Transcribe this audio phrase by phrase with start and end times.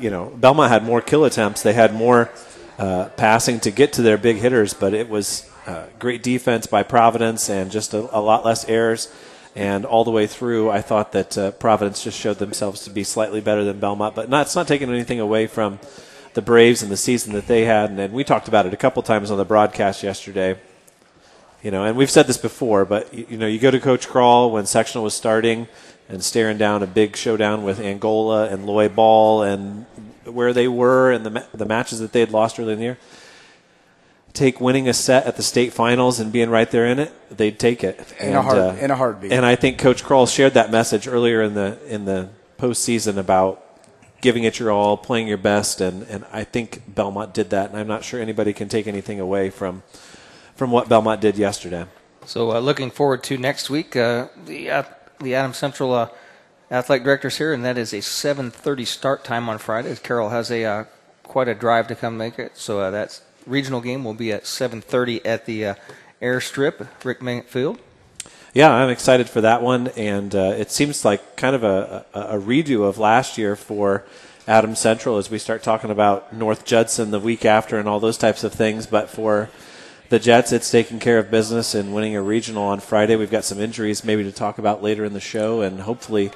[0.00, 1.62] you know, Belmont had more kill attempts.
[1.62, 2.30] They had more
[2.78, 6.82] uh, passing to get to their big hitters, but it was uh, great defense by
[6.82, 9.12] Providence and just a, a, lot less errors.
[9.54, 13.04] And all the way through, I thought that uh, Providence just showed themselves to be
[13.04, 15.78] slightly better than Belmont, but not, it's not taking anything away from
[16.34, 17.90] the Braves and the season that they had.
[17.90, 20.58] And, and we talked about it a couple times on the broadcast yesterday.
[21.62, 24.08] You know, and we've said this before, but you, you know, you go to Coach
[24.08, 25.68] Crawl when sectional was starting
[26.10, 29.86] and staring down a big showdown with Angola and Loy Ball and
[30.24, 32.98] where they were and the the matches that they had lost early in the year.
[34.32, 37.58] Take winning a set at the state finals and being right there in it, they'd
[37.58, 39.32] take it in and, a heart, uh, in a heartbeat.
[39.32, 43.64] And I think Coach Crawl shared that message earlier in the in the postseason about
[44.20, 47.70] giving it your all, playing your best, and, and I think Belmont did that.
[47.70, 49.82] And I'm not sure anybody can take anything away from
[50.54, 51.86] from what Belmont did yesterday.
[52.26, 53.96] So uh, looking forward to next week.
[53.96, 54.82] Uh, the uh,
[55.20, 56.08] the Adam Central uh,
[56.70, 59.94] athletic directors here, and that is a 7:30 start time on Friday.
[59.96, 60.84] Carroll has a uh,
[61.22, 64.44] quite a drive to come make it, so uh, that regional game will be at
[64.44, 65.74] 7:30 at the uh,
[66.20, 67.78] airstrip, Rick Field.
[68.52, 72.20] Yeah, I'm excited for that one, and uh, it seems like kind of a, a,
[72.20, 74.04] a, redo of last year for
[74.48, 78.18] Adam Central as we start talking about North Judson the week after and all those
[78.18, 78.88] types of things.
[78.88, 79.50] But for
[80.10, 83.14] the Jets, it's taking care of business and winning a regional on Friday.
[83.14, 86.32] We've got some injuries maybe to talk about later in the show, and hopefully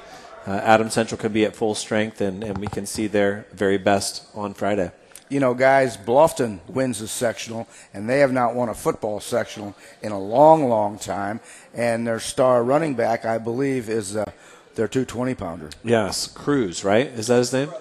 [0.47, 3.77] uh, Adams Central can be at full strength, and, and we can see their very
[3.77, 4.91] best on Friday.
[5.27, 9.75] You know, guys, Bluffton wins the sectional, and they have not won a football sectional
[10.01, 11.41] in a long, long time.
[11.73, 14.23] And their star running back, I believe, is uh,
[14.75, 15.69] their 220 pounder.
[15.83, 17.07] Yes, Cruz, right?
[17.07, 17.73] Is that his name?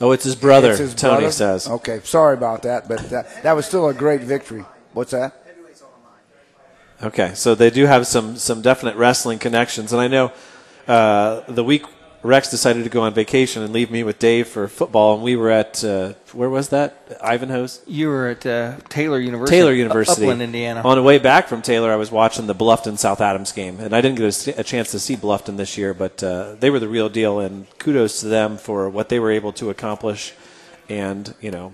[0.00, 1.32] Oh, it's his brother, it's his Tony brother?
[1.32, 1.68] says.
[1.68, 4.64] Okay, sorry about that, but that, that was still a great victory.
[4.92, 5.36] What's that?
[7.02, 10.32] Okay, so they do have some some definite wrestling connections, and I know
[10.86, 11.84] uh, the week
[12.22, 15.34] Rex decided to go on vacation and leave me with Dave for football, and we
[15.34, 17.18] were at uh, where was that?
[17.22, 17.80] Ivanhoe's.
[17.86, 19.56] You were at uh, Taylor University.
[19.56, 20.82] Taylor University, Upland, Indiana.
[20.82, 23.94] On the way back from Taylor, I was watching the Bluffton South Adams game, and
[23.94, 26.80] I didn't get a, a chance to see Bluffton this year, but uh, they were
[26.80, 30.34] the real deal, and kudos to them for what they were able to accomplish,
[30.90, 31.72] and you know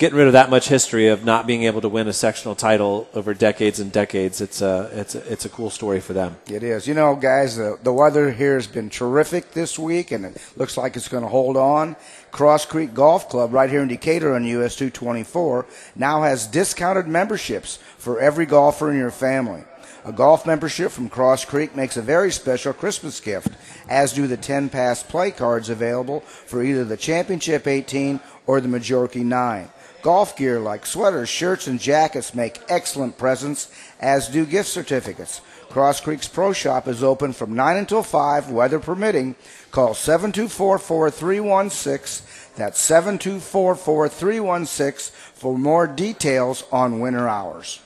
[0.00, 3.06] getting rid of that much history of not being able to win a sectional title
[3.12, 4.40] over decades and decades.
[4.40, 6.38] It's a it's a, it's a cool story for them.
[6.50, 6.88] It is.
[6.88, 10.78] You know, guys, the, the weather here has been terrific this week, and it looks
[10.78, 11.96] like it's going to hold on.
[12.32, 17.76] Cross Creek Golf Club, right here in Decatur on US 224, now has discounted memberships
[17.98, 19.64] for every golfer in your family.
[20.06, 23.48] A golf membership from Cross Creek makes a very special Christmas gift,
[23.86, 28.68] as do the 10 pass play cards available for either the Championship 18 or the
[28.68, 29.68] Majorca 9.
[30.02, 35.40] Golf gear like sweaters, shirts, and jackets make excellent presents, as do gift certificates.
[35.68, 39.36] Cross Creek's Pro Shop is open from 9 until 5, weather permitting.
[39.70, 42.26] Call 724 4316.
[42.56, 47.80] That's 724 4316 for more details on winter hours.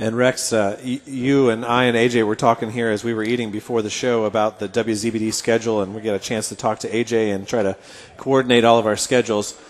[0.00, 3.50] And Rex, uh, you and I and AJ were talking here as we were eating
[3.50, 6.88] before the show about the WZBD schedule, and we got a chance to talk to
[6.88, 7.76] AJ and try to
[8.16, 9.60] coordinate all of our schedules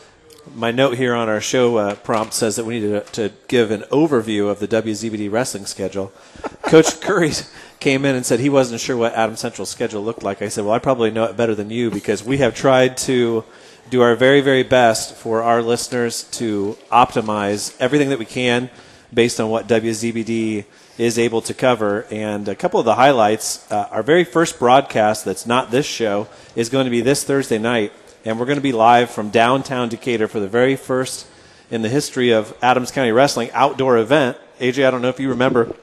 [0.54, 3.70] my note here on our show uh, prompt says that we need to, to, give
[3.70, 6.12] an overview of the WZBD wrestling schedule.
[6.62, 7.32] Coach Curry
[7.80, 10.42] came in and said he wasn't sure what Adam Central's schedule looked like.
[10.42, 13.44] I said, well, I probably know it better than you because we have tried to
[13.90, 18.70] do our very, very best for our listeners to optimize everything that we can
[19.12, 20.64] based on what WZBD
[20.98, 22.06] is able to cover.
[22.10, 26.28] And a couple of the highlights, uh, our very first broadcast that's not this show
[26.54, 27.92] is going to be this Thursday night
[28.28, 31.26] and we're going to be live from downtown Decatur for the very first
[31.70, 34.36] in the history of Adams County Wrestling outdoor event.
[34.58, 35.74] AJ, I don't know if you remember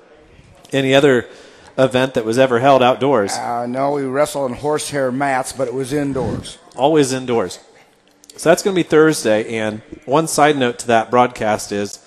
[0.71, 1.27] any other
[1.75, 3.33] event that was ever held outdoors.
[3.33, 6.59] Uh, no, we wrestled on horsehair mats, but it was indoors.
[6.75, 7.57] Always indoors.
[8.37, 9.57] So that's going to be Thursday.
[9.57, 11.97] And one side note to that broadcast is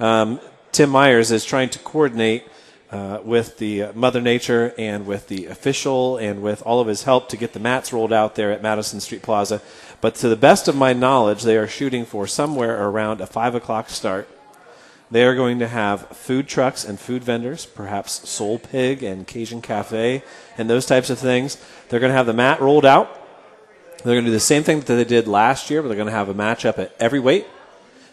[0.00, 0.40] um,
[0.72, 2.42] Tim Myers is trying to coordinate
[2.90, 7.02] uh, with the uh, Mother Nature and with the official and with all of his
[7.02, 9.60] help to get the mats rolled out there at Madison Street Plaza.
[10.00, 13.54] But to the best of my knowledge, they are shooting for somewhere around a 5
[13.54, 14.28] o'clock start.
[15.10, 19.62] They are going to have food trucks and food vendors, perhaps Soul Pig and Cajun
[19.62, 20.22] Cafe
[20.58, 21.58] and those types of things.
[21.88, 23.22] They're going to have the mat rolled out.
[23.98, 26.08] They're going to do the same thing that they did last year, but they're going
[26.08, 27.46] to have a matchup at every weight.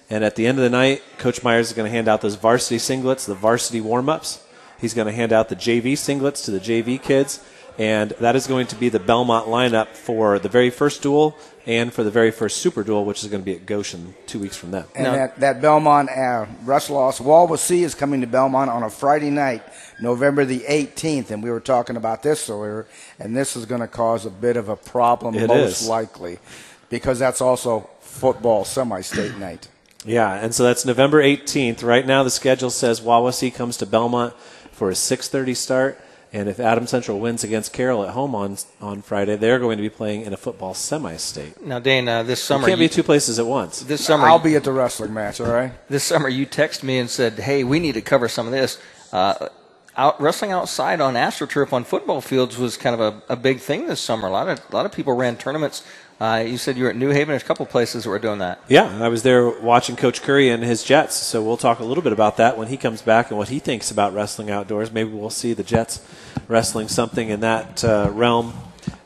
[0.09, 2.35] And at the end of the night, Coach Myers is going to hand out those
[2.35, 4.42] varsity singlets, the varsity warm ups.
[4.83, 7.39] He's going to hand out the JV singlets to the JV kids,
[7.77, 11.93] and that is going to be the Belmont lineup for the very first duel and
[11.93, 14.57] for the very first Super Duel, which is going to be at Goshen two weeks
[14.57, 14.83] from then.
[14.93, 19.63] And that, that Belmont uh, loss, Wawasee is coming to Belmont on a Friday night,
[20.01, 22.85] November the 18th, and we were talking about this earlier,
[23.19, 25.87] and this is going to cause a bit of a problem, it most is.
[25.87, 26.39] likely
[26.89, 29.69] because that's also football semi-state night.
[30.05, 31.85] Yeah, and so that's November 18th.
[31.85, 34.33] Right now, the schedule says Wawasee comes to Belmont
[34.83, 35.97] for a 6:30 start,
[36.33, 39.81] and if Adam Central wins against Carroll at home on on Friday, they're going to
[39.81, 41.65] be playing in a football semi-state.
[41.65, 43.79] Now, Dane, uh, this summer Can't you- be two places at once.
[43.79, 45.39] this summer I'll be at the wrestling match.
[45.39, 45.71] All right.
[45.89, 48.77] this summer you texted me and said, "Hey, we need to cover some of this."
[49.13, 49.47] Uh,
[49.95, 53.87] out wrestling outside on AstroTurf on football fields was kind of a, a big thing
[53.87, 54.27] this summer.
[54.27, 55.83] A lot of a lot of people ran tournaments.
[56.19, 57.29] Uh, you said you were at New Haven.
[57.29, 58.61] There's a couple places that were doing that.
[58.69, 62.03] Yeah, I was there watching Coach Curry and his Jets, so we'll talk a little
[62.03, 64.91] bit about that when he comes back and what he thinks about wrestling outdoors.
[64.91, 66.05] Maybe we'll see the Jets
[66.47, 68.53] wrestling something in that uh, realm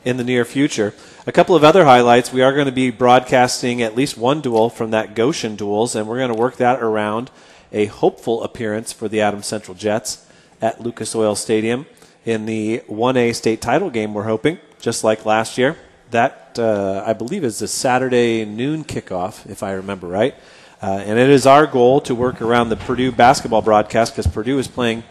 [0.04, 0.94] in the near future.
[1.26, 2.32] A couple of other highlights.
[2.32, 6.06] We are going to be broadcasting at least one duel from that Goshen duels, and
[6.06, 7.30] we're going to work that around
[7.72, 10.24] a hopeful appearance for the Adams Central Jets
[10.60, 11.86] at Lucas Oil Stadium
[12.24, 15.76] in the 1A state title game, we're hoping, just like last year.
[16.10, 20.34] That, uh, I believe, is the Saturday noon kickoff, if I remember right.
[20.80, 24.58] Uh, and it is our goal to work around the Purdue basketball broadcast because Purdue
[24.58, 25.02] is playing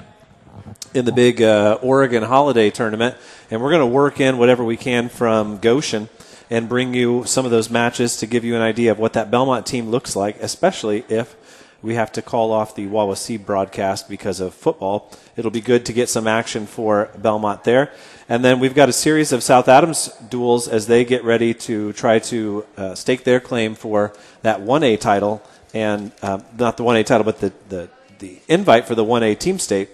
[0.94, 3.16] in the big uh, Oregon holiday tournament,
[3.52, 6.10] and we're going to work in whatever we can from Goshen
[6.50, 9.30] and bring you some of those matches to give you an idea of what that
[9.30, 11.36] Belmont team looks like, especially if
[11.82, 15.12] we have to call off the Wawasee broadcast because of football.
[15.36, 17.92] It'll be good to get some action for Belmont there.
[18.30, 21.94] And then we've got a series of South Adams duels as they get ready to
[21.94, 25.42] try to uh, stake their claim for that 1A title,
[25.74, 27.90] and um, not the 1A title, but the, the,
[28.20, 29.90] the invite for the 1A team state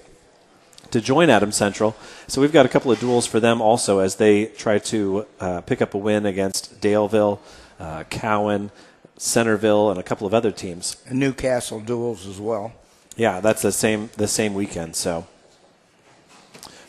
[0.92, 1.96] to join Adams Central.
[2.28, 5.62] So we've got a couple of duels for them also as they try to uh,
[5.62, 7.40] pick up a win against Daleville,
[7.80, 8.72] uh, Cowan,
[9.24, 10.98] Centerville, and a couple of other teams.
[11.08, 12.74] And Newcastle duels as well.
[13.16, 14.98] Yeah, that's the same the same weekend.
[14.98, 15.28] So,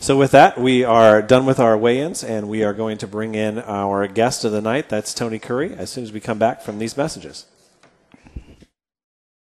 [0.01, 3.37] so with that, we are done with our weigh-ins, and we are going to bring
[3.37, 4.89] in our guest of the night.
[4.89, 5.75] That's Tony Curry.
[5.75, 7.47] As soon as we come back from these messages.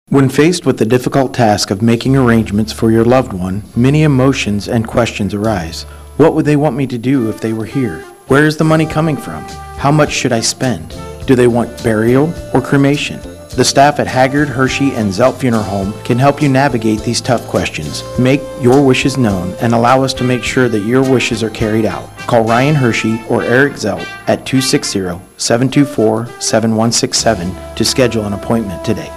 [0.10, 4.68] When faced with the difficult task of making arrangements for your loved one, many emotions
[4.68, 5.83] and questions arise.
[6.18, 8.00] What would they want me to do if they were here?
[8.28, 9.44] Where is the money coming from?
[9.78, 10.94] How much should I spend?
[11.25, 13.19] Do they want burial or cremation?
[13.56, 17.42] The staff at Haggard, Hershey, and Zelt Funeral Home can help you navigate these tough
[17.48, 18.04] questions.
[18.19, 21.86] Make your wishes known and allow us to make sure that your wishes are carried
[21.86, 22.06] out.
[22.27, 25.00] Call Ryan Hershey or Eric Zelt at 260
[25.38, 29.10] 724 7167 to schedule an appointment today.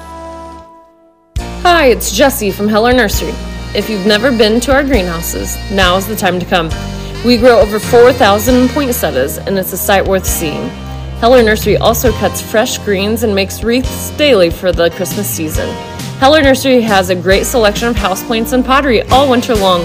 [1.62, 3.34] Hi, it's Jessie from Heller Nursery.
[3.74, 6.70] If you've never been to our greenhouses, now is the time to come.
[7.26, 10.70] We grow over 4,000 poinsettias, and it's a sight worth seeing.
[11.20, 15.68] Heller Nursery also cuts fresh greens and makes wreaths daily for the Christmas season.
[16.20, 19.82] Heller Nursery has a great selection of houseplants and pottery all winter long.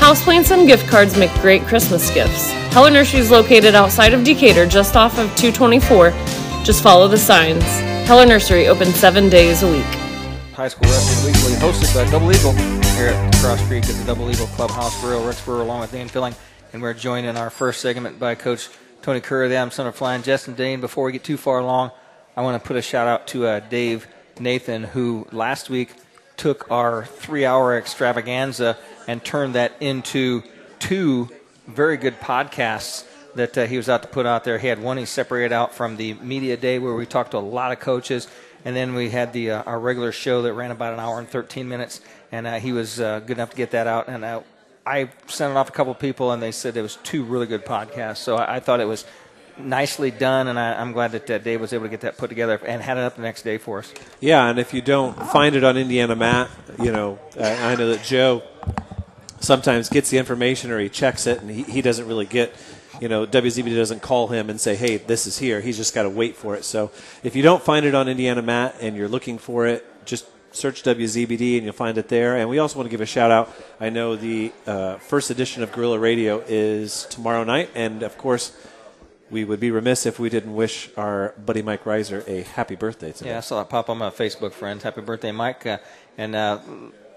[0.00, 2.50] Houseplants and gift cards make great Christmas gifts.
[2.74, 6.10] Heller Nursery is located outside of Decatur, just off of 224.
[6.62, 7.64] Just follow the signs.
[8.06, 9.82] Heller Nursery open seven days a week.
[10.52, 12.52] High School Wrestling Weekly, hosted by Double Eagle
[12.96, 15.24] here at Cross Creek at the Double Eagle Clubhouse Grill.
[15.26, 16.34] Rex Brewer along with Dan Filling,
[16.74, 18.68] and we're joined in our first segment by Coach
[19.02, 20.22] Tony of the Adams Center Flying.
[20.22, 21.90] Justin Dane, before we get too far along,
[22.36, 24.06] I want to put a shout out to uh, Dave
[24.40, 25.94] Nathan, who last week
[26.36, 28.76] took our three hour extravaganza
[29.08, 30.42] and turned that into
[30.78, 31.30] two
[31.66, 33.04] very good podcasts
[33.34, 34.58] that uh, he was out to put out there.
[34.58, 37.40] He had one he separated out from the media day where we talked to a
[37.40, 38.28] lot of coaches,
[38.64, 41.28] and then we had the uh, our regular show that ran about an hour and
[41.28, 42.00] 13 minutes,
[42.32, 44.08] and uh, he was uh, good enough to get that out.
[44.08, 44.24] And
[44.86, 47.46] I sent it off a couple of people, and they said it was two really
[47.46, 48.18] good podcasts.
[48.18, 49.04] So I, I thought it was
[49.58, 52.28] nicely done, and I, I'm glad that uh, Dave was able to get that put
[52.28, 53.92] together and had it up the next day for us.
[54.20, 58.04] Yeah, and if you don't find it on IndianaMat, you know, I, I know that
[58.04, 58.42] Joe
[59.40, 62.54] sometimes gets the information or he checks it and he, he doesn't really get,
[63.00, 65.60] you know, WZB doesn't call him and say, hey, this is here.
[65.60, 66.64] He's just got to wait for it.
[66.64, 66.90] So
[67.22, 70.26] if you don't find it on IndianaMat and you're looking for it, just
[70.56, 72.36] search WZBD and you'll find it there.
[72.36, 73.52] And we also want to give a shout out.
[73.78, 77.70] I know the uh, first edition of Gorilla Radio is tomorrow night.
[77.74, 78.56] And of course,
[79.30, 83.12] we would be remiss if we didn't wish our buddy Mike Reiser a happy birthday
[83.12, 83.30] today.
[83.30, 84.82] Yeah, I saw it pop on my Facebook friends.
[84.82, 85.66] Happy birthday, Mike!
[85.66, 85.78] Uh,
[86.16, 86.60] and uh,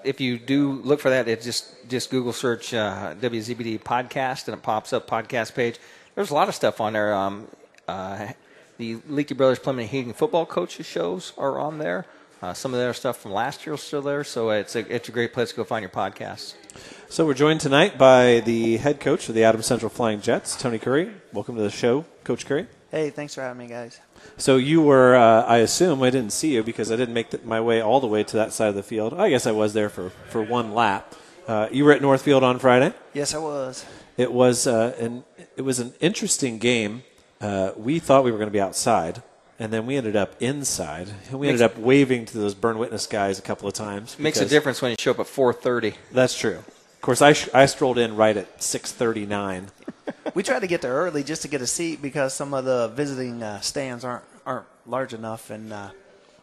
[0.04, 4.58] if you do look for that, it just just Google search uh, WZBD podcast and
[4.58, 5.78] it pops up podcast page.
[6.16, 7.14] There's a lot of stuff on there.
[7.14, 7.48] Um,
[7.88, 8.30] uh,
[8.78, 12.06] the Leakey Brothers Plumbing and Heating football coaches shows are on there.
[12.42, 15.10] Uh, some of their stuff from last year is still there, so it's a it's
[15.10, 16.54] a great place to go find your podcasts.
[17.10, 20.80] So we're joined tonight by the head coach of the Adams Central Flying Jets, Tony
[20.80, 21.12] Curry.
[21.34, 22.68] Welcome to the show, Coach Curry.
[22.92, 24.00] Hey, thanks for having me, guys.
[24.38, 27.44] So you were, uh, I assume, I didn't see you because I didn't make th-
[27.44, 29.14] my way all the way to that side of the field.
[29.14, 31.14] I guess I was there for, for one lap.
[31.48, 32.94] Uh, you were at Northfield on Friday.
[33.14, 33.86] Yes, I was.
[34.18, 35.24] It was uh, an
[35.56, 37.04] it was an interesting game.
[37.42, 39.24] Uh, we thought we were going to be outside,
[39.60, 41.10] and then we ended up inside.
[41.30, 44.18] And we ended up waving to those burn witness guys a couple of times.
[44.18, 45.96] Makes a difference when you show up at 4:30.
[46.12, 46.58] That's true.
[46.60, 49.68] Of course, I, sh- I strolled in right at 6:39.
[50.34, 52.88] We tried to get there early just to get a seat because some of the
[52.90, 55.90] visiting uh, stands aren't aren't large enough, and uh,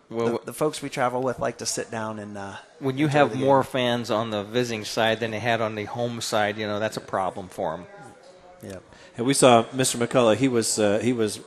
[0.09, 2.37] Well, the, the folks we travel with like to sit down and.
[2.39, 3.71] Uh, when you have more game.
[3.71, 6.97] fans on the visiting side than they had on the home side, you know that's
[6.97, 7.87] a problem for them.
[8.63, 8.79] yeah.
[9.17, 10.05] And we saw Mr.
[10.05, 10.37] McCullough.
[10.37, 11.41] He was uh, he was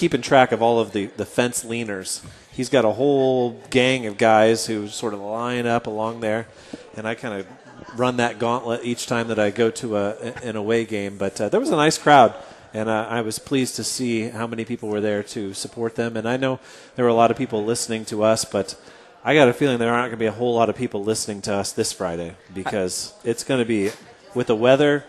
[0.00, 2.24] keeping track of all of the, the fence leaners.
[2.50, 6.48] He's got a whole gang of guys who sort of line up along there,
[6.96, 10.56] and I kind of run that gauntlet each time that I go to a an
[10.56, 11.18] away game.
[11.18, 12.34] But uh, there was a nice crowd,
[12.72, 16.16] and uh, I was pleased to see how many people were there to support them.
[16.16, 16.60] And I know
[16.96, 18.80] there were a lot of people listening to us, but.
[19.22, 21.42] I got a feeling there aren't going to be a whole lot of people listening
[21.42, 23.90] to us this Friday because it's going to be,
[24.34, 25.04] with the weather,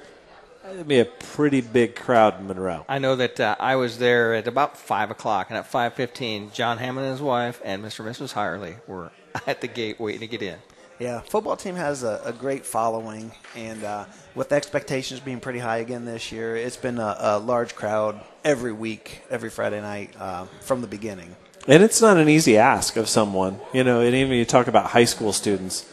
[0.72, 2.86] It'd be a pretty big crowd in Monroe.
[2.88, 6.78] I know that uh, I was there at about five o'clock, and at 5:15, John
[6.78, 8.06] Hammond and his wife and Mr.
[8.06, 8.34] and Mrs.
[8.34, 9.12] Hirely were
[9.48, 10.58] at the gate waiting to get in.
[10.98, 15.78] Yeah, football team has a, a great following, and uh, with expectations being pretty high
[15.78, 20.46] again this year, it's been a, a large crowd every week, every Friday night uh,
[20.62, 21.36] from the beginning.
[21.68, 24.88] And it's not an easy ask of someone, you know, and even you talk about
[24.88, 25.92] high school students,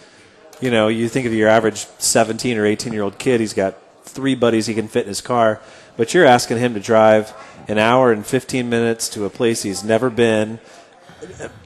[0.61, 3.77] you know, you think of your average 17 or 18 year old kid, he's got
[4.09, 5.61] three buddies he can fit in his car,
[5.97, 7.35] but you're asking him to drive
[7.69, 10.59] an hour and 15 minutes to a place he's never been,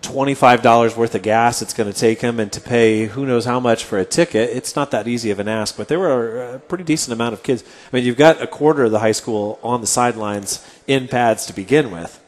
[0.01, 3.61] $25 worth of gas it's going to take him, and to pay who knows how
[3.61, 4.51] much for a ticket.
[4.51, 7.43] It's not that easy of an ask, but there were a pretty decent amount of
[7.43, 7.63] kids.
[7.93, 11.47] I mean, you've got a quarter of the high school on the sidelines in pads
[11.47, 12.19] to begin with.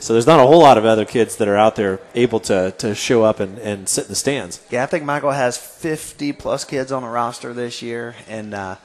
[0.00, 2.72] So there's not a whole lot of other kids that are out there able to,
[2.78, 4.60] to show up and, and sit in the stands.
[4.68, 8.76] Yeah, I think Michael has 50 plus kids on the roster this year, and uh,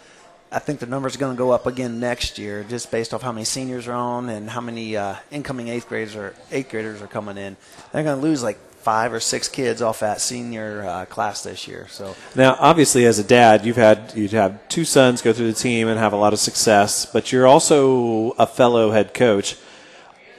[0.52, 3.34] I think the number's going to go up again next year, just based off how
[3.34, 7.08] many seniors are on and how many uh, incoming eighth graders are eighth graders are
[7.08, 7.58] coming in.
[7.92, 11.68] They're going to lose like five or six kids off that senior uh, class this
[11.68, 11.88] year.
[11.90, 15.60] So Now, obviously, as a dad, you've had you'd have two sons go through the
[15.60, 19.58] team and have a lot of success, but you're also a fellow head coach.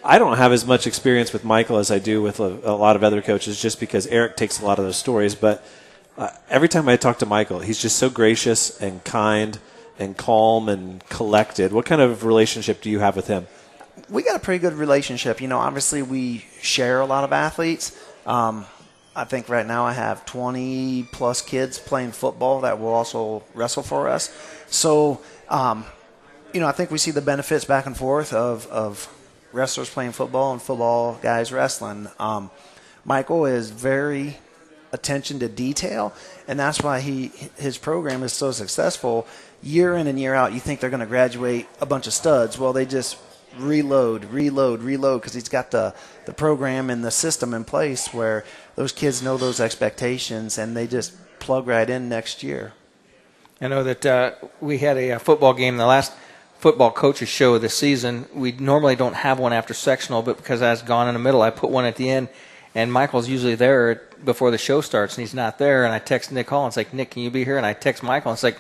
[0.03, 2.97] I don't have as much experience with Michael as I do with a, a lot
[2.97, 5.35] of other coaches, just because Eric takes a lot of those stories.
[5.35, 5.63] But
[6.17, 9.59] uh, every time I talk to Michael, he's just so gracious and kind
[9.99, 11.73] and calm and collected.
[11.73, 13.47] What kind of relationship do you have with him?
[14.11, 15.41] we got a pretty good relationship.
[15.41, 17.99] You know, obviously we share a lot of athletes.
[18.27, 18.67] Um,
[19.15, 23.83] I think right now I have 20 plus kids playing football that will also wrestle
[23.83, 24.33] for us.
[24.69, 25.85] So, um,
[26.53, 29.13] you know, I think we see the benefits back and forth of, of
[29.53, 32.09] wrestlers playing football and football guys wrestling.
[32.19, 32.51] Um,
[33.05, 34.37] Michael is very
[34.93, 36.15] attention to detail,
[36.47, 39.27] and that's why he his program is so successful.
[39.63, 42.59] Year in and year out, you think they're going to graduate a bunch of studs.
[42.59, 43.17] Well, they just
[43.57, 45.95] reload, reload, reload because he's got the
[46.27, 48.45] the program and the system in place where
[48.77, 52.73] those kids know those expectations and they just plug right in next year.
[53.61, 56.13] I know that uh, we had a, uh football game, the last
[56.59, 58.27] football coaches show of the season.
[58.35, 61.43] We normally don't have one after sectional, but because I was gone in the middle,
[61.43, 62.29] I put one at the end.
[62.75, 65.85] And Michael's usually there before the show starts, and he's not there.
[65.85, 67.57] And I text Nick Hall and it's like, Nick, can you be here?
[67.57, 68.59] And I text Michael and it's like,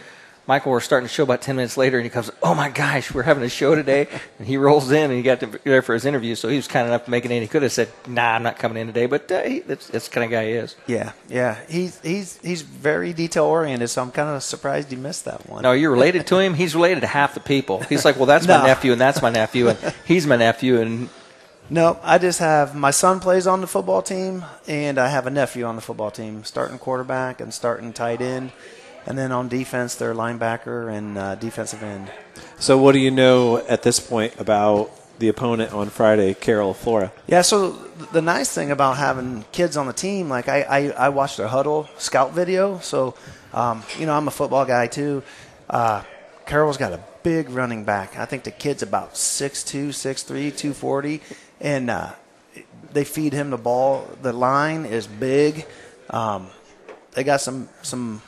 [0.49, 3.13] Michael, we're starting the show about 10 minutes later, and he comes, Oh my gosh,
[3.13, 4.09] we're having a show today.
[4.39, 6.35] And he rolls in and he got to there for his interview.
[6.37, 7.43] So he was kind enough to make it in.
[7.43, 10.09] He could have said, Nah, I'm not coming in today, but uh, he, that's, that's
[10.09, 10.75] the kind of guy he is.
[10.87, 13.91] Yeah, yeah, he's he's he's very detail oriented.
[13.91, 15.65] So I'm kind of surprised he missed that one.
[15.65, 16.55] No, you're related to him.
[16.55, 17.81] He's related to half the people.
[17.83, 21.11] He's like, Well, that's my nephew, and that's my nephew, and he's my nephew, and
[21.69, 25.31] No, I just have my son plays on the football team, and I have a
[25.31, 28.53] nephew on the football team, starting quarterback and starting tight end,
[29.09, 32.11] and then on defense, they're linebacker and uh, defensive end.
[32.59, 37.11] So, what do you know at this point about the opponent on Friday, Carroll Flora?
[37.27, 37.71] Yeah, so
[38.13, 41.49] the nice thing about having kids on the team, like I, I, I watched their
[41.49, 43.15] huddle scout video, so
[43.55, 45.23] um, you know I'm a football guy too.
[45.71, 46.03] Uh,
[46.45, 48.19] Carroll's got a big running back.
[48.19, 51.23] I think the kid's about 6'2", 6'3", 240,
[51.63, 52.11] and uh,
[52.93, 54.07] they feed him the ball.
[54.21, 55.67] The line is big.
[56.11, 56.49] Um,
[57.13, 58.21] they got some some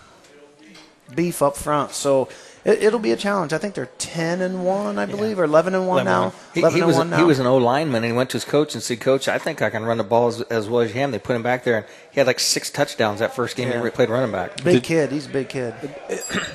[1.15, 2.29] beef up front, so
[2.65, 3.53] it, it'll be a challenge.
[3.53, 6.33] I think they're ten and one, I believe, or eleven and one now.
[6.53, 7.17] He, 11 he and was one now.
[7.19, 9.39] he was an O lineman, and he went to his coach and said, "Coach, I
[9.39, 11.43] think I can run the ball as, as well as you can." They put him
[11.43, 13.79] back there, and he had like six touchdowns that first game he Yeah.
[13.79, 14.63] ever played running back.
[14.63, 15.11] Big kid.
[15.11, 15.75] He's a big kid.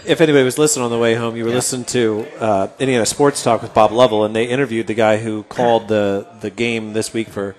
[0.06, 3.42] if anybody was listening on the way home, you were listening to uh, Indiana Sports
[3.44, 7.14] Talk with Bob Lovell, and they interviewed the guy who called the the game this
[7.14, 7.56] week for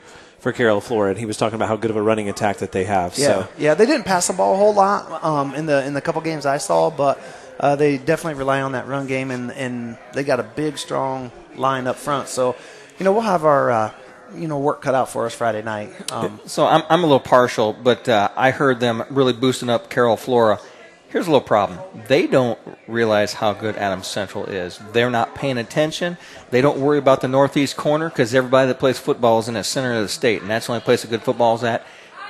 [0.47, 2.71] for Carroll Flora, and he was talking about how good of a running attack that
[2.71, 3.19] they have.
[3.19, 3.75] Yeah, So yeah.
[3.75, 6.47] They didn't pass the ball a whole lot um, in the in the couple games
[6.47, 7.21] I saw, but
[7.59, 11.33] uh, they definitely rely on that run game, and and they got a big, strong
[11.57, 12.29] line up front.
[12.29, 12.55] So,
[12.97, 13.93] you know, we'll have our uh,
[14.37, 16.13] you know work cut out for us Friday night.
[16.13, 19.91] Um, So I'm, I'm a little partial, but uh, I heard them really boosting up
[19.91, 20.61] Carroll Flora.
[21.09, 21.79] Here's a little problem.
[22.09, 22.59] They don't
[22.89, 24.79] realize how good Adams Central is.
[24.93, 26.19] They're not paying attention.
[26.51, 29.63] They don't worry about the northeast corner because everybody that plays football is in the
[29.65, 31.87] center of the state, and that's the only place a good football is at.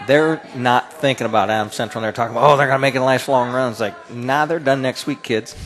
[0.06, 2.04] They're not thinking about Adams Central.
[2.04, 3.80] And they're talking about, oh, they're going to make it lifelong runs.
[3.80, 5.56] Like, nah, they're done next week, kids.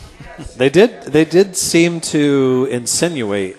[0.57, 1.02] They did.
[1.02, 3.57] They did seem to insinuate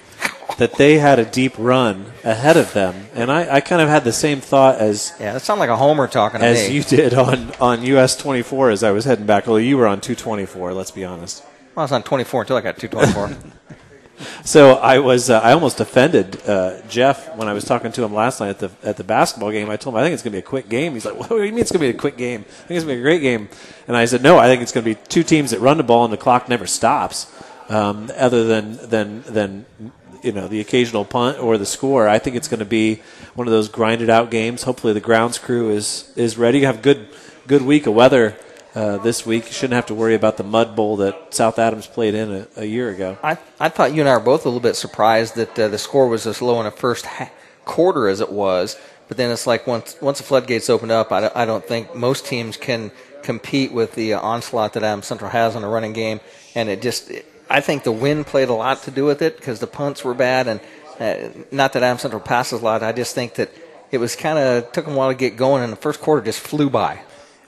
[0.61, 4.03] that they had a deep run ahead of them, and I, I kind of had
[4.03, 6.75] the same thought as Yeah, that sounds like a homer talking to as me.
[6.75, 9.47] you did on on US 24 as I was heading back.
[9.47, 11.43] Although you were on 224, let's be honest.
[11.73, 13.51] Well, I was on 24 until I got 224.
[14.45, 18.13] So I was uh, I almost offended uh, Jeff when I was talking to him
[18.13, 19.67] last night at the at the basketball game.
[19.67, 20.93] I told him I think it's going to be a quick game.
[20.93, 22.41] He's like, "What do you mean it's going to be a quick game?
[22.41, 23.49] I think it's going to be a great game."
[23.87, 25.83] And I said, "No, I think it's going to be two teams that run the
[25.83, 27.33] ball and the clock never stops,
[27.67, 29.65] um, other than than than
[30.23, 32.07] you know the occasional punt or the score.
[32.07, 33.01] I think it's going to be
[33.35, 34.63] one of those grinded out games.
[34.63, 36.59] Hopefully, the grounds crew is is ready.
[36.59, 37.07] You have good
[37.47, 38.37] good week of weather."
[38.73, 41.87] Uh, this week, you shouldn't have to worry about the mud bowl that South Adams
[41.87, 43.17] played in a, a year ago.
[43.21, 45.77] I, I thought you and I were both a little bit surprised that uh, the
[45.77, 47.29] score was as low in the first ha-
[47.65, 48.77] quarter as it was.
[49.09, 51.93] But then it's like once once the floodgates opened up, I don't, I don't think
[51.93, 52.91] most teams can
[53.23, 56.21] compete with the uh, onslaught that Adams Central has on the running game.
[56.55, 57.11] And it just,
[57.51, 60.13] I think the wind played a lot to do with it because the punts were
[60.13, 60.47] bad.
[60.47, 60.59] And
[60.99, 62.81] uh, not that Adam Central passes a lot.
[62.81, 63.51] I just think that
[63.91, 66.23] it was kind of took them a while to get going, and the first quarter
[66.23, 67.01] just flew by.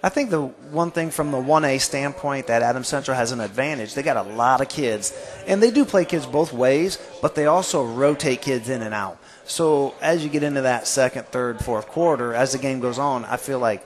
[0.05, 3.93] I think the one thing from the 1A standpoint that Adam Central has an advantage,
[3.93, 5.13] they got a lot of kids.
[5.47, 9.17] And they do play kids both ways, but they also rotate kids in and out.
[9.45, 13.23] So as you get into that second, third, fourth quarter, as the game goes on,
[13.23, 13.85] I feel like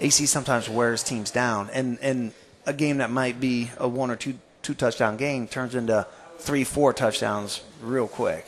[0.00, 1.68] AC sometimes wears teams down.
[1.74, 2.32] And, and
[2.64, 6.06] a game that might be a one or two, two touchdown game turns into
[6.38, 8.46] three, four touchdowns real quick.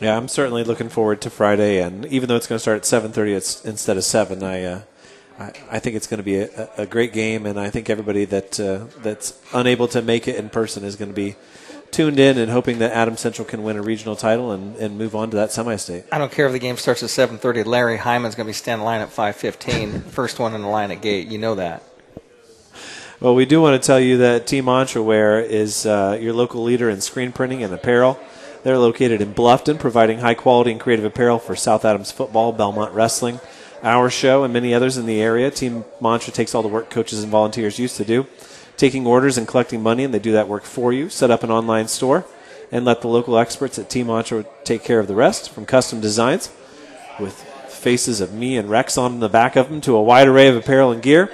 [0.00, 2.84] Yeah, I'm certainly looking forward to Friday, and even though it's going to start at
[2.84, 4.80] 7:30 instead of seven, I, uh,
[5.38, 8.26] I I think it's going to be a, a great game, and I think everybody
[8.26, 11.36] that uh, that's unable to make it in person is going to be
[11.92, 15.14] tuned in and hoping that Adam Central can win a regional title and, and move
[15.14, 16.04] on to that semi-state.
[16.12, 17.64] I don't care if the game starts at 7:30.
[17.64, 20.90] Larry Hyman's going to be standing in line at 5:15, first one in the line
[20.90, 21.28] at gate.
[21.28, 21.82] You know that.
[23.18, 26.90] Well, we do want to tell you that Team Mantraware is uh, your local leader
[26.90, 28.20] in screen printing and apparel.
[28.62, 32.92] They're located in Bluffton, providing high quality and creative apparel for South Adams football, Belmont
[32.92, 33.40] wrestling,
[33.82, 35.50] our show, and many others in the area.
[35.50, 38.26] Team Mantra takes all the work coaches and volunteers used to do,
[38.76, 41.08] taking orders and collecting money, and they do that work for you.
[41.08, 42.26] Set up an online store
[42.70, 46.02] and let the local experts at Team Mantra take care of the rest, from custom
[46.02, 46.50] designs
[47.18, 47.32] with
[47.70, 50.56] faces of me and Rex on the back of them to a wide array of
[50.56, 51.30] apparel and gear.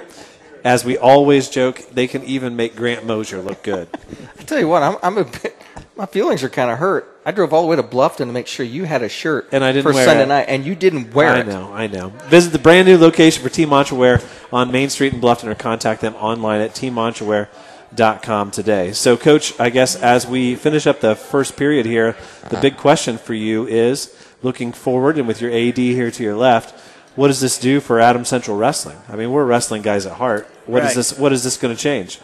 [0.63, 3.89] As we always joke, they can even make Grant Mosier look good.
[4.39, 5.57] I tell you what, I'm, I'm a bit,
[5.97, 7.09] my feelings are kind of hurt.
[7.25, 9.63] I drove all the way to Bluffton to make sure you had a shirt And
[9.63, 10.27] I didn't for Sunday it.
[10.27, 11.47] night, and you didn't wear I it.
[11.47, 12.09] I know, I know.
[12.27, 16.01] Visit the brand new location for Team Mantraware on Main Street in Bluffton or contact
[16.01, 18.91] them online at teammantraware.com today.
[18.93, 22.15] So, Coach, I guess as we finish up the first period here,
[22.49, 26.35] the big question for you is looking forward and with your AD here to your
[26.35, 26.77] left,
[27.15, 28.97] what does this do for Adam Central Wrestling?
[29.07, 30.49] I mean, we're wrestling guys at heart.
[30.65, 30.95] What is Right.
[30.95, 31.17] this?
[31.17, 32.19] What is this going to change?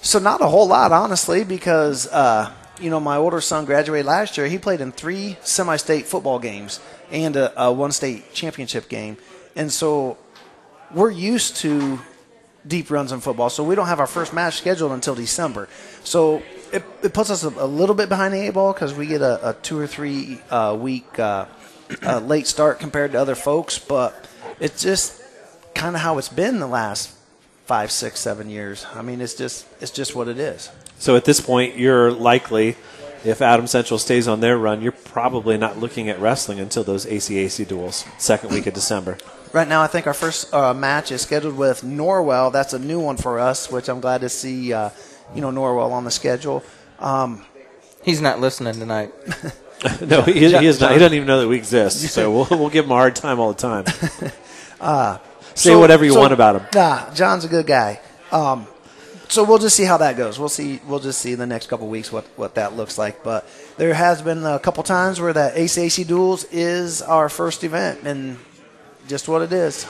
[0.00, 4.36] So not a whole lot, honestly, because uh, you know my older son graduated last
[4.36, 4.48] year.
[4.48, 9.16] He played in three semi-state football games and a, a one-state championship game,
[9.54, 10.18] and so
[10.92, 12.00] we're used to
[12.66, 13.50] deep runs in football.
[13.50, 15.68] So we don't have our first match scheduled until December.
[16.04, 19.06] So it, it puts us a, a little bit behind the eight ball because we
[19.06, 21.46] get a, a two or three uh, week uh,
[22.04, 24.26] uh, late start compared to other folks, but
[24.60, 25.20] it's just
[25.74, 27.14] kind of how it's been the last
[27.66, 28.86] five, six, seven years.
[28.94, 30.70] I mean, it's just it's just what it is.
[30.98, 32.76] So at this point, you're likely,
[33.24, 37.06] if Adam Central stays on their run, you're probably not looking at wrestling until those
[37.06, 39.18] ACAC duels, second week of December.
[39.52, 42.52] Right now, I think our first uh, match is scheduled with Norwell.
[42.52, 44.72] That's a new one for us, which I'm glad to see.
[44.72, 44.90] Uh,
[45.34, 46.62] you know, Norwell on the schedule.
[46.98, 47.44] Um,
[48.02, 49.12] He's not listening tonight.
[50.00, 50.92] no, he, he is not.
[50.92, 52.00] He doesn't even know that we exist.
[52.10, 54.32] So we'll, we'll give him a hard time all the time.
[55.54, 56.62] Say so- whatever you so- want about him.
[56.74, 58.00] Nah, John's a good guy.
[58.30, 58.66] Um,
[59.28, 60.38] so we'll just see how that goes.
[60.38, 60.80] We'll see.
[60.86, 63.22] We'll just see in the next couple weeks what, what that looks like.
[63.22, 68.00] But there has been a couple times where that ACAC duels is our first event,
[68.04, 68.38] and
[69.08, 69.86] just what it is.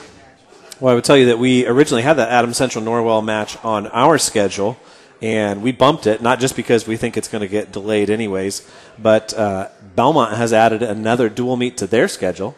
[0.79, 3.87] Well, I would tell you that we originally had that Adam Central Norwell match on
[3.87, 4.77] our schedule,
[5.21, 8.67] and we bumped it, not just because we think it's going to get delayed anyways,
[8.97, 12.55] but uh, Belmont has added another dual meet to their schedule,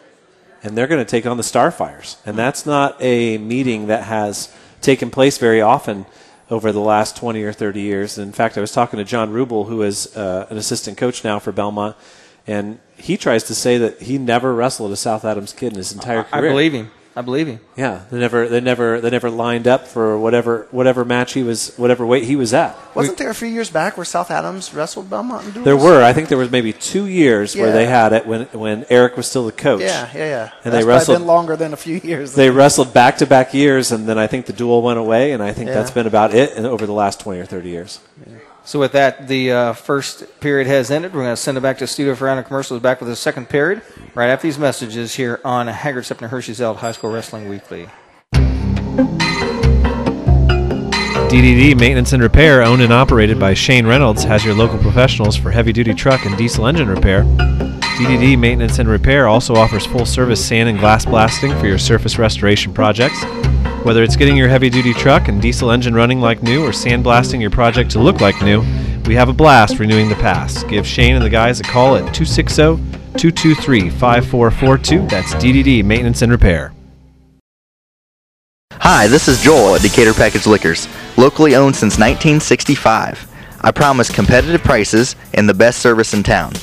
[0.62, 2.16] and they're going to take on the Starfires.
[2.26, 6.06] And that's not a meeting that has taken place very often
[6.50, 8.18] over the last 20 or 30 years.
[8.18, 11.38] In fact, I was talking to John Rubel, who is uh, an assistant coach now
[11.38, 11.96] for Belmont,
[12.46, 15.92] and he tries to say that he never wrestled a South Adams kid in his
[15.92, 16.46] entire career.
[16.46, 16.90] I believe him.
[17.18, 17.60] I believe him.
[17.76, 21.74] Yeah, they never, they never, they never lined up for whatever, whatever match he was,
[21.78, 22.76] whatever weight he was at.
[22.94, 25.64] Wasn't there a few years back where South Adams wrestled Belmont and duels?
[25.64, 28.84] There were, I think, there was maybe two years where they had it when when
[28.90, 29.80] Eric was still the coach.
[29.80, 30.50] Yeah, yeah, yeah.
[30.64, 31.18] And That's they wrestled.
[31.18, 32.34] been longer than a few years.
[32.34, 35.42] They wrestled back to back years, and then I think the duel went away, and
[35.42, 35.74] I think Yeah.
[35.74, 37.98] that's been about it over the last twenty or thirty years.
[38.66, 41.14] So with that, the uh, first period has ended.
[41.14, 42.82] We're going to send it back to studio for round of commercials.
[42.82, 43.80] Back with the second period
[44.12, 47.88] right after these messages here on Haggard Sepner Hershey Zelt High School Wrestling Weekly.
[51.30, 55.52] DDD Maintenance and Repair, owned and operated by Shane Reynolds, has your local professionals for
[55.52, 57.22] heavy duty truck and diesel engine repair.
[57.22, 62.18] DDD Maintenance and Repair also offers full service sand and glass blasting for your surface
[62.18, 63.22] restoration projects.
[63.86, 67.40] Whether it's getting your heavy duty truck and diesel engine running like new or sandblasting
[67.40, 68.64] your project to look like new,
[69.06, 70.66] we have a blast renewing the past.
[70.66, 72.56] Give Shane and the guys a call at 260
[73.16, 75.06] 223 5442.
[75.06, 76.74] That's DDD Maintenance and Repair.
[78.72, 83.30] Hi, this is Joel at Decatur Package Liquors, locally owned since 1965.
[83.60, 86.54] I promise competitive prices and the best service in town.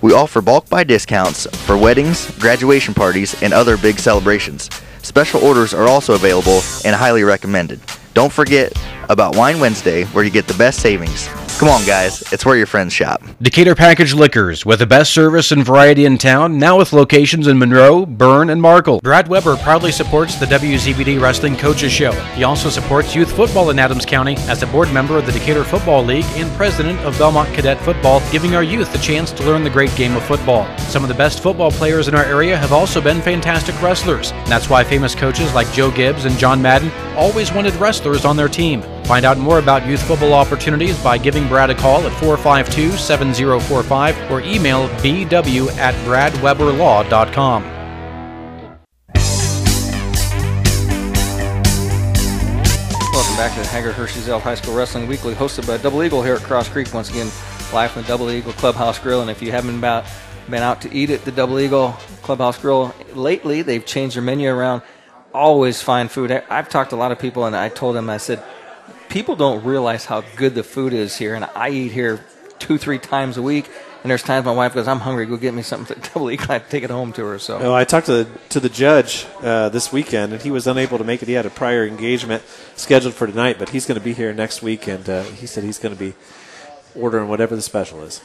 [0.00, 4.68] We offer bulk buy discounts for weddings, graduation parties, and other big celebrations.
[5.04, 7.78] Special orders are also available and highly recommended.
[8.14, 8.72] Don't forget
[9.08, 11.28] about Wine Wednesday, where you get the best savings.
[11.58, 13.22] Come on, guys, it's where your friends shop.
[13.40, 17.56] Decatur Package Liquors, with the best service and variety in town, now with locations in
[17.56, 19.00] Monroe, Byrne, and Markle.
[19.00, 22.10] Brad Weber proudly supports the WZBD Wrestling Coaches Show.
[22.34, 25.62] He also supports youth football in Adams County as a board member of the Decatur
[25.62, 29.62] Football League and president of Belmont Cadet Football, giving our youth the chance to learn
[29.62, 30.66] the great game of football.
[30.78, 34.32] Some of the best football players in our area have also been fantastic wrestlers.
[34.46, 38.48] That's why famous coaches like Joe Gibbs and John Madden always wanted wrestlers on their
[38.48, 38.82] team.
[39.04, 44.30] Find out more about youth football opportunities by giving Brad a call at 452 7045
[44.30, 47.62] or email bw at bradweberlaw.com.
[53.12, 56.36] Welcome back to Haggard Hershey Zelt High School Wrestling Weekly, hosted by Double Eagle here
[56.36, 56.92] at Cross Creek.
[56.94, 57.30] Once again,
[57.74, 59.20] live from the Double Eagle Clubhouse Grill.
[59.20, 60.06] And if you haven't been out,
[60.48, 64.50] been out to eat at the Double Eagle Clubhouse Grill lately, they've changed their menu
[64.50, 64.80] around.
[65.34, 66.30] Always fine food.
[66.30, 68.42] I've talked to a lot of people, and I told them, I said,
[69.14, 71.36] people don't realize how good the food is here.
[71.36, 72.24] And I eat here
[72.58, 73.70] two, three times a week.
[74.02, 76.50] And there's times my wife goes, I'm hungry, go get me something to Double Eagle.
[76.50, 77.38] I take it home to her.
[77.38, 77.72] So.
[77.72, 81.04] I talked to the, to the judge uh, this weekend, and he was unable to
[81.04, 81.28] make it.
[81.28, 82.42] He had a prior engagement
[82.74, 85.62] scheduled for tonight, but he's going to be here next week, and uh, he said
[85.62, 86.14] he's going to be
[86.96, 88.20] ordering whatever the special is.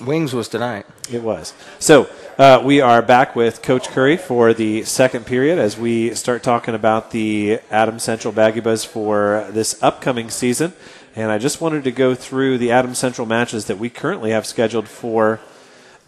[0.00, 0.86] Wings was tonight.
[1.12, 1.52] It was.
[1.78, 2.08] So
[2.40, 6.74] uh, we are back with Coach Curry for the second period as we start talking
[6.74, 10.72] about the Adam Central Baggy Buzz for this upcoming season.
[11.14, 14.46] And I just wanted to go through the Adam Central matches that we currently have
[14.46, 15.38] scheduled for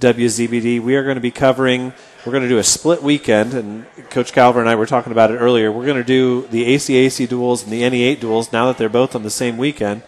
[0.00, 0.80] WZBD.
[0.80, 1.92] We are going to be covering,
[2.24, 5.30] we're going to do a split weekend, and Coach Calver and I were talking about
[5.30, 5.70] it earlier.
[5.70, 9.14] We're going to do the ACAC duels and the NE8 duels now that they're both
[9.14, 10.00] on the same weekend.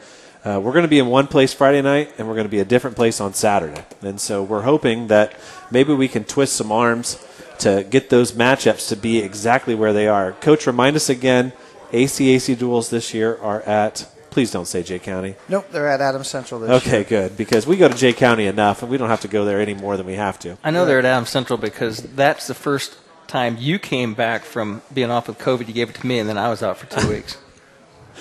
[0.45, 2.61] Uh, we're going to be in one place Friday night, and we're going to be
[2.61, 3.83] a different place on Saturday.
[4.03, 5.35] And so we're hoping that
[5.71, 7.25] maybe we can twist some arms
[7.61, 10.33] to get those matchups to be exactly where they are.
[10.33, 11.53] Coach, remind us again
[11.93, 15.37] ACAC duels this year are at, please don't say Jay County.
[15.49, 16.95] Nope, they're at Adams Central this year.
[16.95, 19.45] Okay, good, because we go to Jay County enough, and we don't have to go
[19.45, 20.59] there any more than we have to.
[20.63, 24.83] I know they're at Adams Central because that's the first time you came back from
[24.93, 25.69] being off with COVID.
[25.69, 27.39] You gave it to me, and then I was out for two weeks.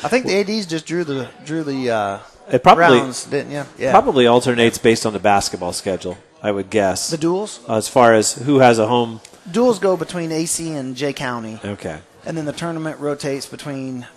[0.03, 2.19] I think the ads just drew the drew the uh,
[2.51, 3.63] It probably rounds, didn't you?
[3.77, 3.91] Yeah.
[3.91, 6.17] probably alternates based on the basketball schedule.
[6.41, 7.59] I would guess The duels.
[7.69, 9.21] as far as who has a home.
[9.49, 14.07] Duels go between AC and Jay County, Okay, and then the tournament rotates between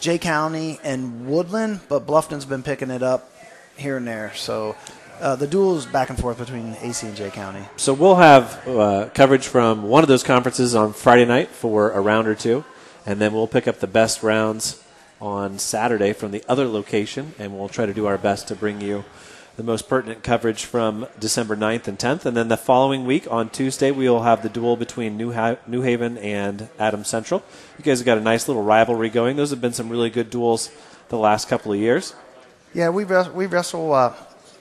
[0.00, 1.80] Jay County and Woodland.
[1.88, 3.30] But Bluffton's been picking it up
[3.76, 4.32] here and there.
[4.34, 4.74] So
[5.20, 7.62] uh, the duels back and forth between AC and Jay County.
[7.76, 12.00] so we'll have uh, coverage from one of those conferences on Friday night for a
[12.00, 12.64] round or two,
[13.06, 14.82] and then we'll pick up the best rounds
[15.20, 18.80] on Saturday from the other location, and we'll try to do our best to bring
[18.80, 19.04] you
[19.56, 22.24] the most pertinent coverage from December 9th and 10th.
[22.24, 25.56] And then the following week on Tuesday, we will have the duel between New, ha-
[25.66, 27.42] New Haven and Adams Central.
[27.76, 29.36] You guys have got a nice little rivalry going.
[29.36, 30.70] Those have been some really good duels
[31.08, 32.14] the last couple of years.
[32.72, 34.14] Yeah, we wres- we wrestle uh,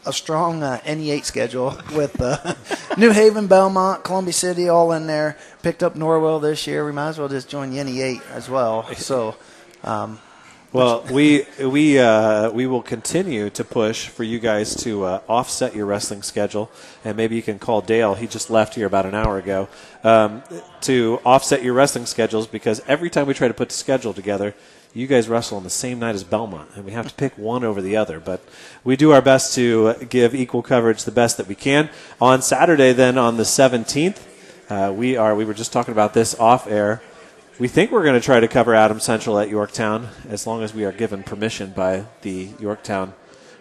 [0.07, 2.55] a strong uh, NE8 schedule with uh,
[2.97, 5.37] New Haven, Belmont, Columbia City, all in there.
[5.61, 6.83] Picked up Norwell this year.
[6.83, 8.89] We might as well just join the NE8 as well.
[8.95, 9.35] So.
[9.83, 10.19] Um,
[10.77, 15.75] Well, we we uh, we will continue to push for you guys to uh, offset
[15.75, 16.69] your wrestling schedule,
[17.03, 18.13] and maybe you can call Dale.
[18.13, 19.69] He just left here about an hour ago
[20.03, 20.43] um,
[20.81, 24.53] to offset your wrestling schedules because every time we try to put the schedule together,
[24.93, 27.63] you guys wrestle on the same night as Belmont, and we have to pick one
[27.63, 28.19] over the other.
[28.19, 28.43] But
[28.83, 31.89] we do our best to give equal coverage the best that we can.
[32.21, 34.21] On Saturday, then on the 17th,
[34.69, 35.33] uh, we are.
[35.33, 37.01] We were just talking about this off air.
[37.59, 40.75] We think we're going to try to cover Adam Central at Yorktown as long as
[40.75, 43.15] we are given permission by the Yorktown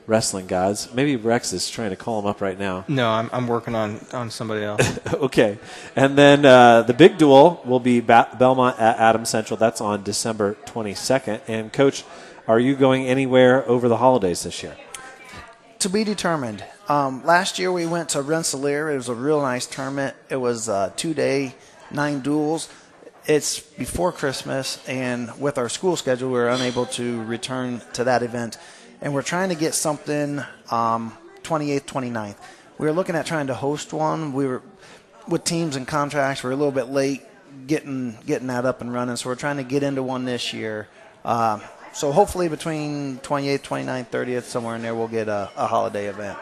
[0.07, 0.93] wrestling gods.
[0.93, 2.85] Maybe Rex is trying to call him up right now.
[2.89, 4.99] No, I'm, I'm working on, on somebody else.
[5.15, 5.59] okay.
[5.97, 9.57] And then uh, the big duel will be ba- Belmont at Adam Central.
[9.57, 11.41] That's on December 22nd.
[11.49, 12.05] And, Coach,
[12.47, 14.77] are you going anywhere over the holidays this year?
[15.79, 16.63] To be determined.
[16.91, 18.91] Um, last year we went to Rensselaer.
[18.91, 20.15] It was a real nice tournament.
[20.29, 21.55] It was a two day,
[21.91, 22.69] nine duels
[23.27, 28.23] it's before Christmas, and with our school schedule, we are unable to return to that
[28.23, 28.57] event.
[29.01, 32.37] And we're trying to get something um, 28th, 29th.
[32.79, 34.33] We were looking at trying to host one.
[34.33, 34.63] We were
[35.29, 36.45] with teams and contracts.
[36.45, 37.23] We are a little bit late
[37.67, 40.89] getting getting that up and running, so we're trying to get into one this year.
[41.25, 41.59] Uh,
[41.93, 46.39] so hopefully between 28th, 29th, 30th, somewhere in there, we'll get a, a holiday event.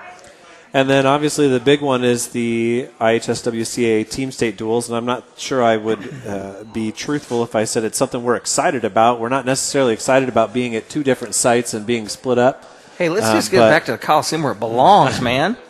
[0.74, 5.24] And then obviously the big one is the IHSWCA team state duels, and I'm not
[5.36, 9.20] sure I would uh, be truthful if I said it's something we're excited about.
[9.20, 12.68] We're not necessarily excited about being at two different sites and being split up.
[12.98, 15.56] Hey, let's um, just get back to the Coliseum where it belongs, man.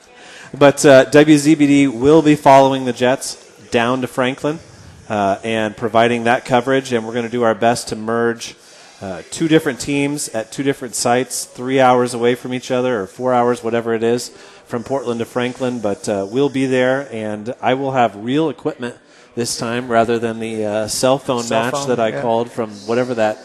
[0.56, 4.60] But uh, WZBD will be following the Jets down to Franklin
[5.08, 8.54] uh, and providing that coverage, and we're going to do our best to merge.
[9.00, 13.06] Uh, two different teams at two different sites, three hours away from each other, or
[13.08, 14.30] four hours, whatever it is,
[14.74, 18.96] from Portland to Franklin, but uh, we'll be there, and I will have real equipment
[19.36, 22.20] this time rather than the uh, cell phone cell match phone, that I yeah.
[22.20, 23.38] called from whatever that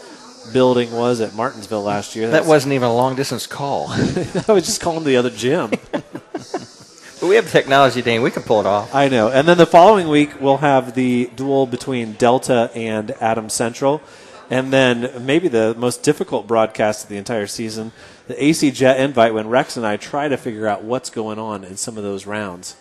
[0.52, 2.28] building was at Martinsville last year.
[2.28, 3.86] That's, that wasn't even a long distance call.
[3.90, 5.70] I was just calling the other gym.
[5.92, 8.22] but we have technology, Dane.
[8.22, 8.92] We can pull it off.
[8.92, 9.28] I know.
[9.28, 14.02] And then the following week, we'll have the duel between Delta and Adam Central.
[14.50, 17.92] And then maybe the most difficult broadcast of the entire season,
[18.30, 21.64] the AC Jet invite, when Rex and I try to figure out what's going on
[21.64, 22.76] in some of those rounds.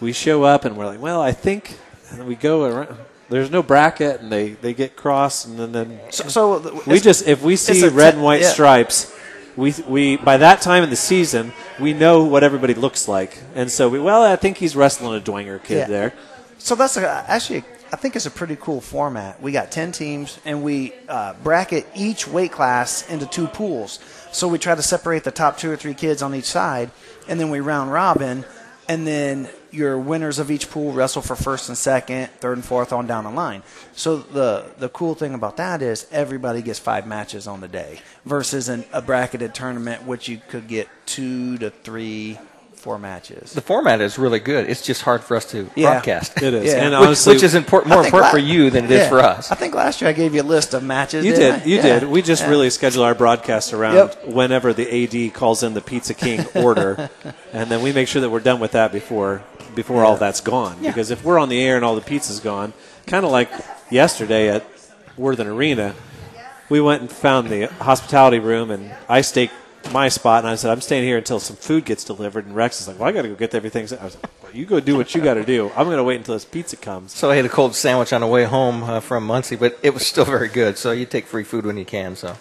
[0.00, 1.78] We show up and we're like, well, I think,
[2.10, 2.96] and we go around.
[3.28, 7.26] There's no bracket, and they, they get crossed, and then, then so, so we just
[7.26, 8.50] if we see red and white yeah.
[8.50, 9.14] stripes,
[9.56, 13.70] we we by that time in the season we know what everybody looks like, and
[13.70, 15.86] so we well I think he's wrestling a Dwenger kid yeah.
[15.86, 16.12] there.
[16.58, 19.42] So that's a, actually I think it's a pretty cool format.
[19.42, 23.98] We got 10 teams, and we uh, bracket each weight class into two pools.
[24.32, 26.90] So we try to separate the top two or three kids on each side,
[27.28, 28.44] and then we round robin,
[28.88, 32.92] and then your winners of each pool wrestle for first and second, third and fourth
[32.92, 33.62] on down the line.
[33.94, 38.00] So the the cool thing about that is everybody gets five matches on the day
[38.24, 42.38] versus an, a bracketed tournament, which you could get two to three
[42.82, 43.52] four matches.
[43.52, 44.68] The format is really good.
[44.68, 46.42] It's just hard for us to yeah, broadcast.
[46.42, 46.82] It is, yeah.
[46.82, 48.96] and which, honestly, which is important, more important la- for you than it yeah.
[49.04, 49.52] is for us.
[49.52, 51.24] I think last year I gave you a list of matches.
[51.24, 52.02] You did, you did.
[52.08, 54.26] We just really schedule our broadcast around yep.
[54.26, 57.08] whenever the AD calls in the Pizza King order,
[57.52, 59.44] and then we make sure that we're done with that before
[59.76, 60.82] before all that's gone.
[60.82, 62.72] Because if we're on the air and all the pizza's gone,
[63.06, 63.50] kind of like
[63.90, 64.66] yesterday at
[65.16, 65.94] Worthen Arena,
[66.68, 69.54] we went and found the hospitality room, and I staked
[69.90, 72.46] my spot, and I said, I'm staying here until some food gets delivered.
[72.46, 73.82] And Rex is like, Well, I got to go get everything.
[73.98, 75.70] I was like, well, You go do what you got to do.
[75.76, 77.12] I'm going to wait until this pizza comes.
[77.12, 79.94] So I had a cold sandwich on the way home uh, from Muncie, but it
[79.94, 80.78] was still very good.
[80.78, 82.16] So you take free food when you can.
[82.16, 82.36] So.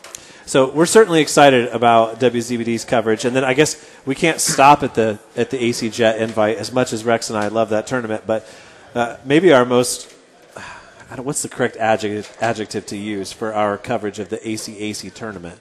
[0.45, 4.95] So we're certainly excited about WZBD's coverage, and then I guess we can't stop at
[4.95, 8.23] the at the AC Jet invite as much as Rex and I love that tournament,
[8.25, 8.45] but
[8.93, 10.13] uh, maybe our most
[11.17, 15.60] what's the correct adjective, adjective to use for our coverage of the ACAC tournament?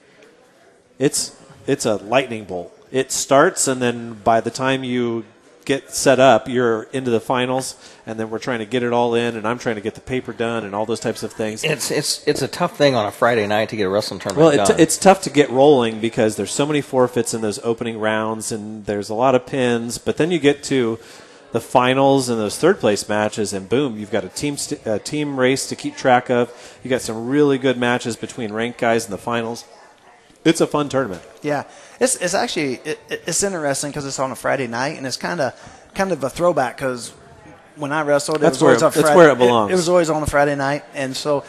[0.97, 1.35] It's
[1.67, 2.77] it's a lightning bolt.
[2.91, 5.25] It starts, and then by the time you
[5.65, 9.15] get set up, you're into the finals, and then we're trying to get it all
[9.15, 11.63] in, and I'm trying to get the paper done, and all those types of things.
[11.63, 14.57] It's it's it's a tough thing on a Friday night to get a wrestling tournament.
[14.57, 17.99] Well, it it's tough to get rolling because there's so many forfeits in those opening
[17.99, 19.97] rounds, and there's a lot of pins.
[19.97, 20.99] But then you get to
[21.51, 24.99] the finals and those third place matches, and boom, you've got a team st- a
[24.99, 26.51] team race to keep track of.
[26.83, 29.65] You got some really good matches between ranked guys in the finals
[30.43, 31.21] it's a fun tournament.
[31.41, 31.63] Yeah,
[31.99, 35.41] it's it's actually it, it's interesting because it's on a Friday night and it's kind
[35.41, 35.53] of
[35.93, 37.09] kind of a throwback because
[37.75, 39.71] when I wrestled, it that's was always where, a Friday, that's where it belongs.
[39.71, 41.43] It, it, was always on a Friday night, and so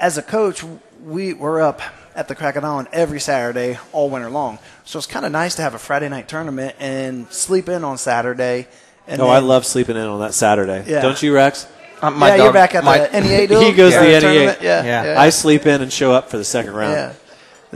[0.00, 0.64] as a coach,
[1.04, 1.80] we were up
[2.14, 4.58] at the Crack of Dawn every Saturday all winter long.
[4.84, 7.98] So it's kind of nice to have a Friday night tournament and sleep in on
[7.98, 8.68] Saturday.
[9.06, 10.84] And oh, then, I love sleeping in on that Saturday.
[10.86, 11.02] Yeah.
[11.02, 11.68] Don't you, Rex?
[12.02, 13.62] Uh, yeah, dog, you're back at my, the NE8.
[13.62, 14.20] He goes yeah.
[14.20, 14.62] to the NE8.
[14.62, 14.84] Yeah.
[14.84, 15.20] yeah.
[15.20, 17.16] I sleep in and show up for the second round.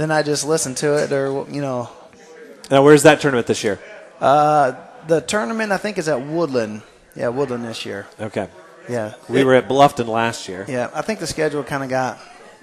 [0.00, 0.06] Yeah.
[0.06, 1.88] then I just listen to it, or you know,
[2.70, 3.78] Now, where's that tournament this year?
[4.20, 4.72] uh,
[5.06, 6.82] the tournament I think is at Woodland.
[7.16, 8.06] Yeah, Woodland this year.
[8.20, 8.48] Okay.
[8.88, 10.64] Yeah, We It- were at Bluffton last year.
[10.68, 12.18] Yeah, I think the schedule kind of got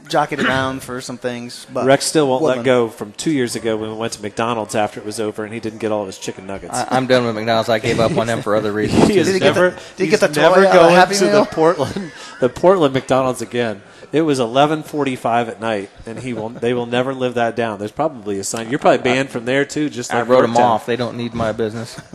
[0.08, 3.76] jockeyed around for some things, but Rex still won't let go from two years ago
[3.76, 6.08] when we went to McDonald's after it was over and he didn't get all of
[6.08, 6.73] his chicken nuggets.
[6.73, 7.69] I, I'm done with McDonald's.
[7.69, 9.08] I gave up on them for other reasons.
[9.08, 10.67] he is Did he get never, the- did he get he's the never toy out
[10.67, 11.43] of going Happy to Meal?
[11.45, 13.82] the Portland, the Portland McDonald's again.
[14.12, 16.50] It was 11:45 at night, and he will.
[16.50, 17.80] They will never live that down.
[17.80, 18.70] There's probably a sign.
[18.70, 19.89] You're probably banned from there too.
[19.89, 20.86] Just I wrote them off.
[20.86, 22.00] They don't need my business.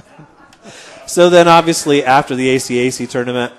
[1.04, 3.52] So then, obviously, after the ACAC tournament,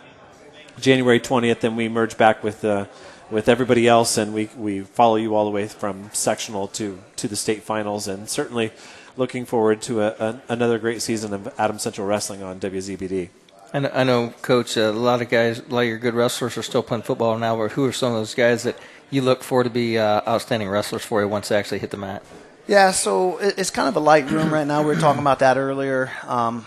[0.80, 2.86] January 20th, then we merge back with uh,
[3.30, 7.28] with everybody else, and we, we follow you all the way from sectional to to
[7.28, 8.72] the state finals, and certainly
[9.18, 13.30] looking forward to a, a, another great season of Adam Central Wrestling on WZBD.
[13.74, 14.78] I know, I know, Coach.
[14.78, 17.58] A lot of guys, a lot of your good wrestlers are still playing football now.
[17.58, 18.78] But who are some of those guys that
[19.10, 21.98] you look for to be uh, outstanding wrestlers for you once they actually hit the
[21.98, 22.24] mat?
[22.68, 24.82] Yeah, so it's kind of a light room right now.
[24.82, 26.12] We were talking about that earlier.
[26.28, 26.66] Um,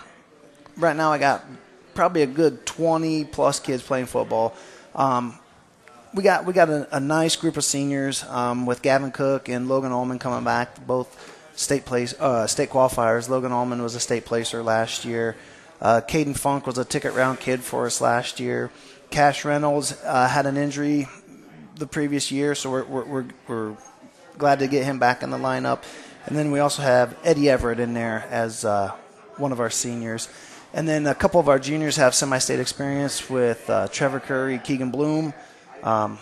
[0.76, 1.44] right now, I got
[1.94, 4.54] probably a good 20 plus kids playing football.
[4.94, 5.38] Um,
[6.12, 9.68] we got we got a, a nice group of seniors um, with Gavin Cook and
[9.68, 13.28] Logan Allman coming back, both state place uh, state qualifiers.
[13.28, 15.36] Logan Allman was a state placer last year.
[15.80, 18.70] Uh, Caden Funk was a ticket round kid for us last year.
[19.10, 21.08] Cash Reynolds uh, had an injury
[21.76, 23.76] the previous year, so we're, we're, we're, we're
[24.38, 25.82] glad to get him back in the lineup.
[26.26, 28.92] And then we also have Eddie Everett in there as uh,
[29.36, 30.28] one of our seniors.
[30.72, 34.90] And then a couple of our juniors have semi-state experience with uh, Trevor Curry, Keegan
[34.90, 35.32] Bloom.
[35.82, 36.18] Um,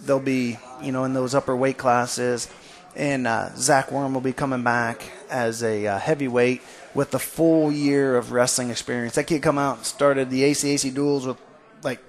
[0.00, 2.48] they'll be, you know, in those upper weight classes.
[2.94, 6.62] And uh, Zach Worm will be coming back as a uh, heavyweight
[6.96, 9.14] with the full year of wrestling experience.
[9.14, 11.36] That kid come out and started the ACAC duels with
[11.82, 12.00] like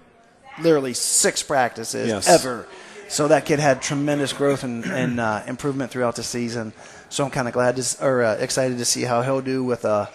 [0.62, 2.28] literally six practices Yes.
[2.28, 2.68] ever.
[3.10, 6.74] So that kid had tremendous growth and, and uh, improvement throughout the season.
[7.10, 9.86] So I'm kind of glad to, or uh, excited to see how he'll do with
[9.86, 10.10] a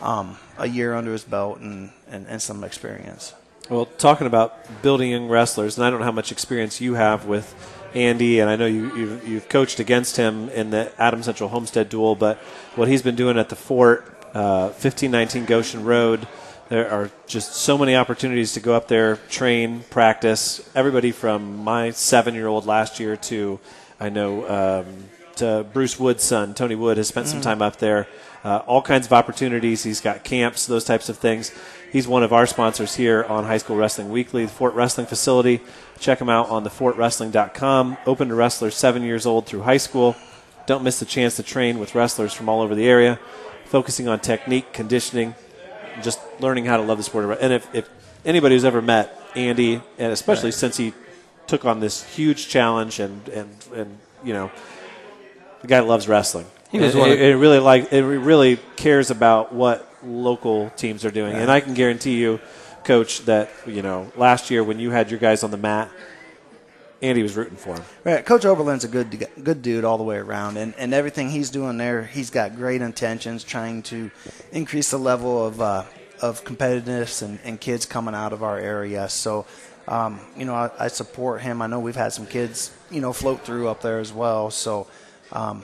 [0.00, 3.34] um, a year under his belt and, and, and some experience.
[3.68, 7.26] Well, talking about building young wrestlers, and I don't know how much experience you have
[7.26, 7.54] with
[7.94, 11.88] Andy, and I know you, you've, you've coached against him in the Adam Central Homestead
[11.88, 12.38] duel, but
[12.76, 16.28] what he's been doing at the fort, uh, 1519 Goshen Road,
[16.68, 20.70] there are just so many opportunities to go up there, train, practice.
[20.76, 23.58] Everybody from my seven year old last year to,
[23.98, 24.86] I know, um,
[25.36, 27.44] to Bruce Wood's son, Tony Wood, has spent some Mm.
[27.44, 28.06] time up there.
[28.44, 29.82] Uh, all kinds of opportunities.
[29.82, 31.50] He's got camps, those types of things.
[31.90, 35.60] He's one of our sponsors here on High School Wrestling Weekly, the Fort Wrestling Facility.
[35.98, 37.96] Check him out on thefortwrestling.com.
[38.06, 40.14] Open to wrestlers seven years old through high school.
[40.66, 43.18] Don't miss the chance to train with wrestlers from all over the area,
[43.68, 45.34] focusing on technique, conditioning,
[46.02, 47.38] just learning how to love the sport.
[47.40, 47.88] And if, if
[48.24, 50.92] anybody who's ever met Andy, and especially since he
[51.46, 54.50] took on this huge challenge and, and, and you know,
[55.62, 56.46] the guy loves wrestling.
[56.70, 61.10] He was one it, it really like it really cares about what local teams are
[61.10, 62.40] doing, and I can guarantee you,
[62.84, 65.90] Coach, that you know last year when you had your guys on the mat,
[67.00, 67.84] Andy was rooting for him.
[68.04, 71.50] Right, Coach Oberlin's a good good dude all the way around, and, and everything he's
[71.50, 74.10] doing there, he's got great intentions, trying to
[74.50, 75.84] increase the level of uh,
[76.20, 79.08] of competitiveness and, and kids coming out of our area.
[79.08, 79.46] So,
[79.86, 81.62] um, you know, I, I support him.
[81.62, 84.50] I know we've had some kids, you know, float through up there as well.
[84.50, 84.88] So,
[85.30, 85.62] um,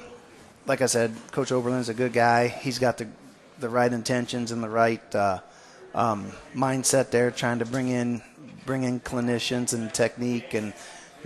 [0.67, 2.49] like I said, Coach Oberlin's a good guy.
[2.49, 3.09] He's got the
[3.59, 5.41] the right intentions and the right uh,
[5.95, 8.23] um, mindset there, trying to bring in
[8.67, 10.73] bring in clinicians and technique and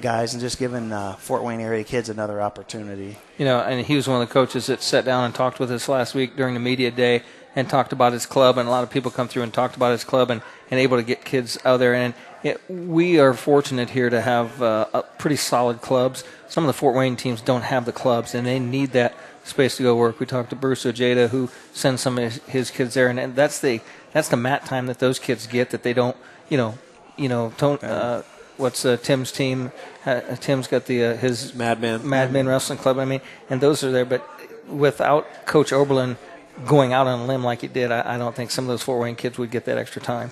[0.00, 3.18] guys, and just giving uh, Fort Wayne area kids another opportunity.
[3.36, 5.70] You know, and he was one of the coaches that sat down and talked with
[5.70, 7.22] us last week during the media day
[7.56, 8.58] and talked about his club.
[8.58, 10.96] And a lot of people come through and talked about his club and, and able
[10.96, 11.94] to get kids out there.
[11.94, 16.22] And it, we are fortunate here to have uh, a pretty solid clubs.
[16.46, 19.76] Some of the Fort Wayne teams don't have the clubs, and they need that space
[19.78, 20.20] to go work.
[20.20, 23.60] We talked to Bruce Ojeda, who sends some of his, kids there, and, and that's
[23.60, 23.80] the
[24.12, 26.16] that's the mat time that those kids get that they don't,
[26.48, 26.78] you know,
[27.16, 27.82] you know, don't.
[27.82, 28.22] Uh,
[28.58, 29.72] what's uh, Tim's team?
[30.04, 32.98] Uh, Tim's got the uh, his Madman Madman Wrestling Club.
[32.98, 34.28] I mean, and those are there, but
[34.68, 36.16] without Coach Oberlin
[36.66, 38.82] going out on a limb like he did, I, I don't think some of those
[38.82, 40.30] Fort Wayne kids would get that extra time.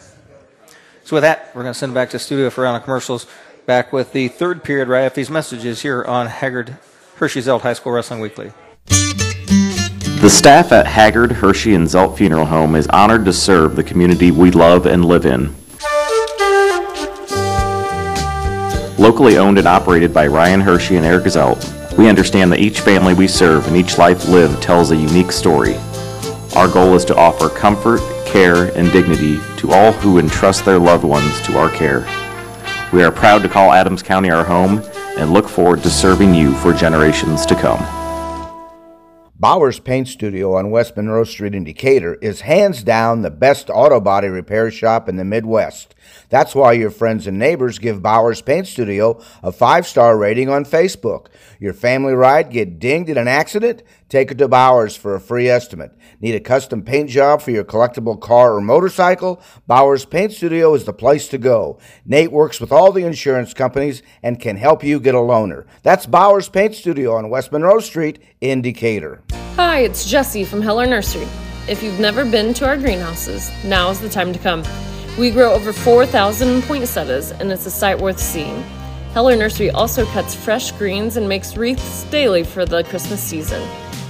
[1.04, 2.82] So with that, we're going to send it back to the studio for round of
[2.82, 3.26] commercials.
[3.64, 6.76] Back with the third period right after these messages here on Haggard
[7.16, 8.52] Hershey's Zelt High School Wrestling Weekly.
[8.86, 14.30] The staff at Haggard, Hershey, and Zelt Funeral Home is honored to serve the community
[14.30, 15.54] we love and live in.
[18.98, 23.12] Locally owned and operated by Ryan Hershey and Eric Zelt, we understand that each family
[23.12, 25.76] we serve and each life lived tells a unique story.
[26.54, 31.04] Our goal is to offer comfort, care, and dignity to all who entrust their loved
[31.04, 32.06] ones to our care.
[32.90, 34.82] We are proud to call Adams County our home
[35.18, 37.95] and look forward to serving you for generations to come.
[39.38, 44.00] Bowers Paint Studio on West Monroe Street in Decatur is hands down the best auto
[44.00, 45.94] body repair shop in the Midwest.
[46.30, 50.64] That's why your friends and neighbors give Bowers Paint Studio a five star rating on
[50.64, 51.26] Facebook.
[51.60, 53.82] Your family ride get dinged in an accident?
[54.08, 55.90] Take it to Bowers for a free estimate.
[56.20, 59.42] Need a custom paint job for your collectible car or motorcycle?
[59.66, 61.80] Bowers Paint Studio is the place to go.
[62.04, 65.66] Nate works with all the insurance companies and can help you get a loaner.
[65.82, 69.24] That's Bowers Paint Studio on West Monroe Street in Decatur.
[69.56, 71.26] Hi, it's Jessie from Heller Nursery.
[71.68, 74.62] If you've never been to our greenhouses, now is the time to come.
[75.18, 78.62] We grow over 4,000 poinsettias, and it's a sight worth seeing.
[79.14, 83.66] Heller Nursery also cuts fresh greens and makes wreaths daily for the Christmas season.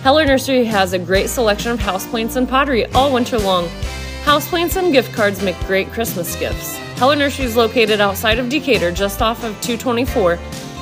[0.06, 3.66] Heller Nursery has a great selection of houseplants and pottery all winter long.
[4.22, 6.76] Houseplants and gift cards make great Christmas gifts.
[6.96, 10.38] Heller Nursery is located outside of Decatur, just off of 224.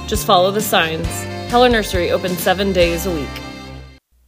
[0.06, 1.06] Just follow the signs.
[1.48, 3.30] Heller Nursery open seven days a week.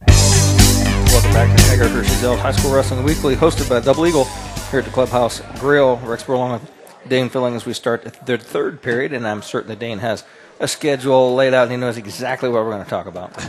[0.07, 4.23] Welcome back to Tiger versus High School Wrestling Weekly, hosted by Double Eagle
[4.71, 5.97] here at the Clubhouse Grill.
[5.97, 6.71] Rex Burlong with
[7.07, 10.23] Dane filling as we start the third period, and I'm certain that Dane has
[10.59, 13.47] a schedule laid out and he knows exactly what we're going to talk about.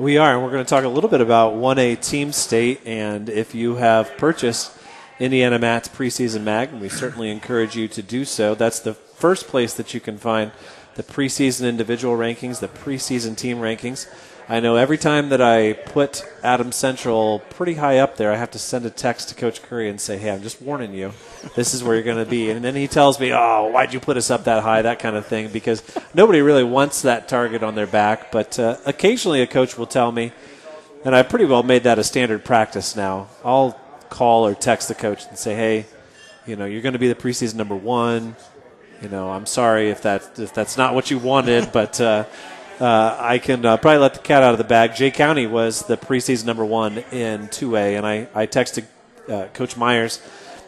[0.00, 2.82] We are, and we're going to talk a little bit about 1A Team State.
[2.86, 4.70] And if you have purchased
[5.18, 8.54] IndianaMat's preseason mag, and we certainly encourage you to do so.
[8.54, 10.52] That's the first place that you can find
[10.94, 14.06] the preseason individual rankings, the preseason team rankings.
[14.50, 18.50] I know every time that I put Adam Central pretty high up there, I have
[18.52, 21.12] to send a text to Coach Curry and say, "Hey, I'm just warning you,
[21.54, 24.00] this is where you're going to be." And then he tells me, "Oh, why'd you
[24.00, 25.82] put us up that high?" That kind of thing, because
[26.14, 28.32] nobody really wants that target on their back.
[28.32, 30.32] But uh, occasionally, a coach will tell me,
[31.04, 33.28] and I've pretty well made that a standard practice now.
[33.44, 33.78] I'll
[34.08, 35.84] call or text the coach and say, "Hey,
[36.46, 38.34] you know, you're going to be the preseason number one.
[39.02, 42.24] You know, I'm sorry if that if that's not what you wanted, but." Uh,
[42.80, 44.94] uh, I can uh, probably let the cat out of the bag.
[44.94, 48.84] Jay County was the preseason number one in 2A, and I, I texted
[49.28, 50.20] uh, Coach Myers,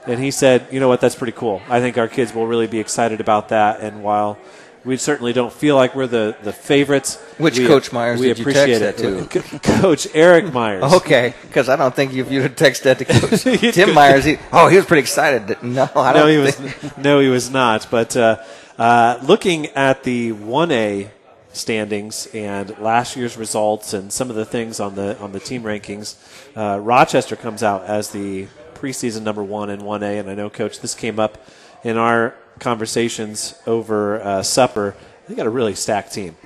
[0.07, 1.63] and he said, you know what, that's pretty cool.
[1.69, 4.39] I think our kids will really be excited about that, and while
[4.85, 7.17] we certainly don't feel like we're the, the favorites.
[7.39, 9.31] Which we, Coach Myers we did you appreciate text it.
[9.31, 9.59] that to?
[9.81, 10.93] Coach Eric Myers.
[11.01, 13.43] Okay, because I don't think if you would text that to Coach
[13.75, 15.63] Tim Myers, he, oh, he was pretty excited.
[15.63, 17.89] No, I don't no, he was no, he was not.
[17.91, 18.43] But uh,
[18.79, 21.11] uh, looking at the one A
[21.53, 25.63] standings and last year's results and some of the things on the on the team
[25.63, 26.17] rankings,
[26.57, 30.19] uh, Rochester comes out as the preseason number one in one A.
[30.19, 31.39] And I know, Coach, this came up
[31.85, 34.95] in our conversations over uh, supper.
[35.29, 36.37] They got a really stacked team.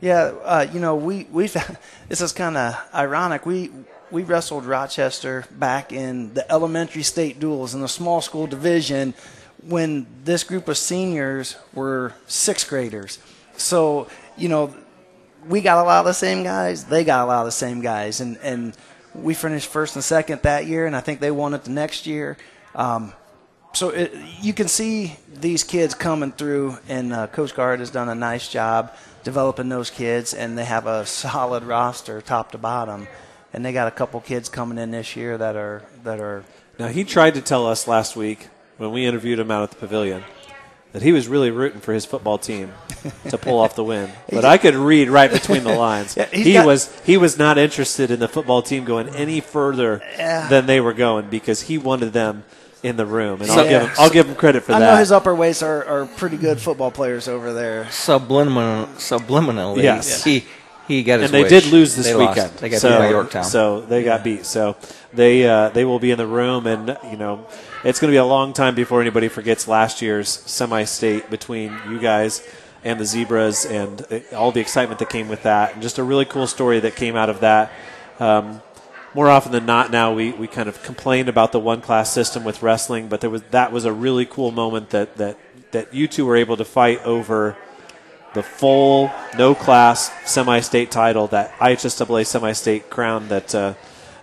[0.00, 1.46] Yeah, uh, you know, we we
[2.08, 3.44] this is kind of ironic.
[3.44, 3.70] We
[4.10, 9.14] we wrestled Rochester back in the elementary state duels in the small school division
[9.62, 13.18] when this group of seniors were sixth graders.
[13.56, 14.08] So
[14.40, 14.74] you know,
[15.48, 16.84] we got a lot of the same guys.
[16.84, 18.76] They got a lot of the same guys, and and
[19.14, 22.06] we finished first and second that year, and I think they won it the next
[22.06, 22.36] year.
[22.74, 23.12] Um,
[23.72, 28.08] so it, you can see these kids coming through, and uh, Coach Guard has done
[28.08, 33.06] a nice job developing those kids, and they have a solid roster, top to bottom.
[33.52, 36.44] And they got a couple kids coming in this year that are that are.
[36.78, 39.76] Now he tried to tell us last week when we interviewed him out at the
[39.76, 40.22] pavilion
[40.92, 42.72] that he was really rooting for his football team
[43.28, 44.10] to pull off the win.
[44.30, 46.16] But I could read right between the lines.
[46.16, 50.02] Yeah, he got- was he was not interested in the football team going any further
[50.18, 50.48] Yeah.
[50.48, 52.44] than they were going because he wanted them
[52.82, 54.90] in the room, and So- I'll give him I'll give him credit for I that.
[54.92, 57.86] know his upper weights are, are pretty good football players over there.
[57.90, 60.24] Subliminal, subliminally, Yes.
[60.24, 60.44] he
[60.88, 61.50] he got his and they wish.
[61.62, 62.36] did lose this They lost.
[62.36, 62.58] weekend.
[62.58, 63.44] They got so, beat by Yorktown.
[63.44, 64.44] So they got beat.
[64.46, 64.76] So
[65.12, 67.46] they uh, they will be in the room, and you know
[67.82, 71.98] it's going to be a long time before anybody forgets last year's semi-state between you
[71.98, 72.46] guys
[72.84, 76.02] and the Zebras, and uh, all the excitement that came with that, and just a
[76.02, 77.70] really cool story that came out of that.
[78.18, 78.62] Um,
[79.14, 82.44] more often than not, now we, we kind of complain about the one class system
[82.44, 85.36] with wrestling, but there was that was a really cool moment that that
[85.72, 87.56] that you two were able to fight over
[88.34, 93.74] the full no class semi state title, that IHSAA semi state crown that uh,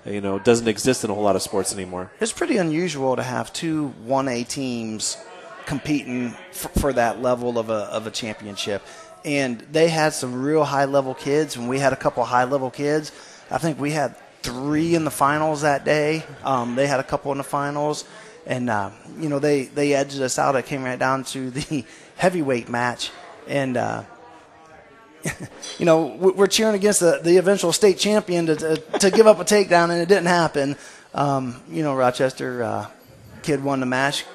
[0.07, 2.11] you know doesn't exist in a whole lot of sports anymore.
[2.19, 5.17] It's pretty unusual to have two 1A teams
[5.65, 8.81] competing for, for that level of a, of a championship.
[9.25, 12.71] And they had some real high level kids, and we had a couple high level
[12.71, 13.11] kids.
[13.51, 16.23] I think we had three in the finals that day.
[16.43, 18.05] Um, they had a couple in the finals.
[18.45, 20.55] And, uh, you know, they, they edged us out.
[20.55, 21.83] It came right down to the
[22.15, 23.11] heavyweight match.
[23.47, 24.03] And, uh,
[25.79, 29.27] you know, we- we're cheering against the, the eventual state champion to, to, to give
[29.27, 30.75] up a takedown, and it didn't happen.
[31.13, 32.87] Um, you know, Rochester uh,
[33.43, 34.25] kid won the match.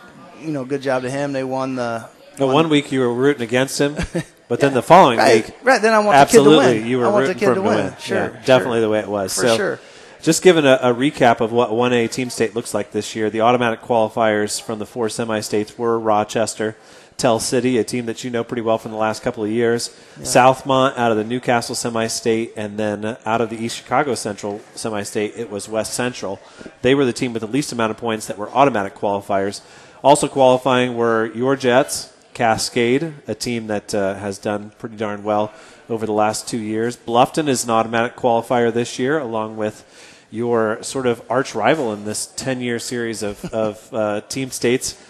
[0.40, 1.32] You know, good job to him.
[1.32, 2.08] They won the.
[2.36, 3.94] The one week you were rooting against him,
[4.48, 6.86] But then the following Right, week, right, then I want the kid to absolutely, win.
[6.86, 7.84] you were I want the rooting kid for him to win.
[7.86, 7.94] win.
[8.00, 8.40] Sure, Yeah, sure.
[8.44, 9.34] definitely the way it was.
[9.34, 9.80] For so, sure.
[10.20, 13.30] just giving a, a recap of what 1A Team State looks like this year.
[13.30, 16.76] The automatic qualifiers from the four semi-states were Rochester,
[17.22, 19.96] Tell City, a team that you know pretty well from the last couple of years,
[20.18, 25.34] Southmont out of the Newcastle semi-state, and then out of the East Chicago Central semi-state,
[25.36, 26.40] it was West Central.
[26.80, 29.60] They were the team with the least amount of points that were automatic qualifiers.
[30.02, 35.52] Also qualifying were your Jets, Cascade, a team that uh, has done pretty darn well
[35.88, 36.96] over the last two years.
[36.96, 39.84] Bluffton is an automatic qualifier this year, along with
[40.32, 45.00] your sort of arch rival in this 10 year series of, of uh, team states.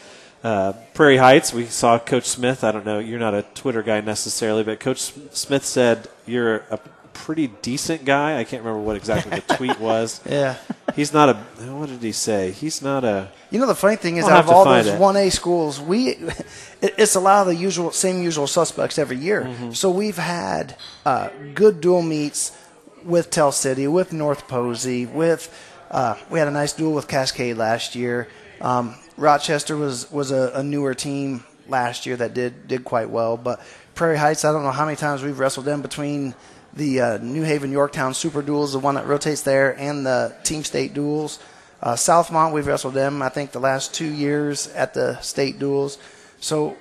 [0.43, 2.65] Uh, Prairie Heights, we saw Coach Smith.
[2.65, 4.99] I don't know, you're not a Twitter guy necessarily, but Coach
[5.31, 6.79] Smith said you're a
[7.13, 8.39] pretty decent guy.
[8.39, 10.21] I can't remember what exactly the tweet was.
[10.29, 10.57] Yeah.
[10.97, 11.35] He's not a,
[11.73, 12.51] what did he say?
[12.51, 15.31] He's not a, You know the funny thing is, out of all those one A
[15.31, 16.17] schools, we
[16.83, 19.43] it's a lot of the usual same usual suspects every year.
[19.45, 19.73] Mm-hmm.
[19.73, 20.77] So we've had
[21.07, 22.57] uh, good dual meets
[23.05, 25.51] with Tell City, with North Posey, with
[25.91, 28.29] uh, we had a nice duel with Cascade last year.
[28.61, 33.37] Um, Rochester was was a, a newer team last year that did did quite well,
[33.37, 33.61] but
[33.95, 36.35] Prairie Heights, I don't know how many times we've wrestled them between
[36.73, 40.65] the uh, New Haven Yorktown Super Duels, the one that rotates there, and the Team
[40.65, 41.39] State Duels.
[41.83, 45.99] Uh, Southmont, we've wrestled them, I think, the last two years at the state duels.
[46.39, 46.77] So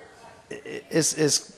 [0.50, 1.58] it's, it's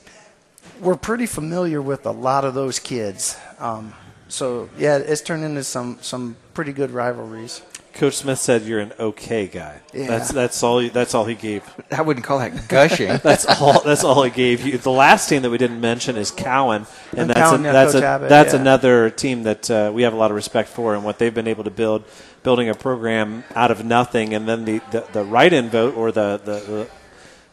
[0.80, 3.36] we're pretty familiar with a lot of those kids.
[3.58, 3.92] Um,
[4.28, 7.60] so yeah, it's turned into some some pretty good rivalries.
[7.94, 9.80] Coach Smith said you're an okay guy.
[9.92, 10.08] Yeah.
[10.08, 10.80] That's that's all.
[10.80, 11.62] He, that's all he gave.
[11.92, 13.06] I wouldn't call that gushing.
[13.22, 13.82] that's all.
[13.82, 14.78] That's all he gave you.
[14.78, 17.72] The last team that we didn't mention is Cowan, and, And that's Cowan, a, yeah,
[17.72, 18.60] that's a, Abbott, that's yeah.
[18.60, 21.46] another team that uh, we have a lot of respect for and what they've been
[21.46, 22.04] able to build,
[22.42, 26.40] building a program out of nothing, and then the the, the write-in vote or the
[26.44, 26.88] the, the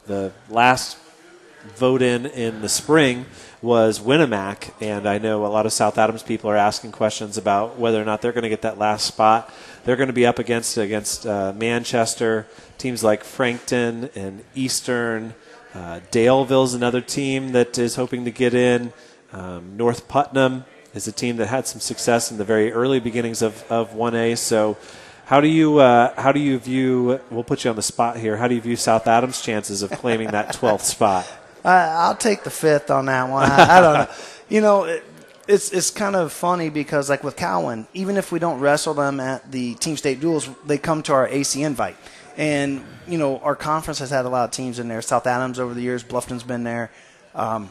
[0.08, 0.98] the last
[1.76, 3.26] vote in in the spring
[3.62, 7.78] was Winamac, and I know a lot of South Adams people are asking questions about
[7.78, 9.54] whether or not they're going to get that last spot.
[9.84, 12.48] They're going to be up against against uh, Manchester
[12.78, 15.36] teams like Frankton and Eastern.
[15.74, 18.92] Uh, Daleville's another team that is hoping to get in.
[19.32, 23.42] Um, North Putnam is a team that had some success in the very early beginnings
[23.42, 24.38] of, of 1A.
[24.38, 24.78] So,
[25.26, 27.22] how do you uh, how do you view?
[27.30, 28.36] We'll put you on the spot here.
[28.36, 31.26] How do you view South Adams' chances of claiming that 12th spot?
[31.64, 33.50] I, I'll take the fifth on that one.
[33.50, 34.08] I, I don't know.
[34.50, 35.06] You know, it,
[35.48, 39.22] it's it's kind of funny because like with Cowan, even if we don't wrestle them
[39.22, 41.96] at the team state duels, they come to our AC invite.
[42.36, 45.02] And you know, our conference has had a lot of teams in there.
[45.02, 46.92] South Adams over the years, Bluffton's been there.
[47.34, 47.70] Um,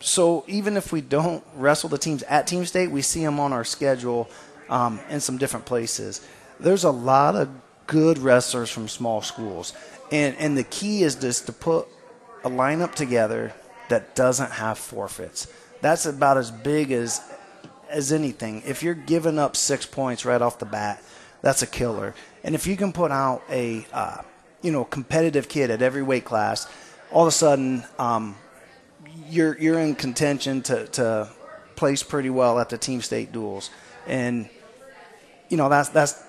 [0.00, 3.52] so even if we don't wrestle the teams at Team State, we see them on
[3.52, 4.28] our schedule
[4.68, 6.26] um, in some different places.
[6.60, 7.48] There's a lot of
[7.86, 9.72] good wrestlers from small schools,
[10.10, 11.86] and and the key is just to put
[12.44, 13.52] a lineup together
[13.88, 15.48] that doesn't have forfeits.
[15.80, 17.20] That's about as big as
[17.90, 18.62] as anything.
[18.66, 21.02] If you're giving up six points right off the bat,
[21.42, 22.14] that's a killer.
[22.42, 24.22] And if you can put out a uh,
[24.62, 26.66] you know competitive kid at every weight class,
[27.12, 28.36] all of a sudden um,
[29.28, 31.30] you're you're in contention to, to
[31.76, 33.70] place pretty well at the team state duels,
[34.06, 34.48] and
[35.48, 36.22] you know that's that's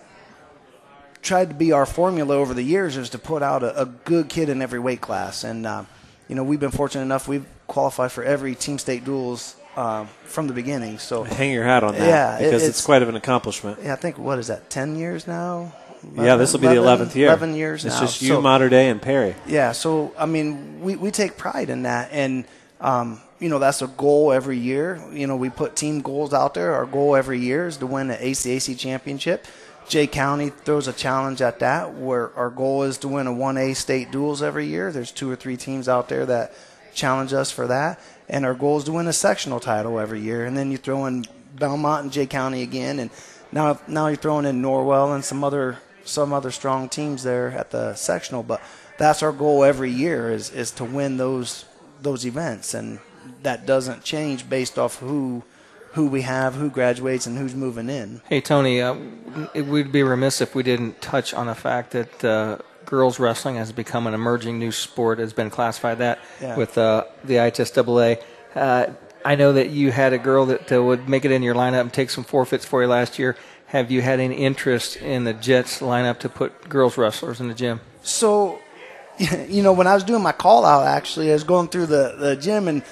[1.22, 4.30] tried to be our formula over the years is to put out a, a good
[4.30, 5.84] kid in every weight class, and uh,
[6.28, 10.48] you know we've been fortunate enough we've qualified for every team state duels uh, from
[10.48, 11.00] the beginning.
[11.00, 13.80] So Hang your hat on that Yeah, because it's- it's, quite of an accomplishment.
[13.84, 14.70] yeah, I think what is that?
[14.70, 15.74] Ten years now.
[16.16, 17.28] yeah, this will be the 11th year.
[17.28, 17.90] Eleven years now.
[17.92, 18.06] It's now.
[18.08, 19.36] just you, So- Mater Dei, and Perry.
[19.48, 22.46] yeah, so I mean, we, we take pride in that, and
[22.80, 25.02] um, you know that's a goal every year.
[25.12, 26.74] You know, we put team goals out there.
[26.74, 29.46] Our goal every year is to win the ACAC championship.
[29.88, 33.76] Jay County throws a challenge at that, where our goal is to win a 1A
[33.76, 34.92] state duels every year.
[34.92, 36.54] There's two or three teams out there that
[36.94, 40.46] challenge us for that, and our goal is to win a sectional title every year.
[40.46, 41.26] And then you throw in
[41.56, 43.12] Belmont and Jay County again, and
[43.52, 47.72] now now you're throwing in Norwell and some other some other strong teams there at
[47.72, 48.44] the sectional.
[48.44, 48.62] But
[48.98, 51.66] that's our goal every year is is to win those
[52.02, 53.00] those events, and
[53.44, 55.44] that doesn't change based off who
[55.96, 58.22] who we have, who graduates, and who's moving in.
[58.30, 58.96] Hey Tony, uh,
[59.54, 63.56] it would be remiss if we didn't touch on the fact that uh, girls wrestling
[63.56, 65.20] has become an emerging new sport.
[65.20, 66.56] Has been classified that Yeah.
[66.58, 68.22] with uh, the IHSAA.
[68.54, 68.88] Uh,
[69.24, 71.82] I know that you had a girl that uh, would make it in your lineup
[71.82, 73.36] and take some forfeits for you last year.
[73.68, 77.56] Have you had any interest in the Jets lineup to put girls wrestlers in the
[77.56, 77.80] gym?
[78.04, 78.60] So,
[79.48, 82.16] you know, when I was doing my call out, actually, I was going through the,
[82.20, 82.84] the gym and,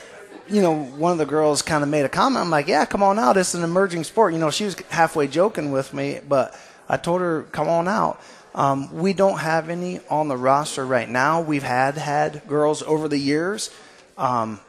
[0.48, 2.44] you know, one of the girls kind of made a comment.
[2.44, 3.38] I'm like, yeah, come on out.
[3.38, 4.34] It's an emerging sport.
[4.34, 6.58] You know, she was halfway joking with me, but
[6.90, 8.22] I told her, come on out.
[8.56, 11.42] Um, we don't have any on the roster right now.
[11.42, 13.72] We've had had girls over the years.
[14.18, 14.60] Um,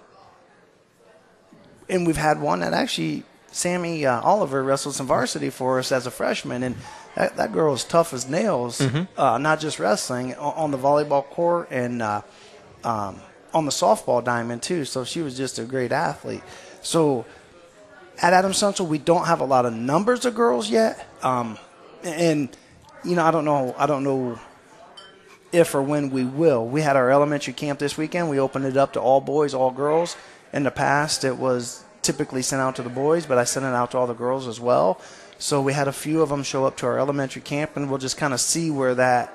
[1.88, 6.06] and we've had one that actually Sammy uh, Oliver wrestled some varsity for us as
[6.06, 6.76] a freshman, and
[7.14, 8.80] that, that girl is tough as nails.
[9.16, 12.22] Uh, not just wrestling on, on the volleyball court and uh,
[12.82, 13.20] um,
[13.54, 14.84] on the softball diamond too.
[14.84, 16.42] So she was just a great athlete.
[16.82, 17.24] So
[18.20, 21.58] at Adams Central, we don't have a lot of numbers of girls yet, um,
[22.02, 22.54] and
[23.04, 24.38] you know I don't know I don't know
[25.52, 26.66] if or when we will.
[26.66, 28.28] We had our elementary camp this weekend.
[28.28, 30.16] We opened it up to all boys, all girls.
[30.52, 33.72] In the past, it was typically sent out to the boys, but I sent it
[33.72, 35.00] out to all the girls as well.
[35.38, 37.98] So we had a few of them show up to our elementary camp, and we'll
[37.98, 39.32] just kind of see where that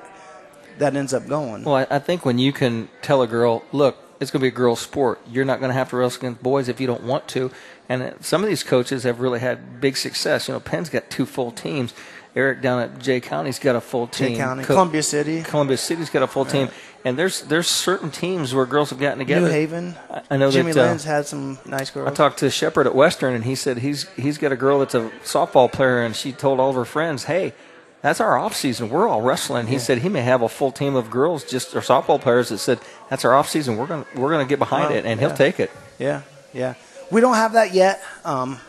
[0.77, 1.63] that ends up going.
[1.63, 4.47] Well, I, I think when you can tell a girl, look, it's going to be
[4.49, 5.19] a girls' sport.
[5.29, 7.51] You're not going to have to wrestle against boys if you don't want to.
[7.87, 10.47] And uh, some of these coaches have really had big success.
[10.47, 11.93] You know, Penn's got two full teams.
[12.35, 14.29] Eric down at Jay County's got a full team.
[14.29, 16.69] Jay County, Co- Columbia City, Columbia City's got a full team.
[17.03, 19.47] And there's there's certain teams where girls have gotten together.
[19.47, 19.95] New Haven.
[20.11, 20.85] I, I know Jimmy that.
[20.85, 22.07] uh, Lynn's had some nice girls.
[22.09, 24.93] I talked to Shepard at Western, and he said he's he's got a girl that's
[24.95, 27.53] a softball player, and she told all of her friends, "Hey,
[28.01, 28.89] that's our off season.
[28.89, 31.81] We're all wrestling." He said he may have a full team of girls, just or
[31.81, 32.79] softball players, that said
[33.09, 33.77] that's our off season.
[33.77, 35.27] We're gonna we're gonna get behind Wow, it, and yeah.
[35.27, 35.71] he'll take it.
[35.97, 36.21] Yeah,
[36.53, 36.75] yeah.
[37.11, 38.01] We don't have that yet.
[38.23, 38.59] Um,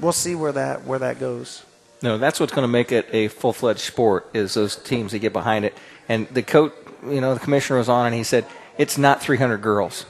[0.00, 1.64] we'll see where that where that goes.
[2.02, 5.20] No, that's what's going to make it a full fledged sport is those teams that
[5.20, 5.76] get behind it.
[6.08, 6.72] And the coach,
[7.06, 8.44] you know, the commissioner was on, and he said
[8.76, 10.04] it's not 300 girls.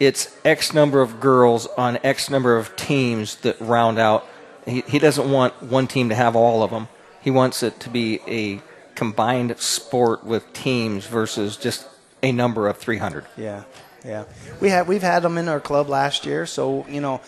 [0.00, 4.26] It's X number of girls on X number of teams that round out.
[4.66, 6.88] He, he doesn't want one team to have all of them.
[7.24, 8.60] He wants it to be a
[8.94, 11.88] combined sport with teams versus just
[12.22, 13.24] a number of 300.
[13.38, 13.64] Yeah,
[14.04, 14.24] yeah.
[14.60, 17.22] We had we've had them in our club last year, so you know,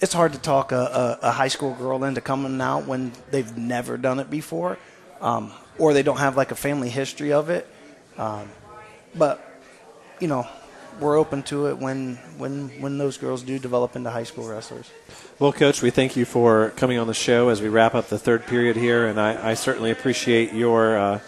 [0.00, 3.56] it's hard to talk a, a, a high school girl into coming out when they've
[3.56, 4.76] never done it before,
[5.22, 7.66] um, or they don't have like a family history of it.
[8.18, 8.50] Um,
[9.14, 9.42] but
[10.20, 10.46] you know,
[11.00, 14.90] we're open to it when when when those girls do develop into high school wrestlers.
[15.40, 18.18] Well, Coach, we thank you for coming on the show as we wrap up the
[18.18, 21.20] third period here, and I, I certainly appreciate your uh,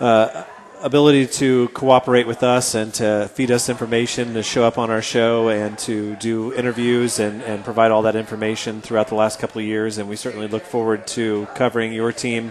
[0.00, 0.44] uh,
[0.80, 5.02] ability to cooperate with us and to feed us information, to show up on our
[5.02, 9.60] show, and to do interviews and, and provide all that information throughout the last couple
[9.60, 9.98] of years.
[9.98, 12.50] And we certainly look forward to covering your team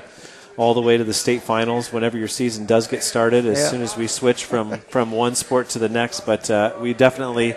[0.57, 3.69] all the way to the state finals whenever your season does get started as Yeah.
[3.69, 6.19] soon as we switch from, from one sport to the next.
[6.19, 7.55] But uh, we definitely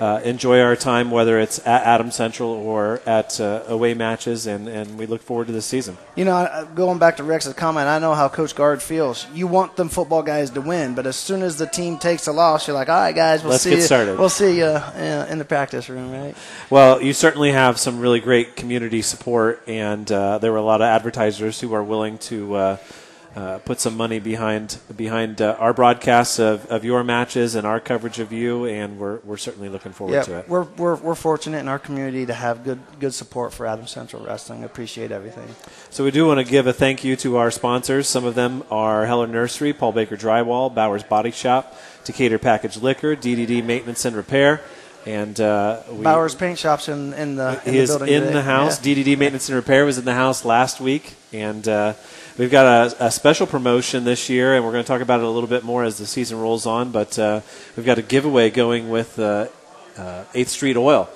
[0.00, 4.68] uh, enjoy our time, whether it's at Adam Central or at uh, away matches, and,
[4.68, 5.96] and we look forward to this season.
[6.16, 9.26] You know, going back to Rex's comment, I know how Coach Guard feels.
[9.34, 12.32] You want them football guys to win, but as soon as the team takes a
[12.32, 13.84] loss, you're like, all right, guys, we'll Let's see get you.
[13.84, 16.36] started." We'll see you uh, in the practice room, right?
[16.68, 20.80] Well, you certainly have some really great community support, and uh, there were a lot
[20.82, 22.56] of advertisers who are willing to
[23.36, 27.78] uh, put some money behind behind uh, our broadcasts of, of your matches and our
[27.78, 30.48] coverage of you, and we're, we're certainly looking forward Yeah, to it.
[30.48, 34.24] we're, we're we're fortunate in our community to have good good support for Adam Central
[34.24, 34.64] Wrestling.
[34.64, 35.46] Appreciate everything.
[35.90, 38.08] So we do want to give a thank you to our sponsors.
[38.08, 43.14] Some of them are Heller Nursery, Paul Baker Drywall, Bowers Body Shop, Decatur Package Liquor,
[43.16, 44.62] DDD Maintenance and Repair,
[45.04, 48.20] and uh, we, Bowers Paint Shops in in the in he the is building in
[48.22, 48.32] today.
[48.32, 48.82] the house.
[48.86, 48.94] Yeah.
[48.94, 51.92] DDD Maintenance and Repair was in the house last week, and uh,
[52.38, 55.26] we've got a, a special promotion this year, and we're going to talk about it
[55.26, 56.90] a little bit more as the season rolls on.
[56.92, 57.40] But uh,
[57.76, 59.48] we've got a giveaway going with uh,
[59.96, 61.08] uh, Eighth Street Oil.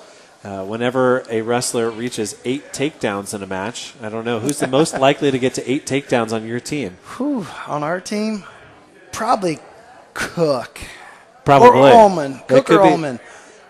[0.43, 4.65] Uh, whenever a wrestler reaches eight takedowns in a match, I don't know who's the
[4.67, 6.97] most likely to get to eight takedowns on your team.
[7.17, 8.43] Whew, on our team,
[9.11, 9.59] probably
[10.13, 10.79] Cook.
[11.45, 12.41] Probably Or Ullman.
[12.47, 13.19] Cook or be- Ullman.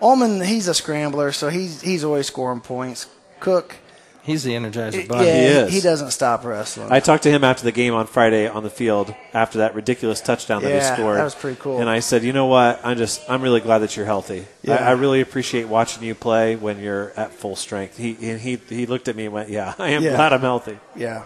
[0.01, 3.07] Ullman, he's a scrambler, so he's he's always scoring points.
[3.39, 3.75] Cook,
[4.23, 5.25] He's the Energizer yeah, Bunny.
[5.25, 5.73] He is.
[5.73, 6.91] he doesn't stop wrestling.
[6.91, 10.21] I talked to him after the game on Friday on the field after that ridiculous
[10.21, 11.17] touchdown that he scored.
[11.17, 11.79] that was pretty cool.
[11.79, 12.79] And I said, you know what?
[12.83, 14.45] I'm just I'm really glad that you're healthy.
[14.61, 14.75] Yeah.
[14.75, 17.97] I, I really appreciate watching you play when you're at full strength.
[17.97, 20.15] He and he he looked at me and went, yeah, I am Yeah.
[20.15, 20.77] glad I'm healthy.
[20.95, 21.23] yeah.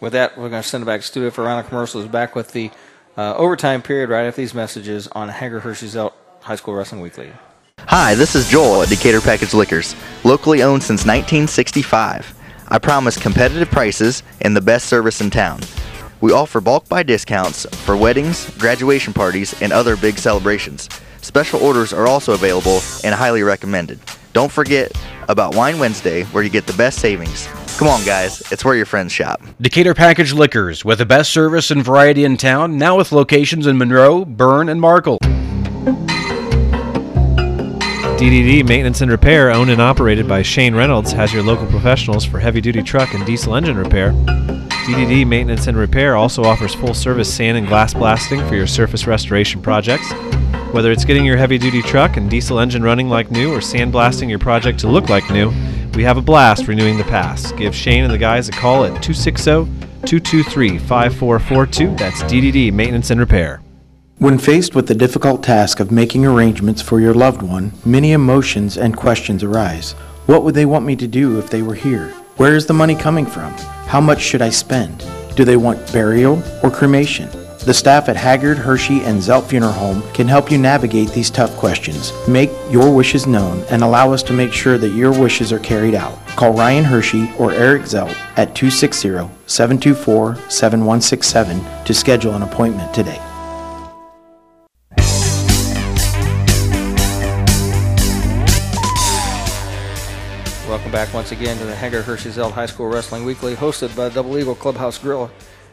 [0.00, 2.06] With that, we're going to send it back to studio for a round of commercials.
[2.06, 2.70] Back with the
[3.16, 6.12] uh, overtime period right after these messages on Haggard Hershey Zelt
[6.42, 7.32] High School Wrestling Weekly.
[7.86, 12.34] Hi, this is Joel at Decatur Package Liquors, locally owned since 1965.
[12.68, 15.60] I promise competitive prices and the best service in town.
[16.20, 20.88] We offer bulk buy discounts for weddings, graduation parties, and other big celebrations.
[21.22, 23.98] Special orders are also available and highly recommended.
[24.34, 24.92] Don't forget
[25.28, 27.46] about Wine Wednesday, where you get the best savings.
[27.78, 29.40] Come on, guys, it's where your friends shop.
[29.60, 33.78] Decatur Package Liquors, with the best service and variety in town, now with locations in
[33.78, 35.18] Monroe, Berne, and Markle.
[38.18, 42.40] DDD Maintenance and Repair, owned and operated by Shane Reynolds, has your local professionals for
[42.40, 44.10] heavy duty truck and diesel engine repair.
[44.10, 49.06] DDD Maintenance and Repair also offers full service sand and glass blasting for your surface
[49.06, 50.10] restoration projects.
[50.72, 54.28] Whether it's getting your heavy duty truck and diesel engine running like new or sandblasting
[54.28, 55.52] your project to look like new,
[55.94, 57.56] we have a blast renewing the past.
[57.56, 59.44] Give Shane and the guys a call at 260
[60.06, 61.94] 223 5442.
[61.94, 63.62] That's DDD Maintenance and Repair.
[64.18, 68.76] When faced with the difficult task of making arrangements for your loved one, many emotions
[68.76, 69.92] and questions arise.
[70.26, 72.08] What would they want me to do if they were here?
[72.36, 73.52] Where is the money coming from?
[73.86, 75.06] How much should I spend?
[75.36, 77.28] Do they want burial or cremation?
[77.64, 81.56] The staff at Haggard, Hershey, and Zelt Funeral Home can help you navigate these tough
[81.56, 82.12] questions.
[82.26, 85.94] Make your wishes known and allow us to make sure that your wishes are carried
[85.94, 86.18] out.
[86.30, 89.10] Call Ryan Hershey or Eric Zelt at 260
[89.46, 93.22] 724 7167 to schedule an appointment today.
[100.88, 104.38] Welcome back once again to the Haggard Hershey High School Wrestling Weekly, hosted by Double
[104.38, 105.30] Eagle Clubhouse Grill.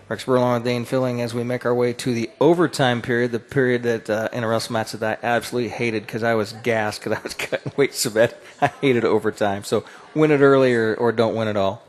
[0.10, 3.40] Rex Burlon and Dane Filling as we make our way to the overtime period, the
[3.40, 7.00] period that uh, in a wrestling match that I absolutely hated because I was gassed
[7.00, 8.36] because I was cutting weight so bad.
[8.62, 9.64] I hated overtime.
[9.64, 11.82] So win it early or, or don't win at all.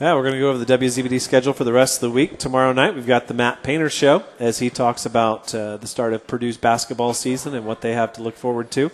[0.00, 2.38] Yeah, we're going to go over the WZBD schedule for the rest of the week.
[2.38, 6.12] Tomorrow night, we've got the Matt Painter Show as he talks about uh, the start
[6.12, 8.92] of Purdue's basketball season and what they have to look forward to.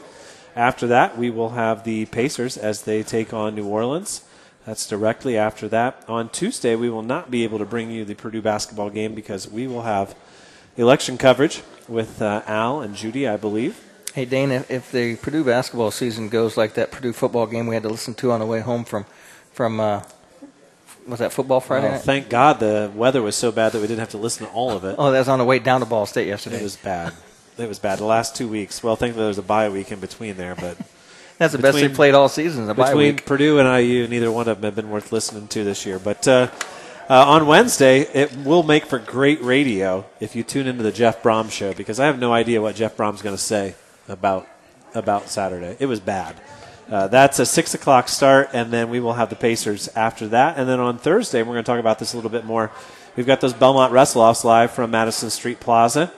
[0.59, 4.23] After that, we will have the Pacers as they take on New Orleans.
[4.67, 6.03] That's directly after that.
[6.09, 9.49] On Tuesday, we will not be able to bring you the Purdue basketball game because
[9.49, 10.17] we will have
[10.77, 13.81] election coverage with uh, Al and Judy, I believe.
[14.15, 17.77] Hey, Dane, if, if the Purdue basketball season goes like that Purdue football game we
[17.77, 19.07] had to listen to on the way home from,
[19.53, 20.03] from uh,
[21.07, 22.03] was that football Friday Well, night?
[22.03, 24.73] thank God the weather was so bad that we didn't have to listen to all
[24.73, 24.97] of it.
[24.99, 26.59] Oh, that was on the way down to Ball State yesterday.
[26.59, 27.13] It was bad.
[27.59, 27.99] It was bad.
[27.99, 28.83] The last two weeks.
[28.83, 30.77] Well, thankfully there was a bye week in between there, but
[31.39, 32.67] That's the best they between- played all season.
[32.67, 33.27] The bye between week.
[33.27, 35.99] Purdue and IU, neither one of them have been worth listening to this year.
[35.99, 36.49] But uh,
[37.09, 41.23] uh, on Wednesday, it will make for great radio if you tune into the Jeff
[41.23, 43.75] Brohm show because I have no idea what Jeff Brohm's going to say
[44.09, 44.47] about
[44.95, 45.77] about Saturday.
[45.79, 46.35] It was bad.
[46.91, 50.57] Uh, that's a six o'clock start, and then we will have the Pacers after that.
[50.59, 52.71] And then on Thursday, we're going to talk about this a little bit more.
[53.15, 56.11] We've got those Belmont Wrestle Offs live from Madison Street Plaza.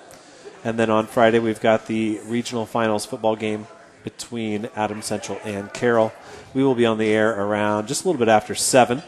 [0.63, 3.67] And then on Friday, we've got the regional finals football game
[4.05, 6.13] between Adam Central and Carroll.
[6.55, 9.03] We will be on the air around just a little bit after 7.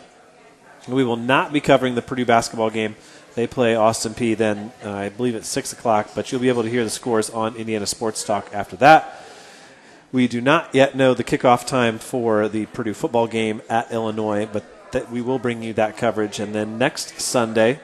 [0.88, 2.96] We will not be covering the Purdue basketball game.
[3.34, 6.62] They play Austin Peay then, uh, I believe, at 6 o'clock, but you'll be able
[6.62, 9.22] to hear the scores on Indiana Sports Talk after that.
[10.10, 14.46] We do not yet know the kickoff time for the Purdue football game at Illinois,
[14.50, 16.38] but that we will bring you that coverage.
[16.38, 17.80] And then next Sunday,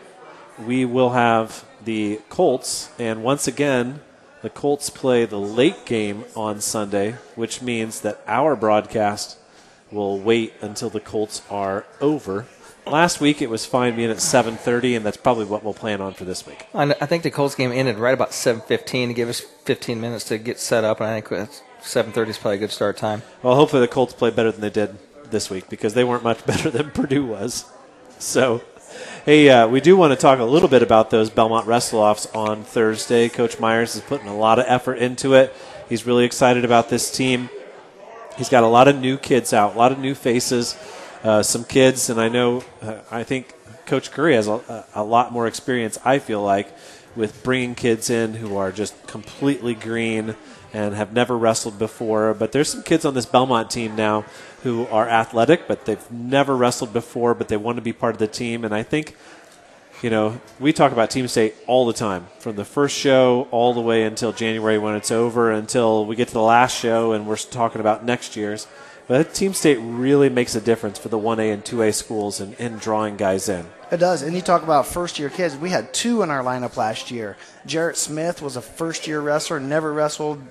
[0.59, 4.01] we will have the Colts, and once again,
[4.43, 9.37] the Colts play the late game on Sunday, which means that our broadcast
[9.91, 12.47] will wait until the Colts are over.
[12.87, 16.14] Last week it was fine being at 7:30, and that's probably what we'll plan on
[16.14, 16.66] for this week.
[16.74, 20.39] I think the Colts game ended right about 7:15 to give us 15 minutes to
[20.39, 21.51] get set up, and I think
[21.83, 23.22] 7:30 is probably a good start time.
[23.43, 24.97] Well, hopefully the Colts play better than they did
[25.31, 27.66] this week because they weren't much better than Purdue was.
[28.18, 28.62] So,
[29.25, 32.27] hey, uh, we do want to talk a little bit about those Belmont wrestle offs
[32.35, 33.29] on Thursday.
[33.29, 35.55] Coach Myers is putting a lot of effort into it.
[35.89, 37.51] He's really excited about this team.
[38.37, 40.77] He's got a lot of new kids out, a lot of new faces,
[41.25, 43.55] uh, some kids, and I know, uh, I think
[43.87, 46.69] Coach Curry has a, a lot more experience, I feel like,
[47.17, 50.37] with bringing kids in who are just completely green
[50.73, 52.35] and have never wrestled before.
[52.35, 54.25] But there's some kids on this Belmont team now
[54.63, 58.19] who are athletic, but they've never wrestled before, but they want to be part of
[58.19, 58.65] the team.
[58.65, 59.17] And I think,
[60.03, 63.73] you know, we talk about Team State all the time, from the first show all
[63.73, 67.27] the way until January when it's over, until we get to the last show and
[67.27, 68.67] we're talking about next year's.
[69.07, 72.77] But Team State really makes a difference for the 1A and 2A schools in, in
[72.77, 73.65] drawing guys in.
[73.91, 74.21] It does.
[74.21, 75.57] And you talk about first year kids.
[75.57, 77.39] We had two in our lineup last year.
[77.65, 80.43] Jarrett Smith was a first year wrestler, never wrestled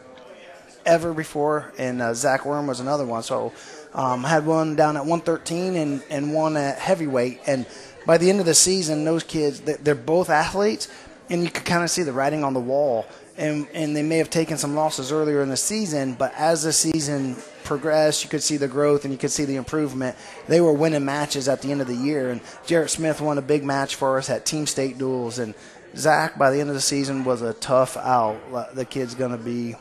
[0.87, 3.21] ever before, and uh, Zach Worm was another one.
[3.21, 3.51] So
[3.93, 7.41] um, had one down at 113 and, and one at heavyweight.
[7.47, 7.65] And
[8.05, 10.87] by the end of the season, those kids, they- they're both athletes,
[11.29, 13.05] and you could kind of see the writing on the wall.
[13.37, 16.73] And, and they may have taken some losses earlier in the season, but as the
[16.73, 20.15] season progressed, you could see the growth and you could see the improvement.
[20.47, 23.41] They were winning matches at the end of the year, and Jarrett Smith won a
[23.43, 25.37] big match for us at Team State duels.
[25.37, 25.53] And
[25.95, 28.39] Zach, by the end of the season, was a tough out.
[28.73, 29.75] The kid's going to be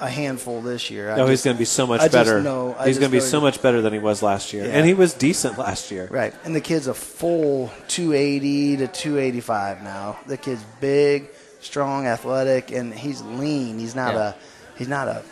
[0.00, 1.10] a handful this year.
[1.10, 2.42] I No, he's going to be so much I just better.
[2.42, 4.52] know- I he's just going to be know so much better than he was last
[4.52, 4.72] year, Yeah.
[4.72, 6.06] and he was decent last year.
[6.10, 10.18] Right, and the kid's a full 280 to 285 now.
[10.26, 11.28] The kid's big,
[11.60, 13.78] strong, athletic, and he's lean.
[13.78, 14.28] He's not Yeah.
[14.28, 14.34] a
[14.76, 15.22] he's not a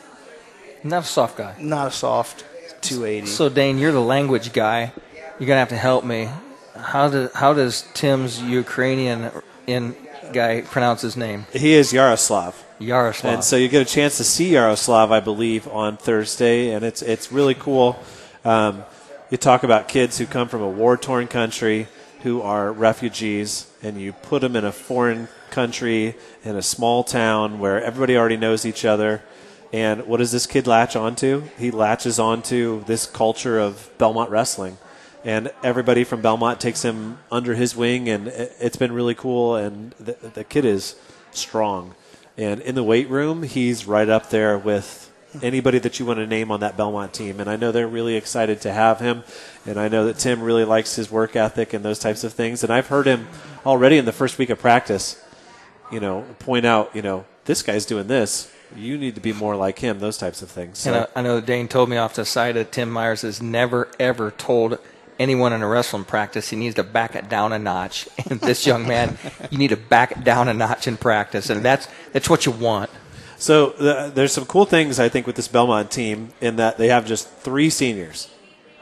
[0.83, 1.55] Not a soft guy.
[1.59, 2.45] not a soft
[2.81, 3.27] 280.
[3.27, 4.93] So Dane, you're the language guy.
[5.39, 6.29] You're gonna have to help me.
[6.77, 9.31] How does how does Tim's Ukrainian
[9.67, 9.95] in
[10.33, 11.47] guy pronounce his name?
[11.53, 12.64] He is Yaroslav.
[12.79, 13.35] Yaroslav.
[13.35, 17.03] And so you get a chance to see Yaroslav, I believe, on Thursday, and it's
[17.03, 17.99] it's really cool.
[18.45, 18.85] Um,
[19.31, 21.89] you talk about kids who come from a war torn country
[22.23, 26.15] who are refugees, and you put them in a foreign country
[26.45, 29.23] in a small town where everybody already knows each other.
[29.73, 31.43] And what does this kid latch onto?
[31.59, 34.79] He latches onto this culture of Belmont wrestling.
[35.25, 39.57] And everybody from Belmont takes him under his wing, and it- it's been really cool.
[39.57, 40.97] And the, the kid is
[41.33, 41.95] strong.
[42.37, 45.13] And in the weight room, he's right up there with
[45.43, 47.41] anybody that you want to name on that Belmont team.
[47.41, 49.25] And I know they're really excited to have him.
[49.67, 52.63] And I know that Tim really likes his work ethic and those types of things.
[52.63, 53.29] And I've heard him
[53.65, 55.23] already in the first week of practice,
[55.91, 58.53] you know, point out, you know, this guy's doing this.
[58.77, 60.79] You need to be more like him, those types of things.
[60.79, 63.41] So, And I, I know Dane told me off the side that Tim Myers has
[63.41, 64.79] never, ever told
[65.19, 68.09] anyone in a wrestling practice he needs to back it down a notch.
[68.31, 69.19] And this young man,
[69.51, 71.51] you need to back it down a notch in practice.
[71.51, 72.91] And that's, that's what you want.
[73.37, 76.89] So the, there's some cool things I think with this Belmont team in that they
[76.89, 78.31] have just three seniors.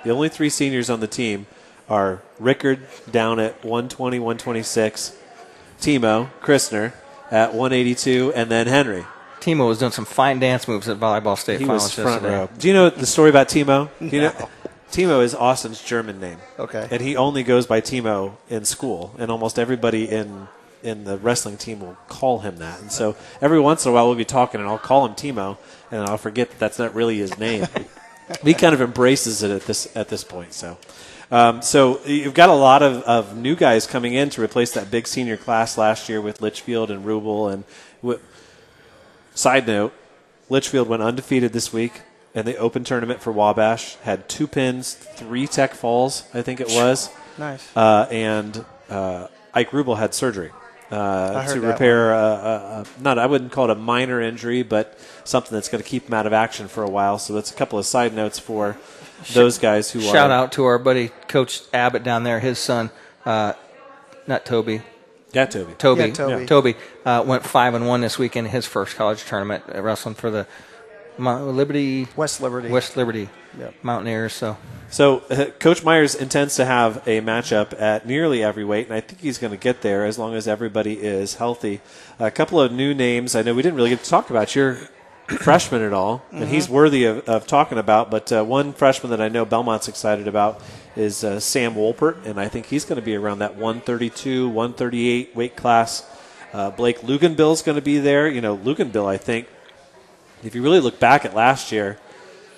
[0.05, 1.47] The only three seniors on the team
[1.89, 5.17] are Rickard down at 120, 126,
[5.81, 6.93] Timo Christner
[7.31, 9.05] at 182, and then Henry.
[9.41, 12.39] Timo was doing some fine dance moves at volleyball state He finals was front yesterday.
[12.39, 12.49] row.
[12.59, 13.89] Do you know the story about Timo?
[13.99, 14.49] Do you know?
[14.93, 16.37] Timo is Austin's German name.
[16.59, 16.87] Okay.
[16.91, 20.49] And he only goes by Timo in school, and almost everybody in
[20.83, 22.81] in the wrestling team will call him that.
[22.81, 25.57] And so every once in a while we'll be talking, and I'll call him Timo,
[25.91, 27.67] and I'll forget that that's not really his name.
[28.43, 30.53] he kind of embraces it at this at this point.
[30.53, 30.77] So.
[31.31, 34.91] Um, so you've got a lot of, of new guys coming in to replace that
[34.91, 37.65] big senior class last year with Litchfield and Rubel and
[38.03, 38.21] w-
[39.35, 39.95] Side note:
[40.51, 42.03] Litchfield went undefeated this week
[42.35, 43.97] in the Open tournament for Wabash.
[43.97, 47.11] Had two pins, three tech falls, I think it was.
[47.39, 47.77] Nice.
[47.77, 50.51] Uh, and uh, Ike Rubel had surgery
[50.91, 52.15] uh, to that repair.
[52.15, 55.89] Uh, uh, not I wouldn't call it a minor injury, but something that's going to
[55.89, 57.19] keep him out of action for a while.
[57.19, 58.77] So that's a couple of side notes for
[59.33, 62.41] those guys who Shout are out to our buddy Coach Abbott down there.
[62.41, 62.91] His son,
[63.25, 63.55] uh,
[64.27, 64.83] not Toby.
[65.33, 65.73] Yeah, Toby.
[65.75, 66.03] Toby.
[66.03, 66.47] Yeah, Toby.
[66.47, 66.75] Toby
[67.07, 70.47] uh, went five and one this week in his first college tournament, wrestling for the
[71.19, 72.69] Mount Liberty West Liberty.
[72.69, 73.75] West Liberty Yep.
[73.83, 74.33] Mountaineers.
[74.33, 74.57] So
[74.89, 79.01] So uh, Coach Myers intends to have a matchup at nearly every weight, and I
[79.01, 81.81] think he's going to get there as long as everybody is healthy.
[82.19, 83.35] A couple of new names.
[83.35, 84.79] I know we didn't really get to talk about your
[85.41, 88.11] freshman at all, and he's worthy of, of talking about.
[88.11, 90.61] But uh, one freshman that I know Belmont's excited about
[90.97, 95.37] is uh, Sam Wolpert, and I think he's going to be around that 132, 138
[95.37, 96.07] weight class.
[96.53, 98.29] Uh, Blake is going to be there.
[98.29, 99.47] You know, Luginbill, I think,
[100.43, 101.99] if you really look back at last year,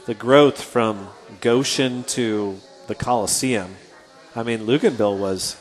[0.06, 1.08] the growth from
[1.40, 3.76] Goshen to the Coliseum.
[4.36, 5.56] I mean, Luginbill was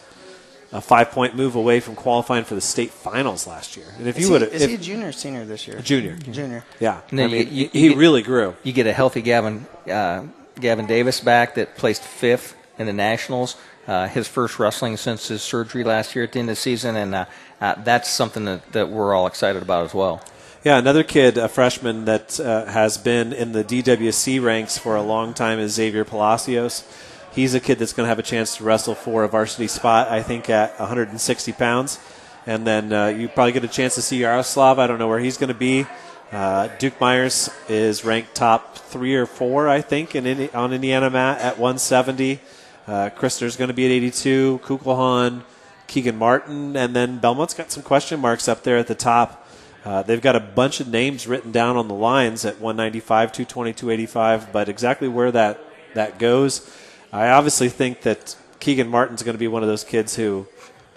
[0.72, 3.86] a five point move away from qualifying for the state finals last year.
[4.00, 4.70] And if Is, you he, would is have.
[4.70, 5.80] he a junior or senior this year?
[5.80, 6.16] Junior.
[6.16, 6.64] Junior.
[6.80, 7.02] Yeah.
[7.12, 8.56] I mean, you- you- he you get- really grew.
[8.64, 10.24] you get a healthy Gavin uh,
[10.60, 13.56] Gavin Davis back that placed fifth in the nationals.
[13.86, 16.96] Uh, his first wrestling since his surgery last year at the end of the season,
[16.96, 17.26] and uh,
[17.60, 20.22] uh, that's something that, that we're all excited about as well.
[20.64, 25.02] Yeah, another kid, a freshman that uh, has been in the DWC ranks for a
[25.02, 26.86] long time is Xavier Palacios.
[27.34, 30.08] He's a kid that's going to have a chance to wrestle for a varsity spot,
[30.08, 32.00] I think, at 160 pounds.
[32.48, 34.80] And then uh, you probably get a chance to see Yaroslav.
[34.80, 35.86] I don't know where he's going to be.
[36.32, 41.60] Uh, Duke Myers is ranked top three or four, I think, in on IndianaMat at
[41.60, 42.40] 170.
[42.88, 44.62] Uh, Christner's going to be at 82.
[44.64, 45.44] Kukulhan,
[45.88, 49.43] Keegan Martin, and then Belmont's got some question marks up there at the top.
[49.86, 53.74] Uh, they've got a bunch of names written down on the lines at 195, 220,
[53.74, 55.60] 285, but exactly where that,
[55.94, 56.74] that goes,
[57.12, 60.48] I obviously think that Keegan Martin's going to be one of those kids who,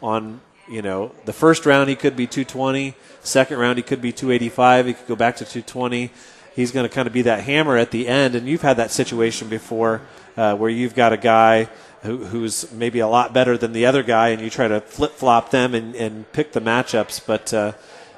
[0.03, 4.12] on you know the first round he could be 220, second round he could be
[4.12, 6.11] 285, he could go back to 220.
[6.55, 8.91] He's going to kind of be that hammer at the end, and you've had that
[8.91, 10.01] situation before
[10.39, 11.68] uh, where you've got a guy
[12.03, 15.12] who, who's maybe a lot better than the other guy, and you try to flip
[15.12, 17.53] flop them and, and pick the matchups, but.
[17.53, 17.72] Uh,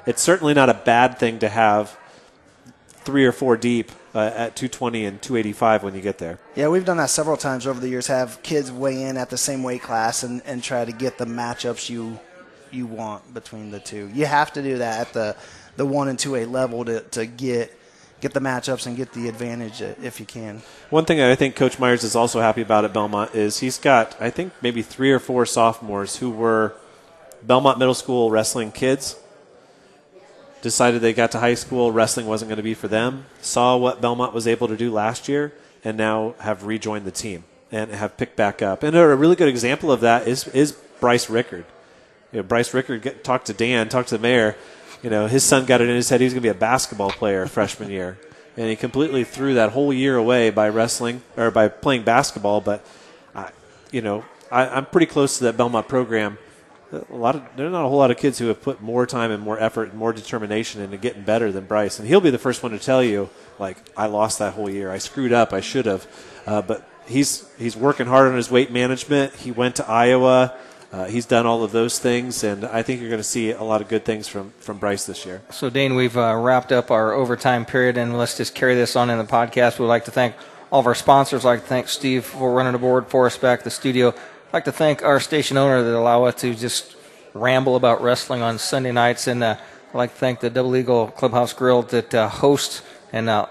[0.09, 1.95] it's certainly not a bad thing to have
[2.87, 6.39] three or four deep uh, at 220 and 285 when you get there.
[6.55, 8.07] Yeah, we've done that several times over the years.
[8.07, 11.25] Have kids weigh in at the same weight class and, and try to get the
[11.25, 12.19] matchups you
[12.71, 14.09] you want between the two.
[14.11, 15.35] You have to do that at the
[15.75, 17.71] the one and two A level to, to get
[18.19, 20.63] get the matchups and get the advantage if you can.
[20.89, 23.77] One thing that I think Coach Myers is also happy about at Belmont is he's
[23.77, 26.73] got, I think, maybe three or four sophomores who were
[27.43, 29.15] Belmont Middle School wrestling kids.
[30.61, 33.25] Decided they got to high school, wrestling wasn't going to be for them.
[33.41, 35.53] Saw what Belmont was able to do last year,
[35.83, 38.83] and now have rejoined the team and have picked back up.
[38.83, 41.65] And a really good example of that is is Bryce Rickard.
[42.31, 44.55] You know, Bryce Rickard talked to Dan, talked to the mayor.
[45.01, 46.59] you know, his son got it in his head he was going to be a
[46.59, 48.17] basketball player freshman year,
[48.57, 52.61] and he completely threw that whole year away by wrestling or by playing basketball.
[52.61, 52.85] But,
[53.33, 53.51] I,
[53.91, 56.37] you know, I, I'm pretty close to that Belmont program.
[56.91, 59.29] A lot of there's not a whole lot of kids who have put more time
[59.29, 62.39] and more effort and more determination into getting better than Bryce, and he'll be the
[62.39, 63.29] first one to tell you,
[63.59, 66.07] like, I lost that whole year, I screwed up, I should have,
[66.47, 69.35] uh, but he's he's working hard on his weight management.
[69.35, 70.55] He went to Iowa.
[70.91, 73.61] Uh, he's done all of those things, and I think you're going to see a
[73.61, 75.43] lot of good things from, from Bryce this year.
[75.51, 79.11] So, Dane, we've uh, wrapped up our overtime period, and let's just carry this on
[79.11, 79.77] in the podcast.
[79.77, 80.33] We'd like to thank
[80.71, 81.45] all of our sponsors.
[81.45, 84.15] I'd like to thank Steve for running the board for us back at the studio.
[84.49, 86.95] I'd like to thank our station owner that allow us to just
[87.35, 89.57] ramble about wrestling on Sunday nights, and uh,
[89.89, 92.81] I'd like to thank the Double Eagle Clubhouse Grill that uh, hosts
[93.13, 93.45] and uh,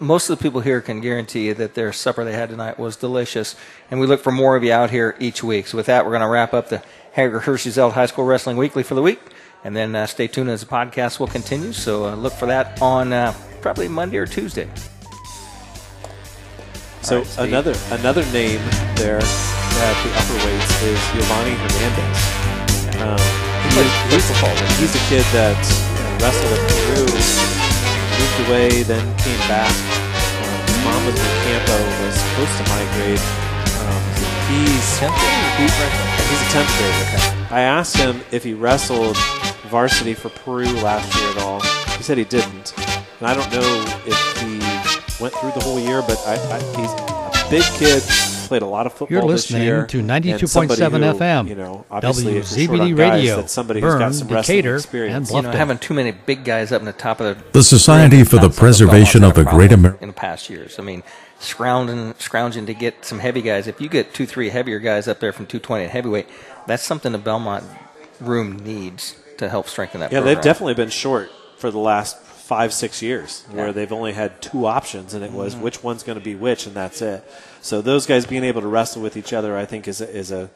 [0.00, 2.96] most of the people here can guarantee you that their supper they had tonight was
[2.96, 3.54] delicious.
[3.88, 5.68] And we look for more of you out here each week.
[5.68, 6.82] So with that, we're going to wrap up the
[7.12, 9.20] Haggard Hershey Zelt High School Wrestling Weekly for the week.
[9.62, 11.72] And then uh, stay tuned as the podcast will continue.
[11.72, 14.68] So uh, look for that on uh, probably Monday or Tuesday.
[17.02, 18.62] So right, another another name
[18.94, 22.18] there at the upper weights is Giovanni Hernandez.
[23.02, 23.18] Um,
[23.74, 23.82] he,
[24.14, 24.30] he's,
[24.78, 25.58] he's a kid that
[26.22, 29.66] wrestled in Peru, moved away, then came back.
[29.66, 31.74] Um, his mom was in Campo,
[32.06, 33.18] was close to my grade.
[33.82, 34.02] Um,
[34.54, 35.02] he's
[35.58, 35.74] he's
[36.38, 37.52] a tenth grader.
[37.52, 39.16] I asked him if he wrestled
[39.66, 41.60] varsity for Peru last year at all.
[41.98, 42.78] He said he didn't,
[43.18, 44.61] and I don't know if he
[45.22, 48.02] went through the whole year, but I, I, he's a big kid.
[48.48, 49.86] Played a lot of football You're this listening year.
[49.86, 50.76] to 92.7
[51.16, 54.14] FM, You know, obviously if you're short WZBD on guys, Radio, that's somebody who's got
[54.14, 55.30] some wrestling Decatur, experience.
[55.30, 57.62] and You know, having too many big guys up in the top of the The
[57.62, 60.78] Society for the Preservation of the a Great problem American in the past years.
[60.78, 61.02] I mean,
[61.38, 63.66] scrounging, scrounging to get some heavy guys.
[63.68, 66.26] If you get two, three heavier guys up there from 220 at heavyweight,
[66.66, 67.64] that's something the Belmont
[68.20, 70.12] room needs to help strengthen that.
[70.12, 70.34] Yeah, program.
[70.34, 72.18] they've definitely been short for the last
[72.52, 73.72] five, six years, where Yeah.
[73.72, 75.60] they've only had two options, and it was Mhm.
[75.60, 77.24] which one's going to be which, and that's it.
[77.62, 80.30] So those guys being able to wrestle with each other, I think, is a, is
[80.30, 80.50] a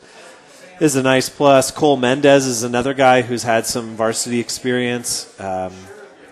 [0.79, 1.71] is a nice plus.
[1.71, 5.27] Cole Mendez is another guy who's had some varsity experience.
[5.41, 5.73] Um,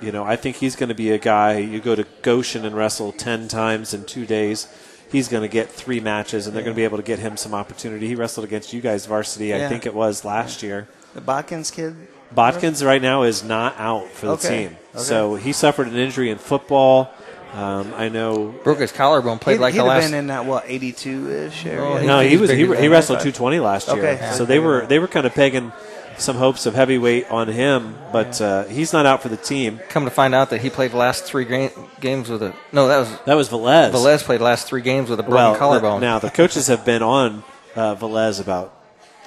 [0.02, 1.56] you know, I think he's going to be a guy.
[1.56, 4.66] You go to Goshen and wrestle ten times in two days.
[5.10, 7.38] He's going to get three matches, and they're going to be able to get him
[7.38, 8.06] some opportunity.
[8.06, 10.88] He wrestled against you guys varsity, I think it was last year.
[11.14, 11.94] The Botkins kid.
[12.36, 14.48] Botkins right now is not out for the Okay.
[14.64, 14.76] team.
[14.94, 15.02] Okay.
[15.02, 17.10] So he suffered an injury in football.
[17.52, 18.54] Um, I know.
[18.64, 19.38] Broke his collarbone.
[19.38, 20.10] Played He'd, like he'd the have last.
[20.10, 21.80] been in that what eighty two ish area.
[21.80, 23.96] Oh, no, he was he, he wrestled 220 last year.
[23.98, 24.32] Okay.
[24.34, 25.72] So they were they were kind of pegging
[26.16, 29.80] some hopes of heavyweight on him, but uh, he's not out for the team.
[29.88, 32.86] Come to find out that he played the last three ga- games with a no,
[32.88, 33.90] that was That was Velez.
[33.92, 36.00] Velez played the last three games with a broken well, collarbone.
[36.00, 37.42] now the coaches have been on
[37.76, 38.72] uh, Velez about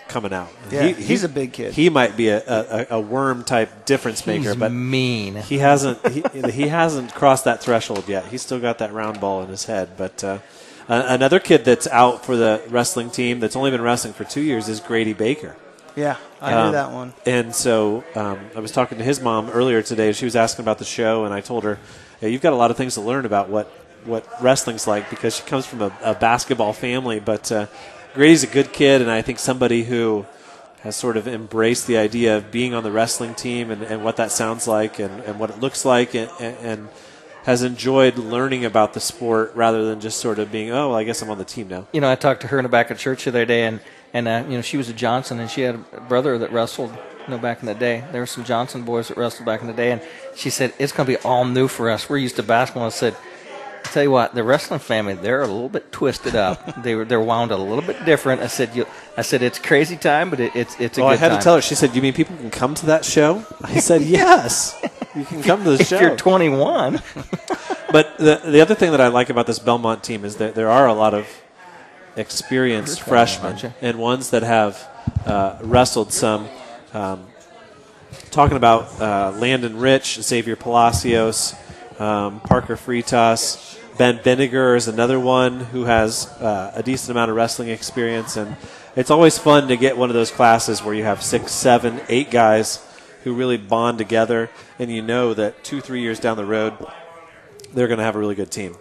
[0.08, 0.50] coming out.
[0.72, 1.74] Yeah, he's a big kid.
[1.74, 5.36] He might be a, a, a worm type difference maker, He's but mean.
[5.36, 8.26] He hasn't he, he hasn't crossed that threshold yet.
[8.28, 9.90] He's still got that round ball in his head.
[9.98, 10.40] But uh,
[10.88, 14.68] another kid that's out for the wrestling team that's only been wrestling for two years
[14.70, 15.56] is Grady Baker.
[15.96, 17.14] Yeah, I Um, knew that one.
[17.26, 20.12] And so um, I was talking to his mom earlier today.
[20.14, 21.80] She was asking about the show, and I told her,
[22.22, 23.66] "Yeah, "You've got a lot of things to learn about what
[24.06, 27.66] what wrestling's like because she comes from a, a basketball family." But uh,
[28.14, 30.26] Grady's a good kid, and I think somebody who
[30.82, 34.18] has sort of embraced the idea of being on the wrestling team and, and what
[34.18, 36.90] that sounds like and, and what it looks like, and, and,
[37.44, 41.06] has enjoyed learning about the sport rather than just sort of being, "Oh, well, I
[41.06, 42.92] guess I'm on the team now." you know, I talked to her in the back
[42.92, 43.80] of church the other day, and
[44.14, 46.92] and uh, you know, she was a Johnson, and she had a brother that wrestled.
[47.26, 49.68] You know, back in the day, there were some Johnson boys that wrestled back in
[49.68, 50.02] the day, and
[50.36, 52.10] she said it's going to be all new for us.
[52.10, 52.88] We're used to basketball.
[52.88, 53.16] I said,
[53.88, 56.84] I tell you what, the wrestling family, they're a little bit twisted up.
[56.84, 58.42] they were they're wound a little bit different.
[58.42, 58.86] I said, you,
[59.16, 61.40] I said it's crazy time, but it, it's it's a well, good I had time.
[61.40, 61.62] to tell her.
[61.62, 64.78] She said, "You mean people can come to that show?" I said, "Yes,
[65.16, 67.02] you can come to the if show." you're 21.
[67.92, 70.70] But the the other thing that I like about this Belmont team is that there
[70.70, 71.26] are a lot of
[72.18, 73.30] experienced You're from, aren't
[73.60, 73.88] freshmen you?
[73.88, 74.86] and ones that have
[75.26, 76.50] uh, wrestled some.
[76.94, 77.26] Um,
[78.32, 81.56] talking about uh, Landon Rich, Xavier Palacios,
[82.00, 87.36] um, Parker Fritas, Ben Vinegar is another one who has uh, a decent amount of
[87.36, 88.56] wrestling experience, and
[88.96, 92.30] it's always fun to get one of those classes where you have six, seven, eight
[92.30, 92.86] guys
[93.24, 96.74] who really bond together, and you know that two, three years down the road,
[97.74, 98.76] they're going to have a really good team.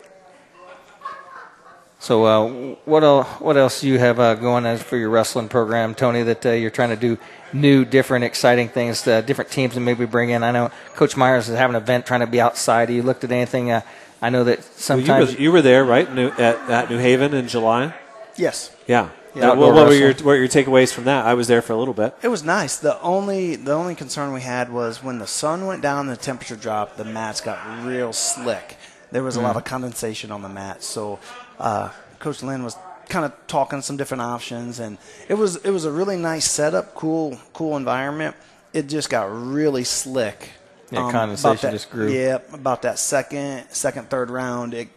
[1.99, 3.27] So, uh, what else?
[3.41, 6.23] What else do you have uh, going as for your wrestling program, Tony?
[6.23, 7.19] That uh, you're trying to do
[7.61, 10.43] new, different, exciting things, to different teams, and maybe bring in.
[10.43, 12.89] I know Coach Myers is having an event trying to be outside.
[12.89, 13.71] Have you looked at anything?
[13.71, 13.81] Uh,
[14.23, 16.99] I know that Well, sometimes you, were, you were there, right, New, at, at New
[16.99, 17.95] Haven in July?
[18.37, 18.75] Yes.
[18.87, 19.11] Yeah.
[19.35, 21.27] Yeah, outdoor well, what were your what were your takeaways from that?
[21.27, 22.15] I was there for a little bit.
[22.23, 22.79] It was nice.
[22.79, 26.57] The only the only concern we had was when the sun went down, the temperature
[26.57, 26.97] dropped.
[26.97, 28.79] The mats got real slick.
[29.13, 29.59] There was a lot Mm.
[29.59, 30.87] of condensation on the mats.
[30.87, 31.19] So
[31.61, 32.77] uh, Coach Lynn was
[33.09, 34.99] kind of talking some different options, and
[35.29, 38.37] it was it was a really nice setup, cool cool environment.
[38.73, 40.51] It just got really slick.
[40.91, 42.09] Yeah, about condensation that- just grew.
[42.13, 44.89] Yeah, about that second second third round, it,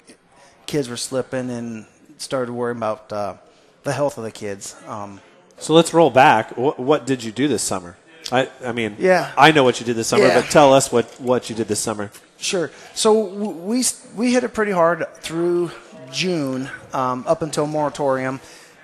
[0.66, 1.86] kids were slipping and
[2.18, 3.36] started worrying about uh,
[3.84, 4.76] the health of the kids.
[4.88, 5.20] Um,
[5.58, 6.56] So let's roll back.
[6.58, 7.96] What, what did you do this summer?
[8.32, 9.32] I, I mean, Yeah.
[9.38, 10.42] I know what you did this summer, Yeah.
[10.42, 12.12] but tell us what, what you did this summer.
[12.38, 12.70] Sure.
[12.94, 13.84] So we
[14.16, 15.72] we hit it pretty hard through
[16.12, 18.40] June um, up until moratorium,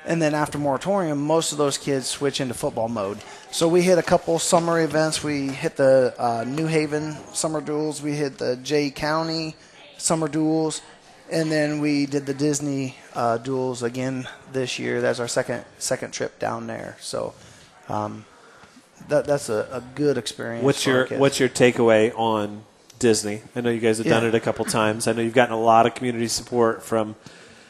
[0.06, 3.20] and then after moratorium, most of those kids switch into football mode.
[3.52, 5.24] So we hit a couple summer events.
[5.24, 8.02] We hit the uh, New Haven summer duels.
[8.02, 9.56] We hit the Jay County
[9.98, 10.82] summer duels,
[11.32, 15.02] and then we did the Disney uh, duels again this year.
[15.02, 16.98] That's our second second trip down there.
[17.00, 17.34] So.
[17.88, 18.26] Um,
[19.10, 20.64] that, that's a, a good experience.
[20.64, 21.06] What's your.
[21.08, 22.64] What's your takeaway on
[23.00, 23.42] Disney?
[23.56, 25.08] I know you guys have done it a couple times.
[25.08, 27.16] I know you've gotten a lot of community support from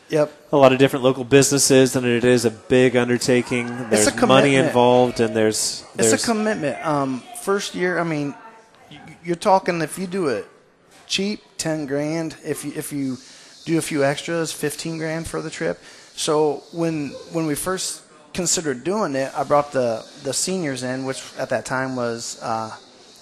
[0.10, 0.32] Yep.
[0.52, 3.90] a lot of different local businesses, and it is a big undertaking.
[3.90, 6.86] There's a money involved, and there's, there's It's a commitment.
[6.86, 8.36] Um, first year, I mean,
[9.24, 10.48] you're talking if you do it
[11.08, 12.36] cheap, ten grand.
[12.44, 13.18] If you if you
[13.66, 15.82] do a few extras, fifteen grand for the trip.
[16.16, 18.04] So when when we first
[18.34, 22.76] considered doing it, I brought the the seniors in, which at that time was uh,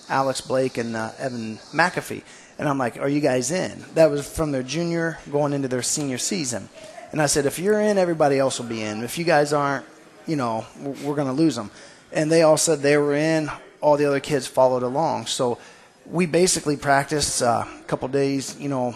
[0.10, 2.24] Alex Blake and uh, Evan McAfee.
[2.60, 5.82] And I'm like, "Are you guys in?" That was from their junior going into their
[5.82, 6.70] senior season.
[7.12, 9.04] And I said, "If you're in, everybody else will be in.
[9.04, 9.86] If you guys aren't,
[10.28, 11.72] you know, we're- going to lose them."
[12.12, 13.50] And they all said they were in.
[13.82, 15.26] All the other kids followed along.
[15.26, 15.58] So
[16.06, 18.96] we basically practiced uh, a couple days, you know,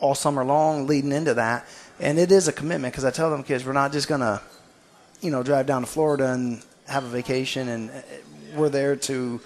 [0.00, 1.66] all summer long leading into that.
[2.00, 4.42] And it is a commitment because I tell them kids, we're not just going to,
[5.22, 7.68] you know, drive down to Florida and have a vacation.
[7.68, 7.94] And uh,
[8.56, 9.40] we're there to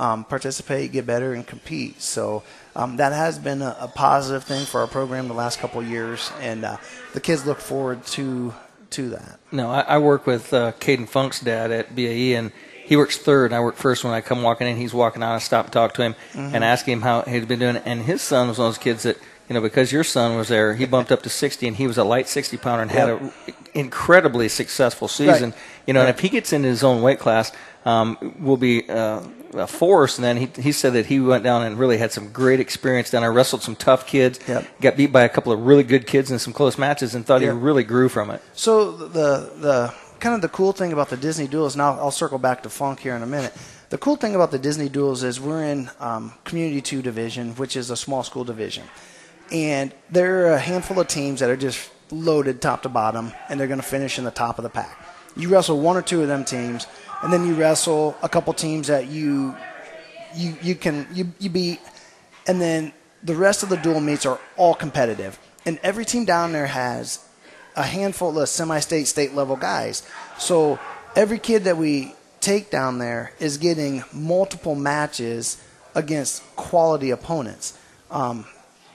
[0.00, 2.00] um, participate, get better, and compete.
[2.00, 2.42] So
[2.74, 5.86] um, that has been a, a positive thing for our program the last couple of
[5.88, 6.76] years, and uh,
[7.12, 8.54] the kids look forward to
[8.90, 9.38] to that.
[9.52, 12.50] No, I, I work with uh, Caden Funk's dad at BAE, and
[12.84, 14.02] he works third, and I work first.
[14.02, 15.34] When I come walking in, he's walking out.
[15.36, 16.54] I stop and talk to him Mhm.
[16.54, 17.76] and ask him how he's been doing.
[17.76, 19.16] And his son was one of those kids that,
[19.48, 21.98] you know, because your son was there, he bumped up to 60, and he was
[21.98, 23.20] a light 60 pounder and had Yep.
[23.20, 23.32] an
[23.74, 25.50] incredibly successful season.
[25.50, 25.58] Right.
[25.86, 27.52] You know, and if he gets into his own weight class,
[27.86, 29.20] um, will be uh,
[29.54, 30.16] a force.
[30.18, 33.10] And then he, he said that he went down and really had some great experience
[33.10, 34.80] down there, wrestled some tough kids, Yep.
[34.80, 37.40] got beat by a couple of really good kids in some close matches, and thought
[37.42, 37.52] Yep.
[37.54, 38.40] he really grew from it.
[38.54, 42.38] So the the kind of the cool thing about the Disney duels, now I'll circle
[42.38, 43.52] back to Funk here in a minute.
[43.88, 47.74] The cool thing about the Disney duels is we're in um, Community Two division, which
[47.76, 48.84] is a small school division,
[49.50, 53.58] and there are a handful of teams that are just loaded top to bottom, and
[53.58, 54.96] they're going to finish in the top of the pack.
[55.36, 56.86] You wrestle one or two of them teams,
[57.22, 59.56] and then you wrestle a couple teams that you
[60.34, 61.80] you you can you you beat,
[62.46, 62.92] and then
[63.22, 67.24] the rest of the dual meets are all competitive, and every team down there has
[67.76, 70.06] a handful of semi-state, state level guys.
[70.38, 70.78] So
[71.14, 75.62] every kid that we take down there is getting multiple matches
[75.94, 77.78] against quality opponents.
[78.10, 78.44] Um,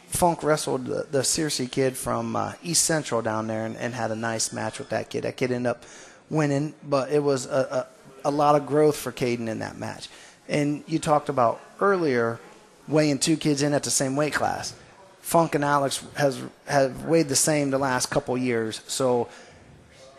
[0.08, 4.12] Funk wrestled the, the Searcy kid from uh, East Central down there and, and had
[4.12, 5.24] a nice match with that kid.
[5.24, 5.84] That kid ended up
[6.30, 7.88] winning, but it was a,
[8.26, 10.10] a, lot of growth for Caden in that match.
[10.48, 12.40] And you talked about earlier
[12.88, 14.76] weighing two kids in at the same weight class.
[15.22, 19.28] Funk and Alex has have weighed the same the last couple years, so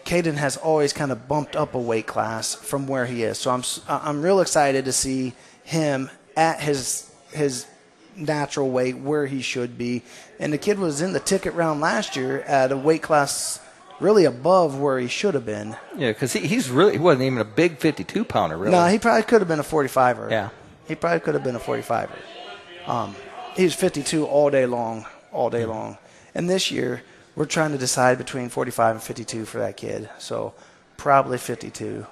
[0.05, 3.39] Caden has always kind of bumped up a weight class from where he is.
[3.39, 7.67] So I'm I'm real excited to see him at his his
[8.17, 10.03] natural weight where he should be.
[10.41, 13.61] And the kid was in the ticket round last year at a weight class
[14.01, 15.77] really above where he should have been.
[15.97, 18.73] Yeah, because he, he's really he wasn't even a big 52 pounder, really.
[18.73, 20.31] No, he probably could have been a 45er.
[20.31, 20.51] Yeah.
[20.87, 22.11] He probably could have been a 45er.
[22.87, 23.17] Um,
[23.57, 25.99] he was 52 all day long, all day long.
[26.35, 27.03] And this year,
[27.35, 30.09] we're trying to decide between 45 and 52 for that kid.
[30.19, 30.55] So
[30.97, 32.07] probably 52.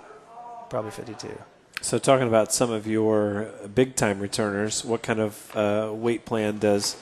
[0.70, 1.38] Probably 52.
[1.80, 6.58] So, talking about some of your big time returners, what kind of uh, weight plan
[6.58, 6.96] does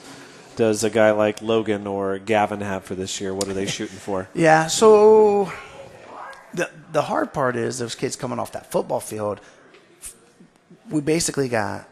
[0.55, 3.33] does a guy like Logan or Gavin have for this year?
[3.33, 4.27] What are they shooting for?
[4.33, 5.51] Yeah, so
[6.53, 9.41] the the hard part is those kids coming off that football field.
[10.89, 11.87] We basically got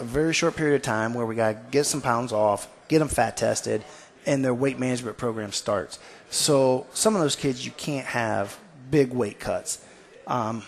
[0.00, 2.98] a very short period of time where we got to get some pounds off, get
[2.98, 3.84] them fat tested,
[4.26, 5.98] and their weight management program starts.
[6.28, 8.58] So some of those kids you can't have
[8.90, 9.82] big weight cuts.
[10.26, 10.62] Um,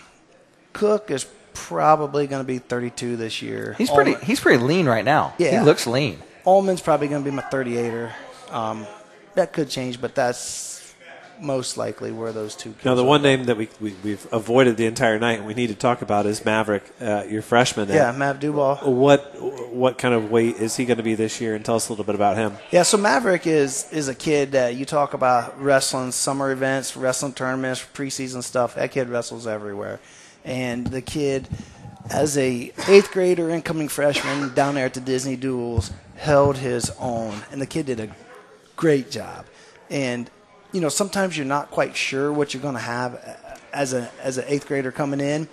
[0.73, 3.75] Cook is probably going to be 32 this year.
[3.77, 5.33] He's pretty Allman- he's pretty lean right now.
[5.37, 5.59] Yeah.
[5.59, 6.19] He looks lean.
[6.49, 8.11] Allman's probably going to be my 38er.
[8.49, 8.87] Um,
[9.35, 10.95] that could change, but that's
[11.39, 12.71] most likely where those two.
[12.71, 13.07] Kids Now, the are.
[13.07, 16.01] one name that we, we we've avoided the entire night and we need to talk
[16.01, 17.87] about is Maverick, uh, your freshman.
[17.87, 18.77] Yeah, Mav Duval.
[18.77, 19.21] What
[19.71, 21.53] what kind of weight is he going to be this year?
[21.53, 22.57] And tell us a little bit about him.
[22.71, 27.33] Yeah, so Maverick is is a kid that you talk about wrestling summer events, wrestling
[27.33, 28.73] tournaments, preseason stuff.
[28.73, 29.99] That kid wrestles everywhere,
[30.43, 31.47] and the kid,
[32.09, 37.33] as a eighth grader, incoming freshman down there at the Disney Duels, held his own,
[37.51, 38.09] and the kid did a
[38.75, 39.45] great job.
[39.89, 40.29] And
[40.71, 44.37] you know, sometimes you're not quite sure what you're going to have as a as
[44.37, 45.47] an eighth grader coming in,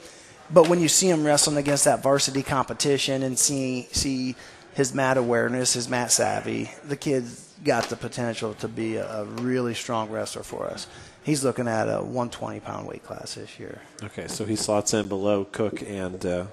[0.50, 4.34] but when you see him wrestling against that varsity competition and see see
[4.74, 9.24] his mat awareness, his mat savvy, the kid's got the potential to be a, a
[9.24, 10.86] really strong wrestler for us.
[11.22, 13.80] He's looking at a 120 pound weight class this year.
[14.02, 16.46] Okay, so he slots in below Cook and uh,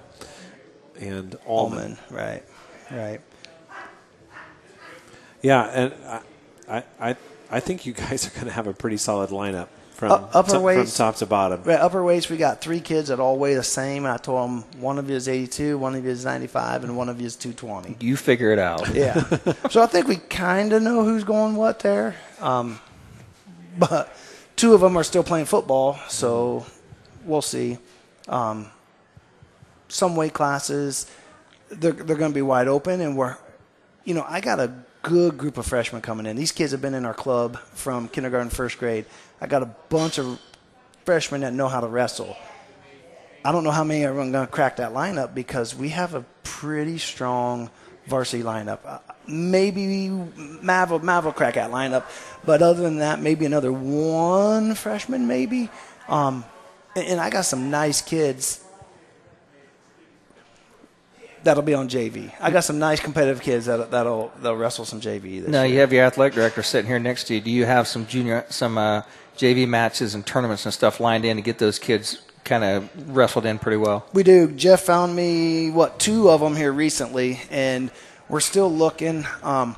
[0.98, 1.78] and Allman.
[1.78, 2.42] Allman, right,
[2.90, 3.20] right.
[5.44, 6.20] Yeah, and I,
[6.68, 7.16] I, I,
[7.50, 10.48] I think you guys are going to have a pretty solid lineup from, Uh, upper
[10.48, 11.62] to- from weights- top to bottom.
[11.62, 14.06] Right, upper weights, we got three kids that all weigh the same.
[14.06, 16.96] And I told them one of you is 82, one of you is 95, and
[16.96, 17.96] one of you is 220.
[18.00, 18.94] You figure it out.
[18.94, 19.22] Yeah.
[19.70, 22.16] so I think we kind of know who's going what there.
[22.40, 22.80] Um,
[23.78, 24.16] but
[24.56, 26.64] two of them are still playing football, so
[27.26, 27.76] we'll see.
[28.28, 28.68] Um,
[29.88, 31.06] some weight classes,
[31.68, 33.36] they're, they're going to be wide open, and we're,
[34.04, 34.72] you know, I got a
[35.04, 36.34] good group of freshmen coming in.
[36.34, 39.04] These kids have been in our club from kindergarten, first grade.
[39.40, 40.40] I got a bunch of
[41.04, 42.36] freshmen that know how to wrestle.
[43.44, 46.24] I don't know how many are going to crack that lineup because we have a
[46.42, 47.70] pretty strong
[48.06, 48.78] varsity lineup.
[48.84, 48.98] Uh,
[49.28, 52.04] maybe Mav will, Mav will crack that lineup,
[52.46, 55.68] but other than that, maybe another one freshman, maybe.
[56.08, 56.44] Um,
[56.96, 58.63] and, and I got some nice kids
[61.44, 62.32] that'll be on JV.
[62.40, 65.74] I got some nice competitive kids that that'll they'll wrestle some JV this Now year.
[65.74, 67.40] you have your athletic director sitting here next to you.
[67.40, 69.02] Do you have some junior, some uh,
[69.36, 73.46] JV matches and tournaments and stuff lined in to get those kids kind of wrestled
[73.46, 74.06] in pretty well?
[74.12, 74.50] We do.
[74.52, 77.90] Jeff found me what two of them here recently, and
[78.28, 79.24] we're still looking.
[79.42, 79.76] Um,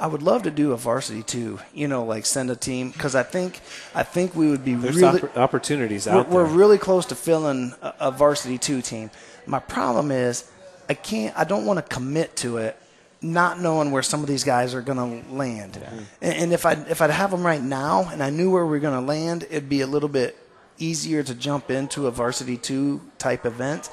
[0.00, 1.60] I would love to do a varsity too.
[1.72, 3.60] You know, like send a team because I think
[3.94, 6.34] I think we would be There's really oppor- opportunities we're, out there.
[6.38, 9.10] we're really close to filling a, a varsity two team.
[9.46, 10.50] My problem is
[10.88, 11.36] I can't.
[11.36, 12.76] I don't want to commit to it,
[13.20, 15.80] not knowing where some of these guys are going to land.
[16.20, 18.76] And, and if I if I'd have them right now and I knew where we
[18.76, 20.36] are going to land, it'd be a little bit
[20.78, 23.90] easier to jump into a varsity two type event.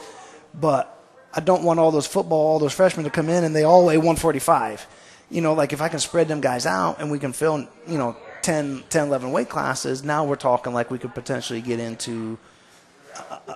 [0.54, 0.90] But
[1.34, 3.86] I don't want all those football, all those freshmen to come in and they all
[3.86, 4.86] weigh 145.
[5.30, 7.98] You know, like if I can spread them guys out and we can fill, you
[7.98, 12.38] know, 10, 10 11 weight classes, now we're talking like we could potentially get into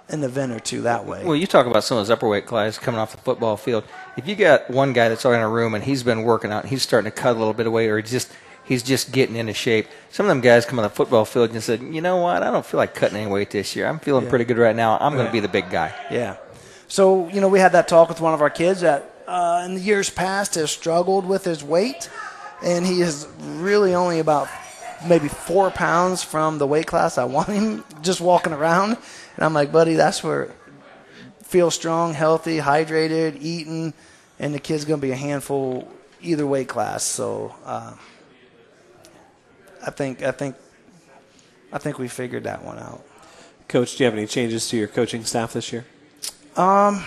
[0.10, 1.24] an event or two that way.
[1.24, 3.84] Well, you talk about some of those upper weight guys coming off the football field.
[4.16, 6.64] If you got one guy that's already in a room and he's been working out,
[6.64, 8.32] and he's starting to cut a little bit of weight, or he's just
[8.64, 9.88] he's just getting into shape.
[10.12, 12.44] Some of them guys come on the football field and said, "You know what?
[12.44, 13.88] I don't feel like cutting any weight this year.
[13.88, 14.30] I'm feeling Yeah.
[14.30, 14.98] pretty good right now.
[15.00, 16.36] I'm going to be the big guy." Yeah.
[16.90, 19.76] So, you know, we had that talk with one of our kids that uh, in
[19.76, 22.10] the years past has struggled with his weight,
[22.64, 24.48] and he is really only about
[25.06, 28.98] maybe four pounds from the weight class I want him just walking around.
[29.36, 30.54] And I'm like, buddy, that's where
[31.44, 33.94] feel strong, healthy, hydrated, eating,
[34.38, 35.88] and the kid's going to be a handful
[36.22, 37.04] either weight class.
[37.04, 37.94] So, uh,
[39.86, 40.56] I think, I think,
[41.72, 43.04] I think we figured that one out.
[43.70, 45.86] Coach, do you have any changes to your coaching staff this year?
[46.58, 47.06] Um,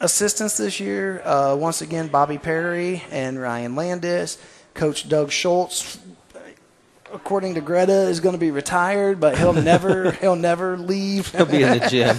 [0.00, 4.38] assistants this year, uh, once again, Bobby Perry and Ryan Landis.
[4.74, 5.98] Coach Doug Schultz,
[7.14, 11.28] according to Greta, is going to be retired, but he'll never he'll never leave.
[11.28, 12.16] He'll be in the gym.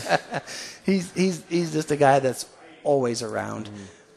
[0.86, 2.48] he's he's he's just a guy that's
[2.84, 3.70] always around.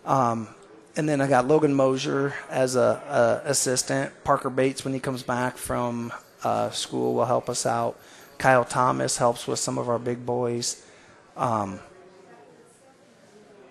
[0.05, 0.49] Um,
[0.97, 4.13] and then I got Logan Mosier as a, a assistant.
[4.25, 7.99] Parker Bates when he comes back from uh, school will help us out.
[8.39, 10.85] Kyle Thomas helps with some of our big boys.
[11.37, 11.81] Um,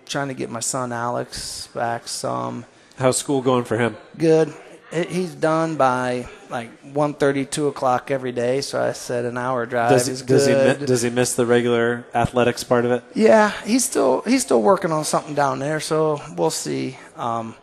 [0.06, 2.64] trying to get my son Alex back some.
[2.96, 3.96] How's school going for him?
[4.16, 4.52] Good.
[4.90, 8.60] He- He's done by like 1.30, 2 o'clock every day.
[8.62, 10.80] So I said an hour drive Does, is does he good.
[10.80, 13.04] mi- does he miss the regular athletics part of it?
[13.14, 16.96] Yeah, he's still he's still working on something down there, so we'll see.
[17.16, 17.54] Um,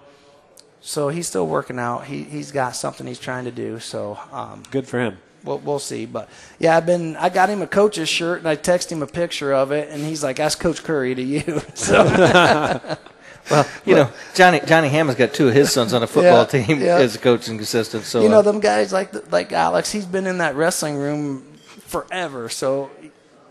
[0.82, 2.06] so he's still working out.
[2.06, 3.80] He he's got something he's trying to do.
[3.80, 5.18] So um, Good for him.
[5.44, 6.06] we'll we'll see.
[6.06, 6.30] But
[6.60, 9.52] yeah, I've been I got him a coach's shirt and I text him a picture
[9.52, 12.04] of it, and he's like, "That's Coach Curry to you." So
[13.50, 16.64] Well, you know, Johnny Johnny Hammond's got two of his sons on a football Yeah,
[16.64, 16.98] team yeah.
[16.98, 18.04] as a coaching assistant.
[18.06, 19.92] So you know uh, them guys like like Alex.
[19.92, 22.50] He's been in that wrestling room forever.
[22.50, 22.90] So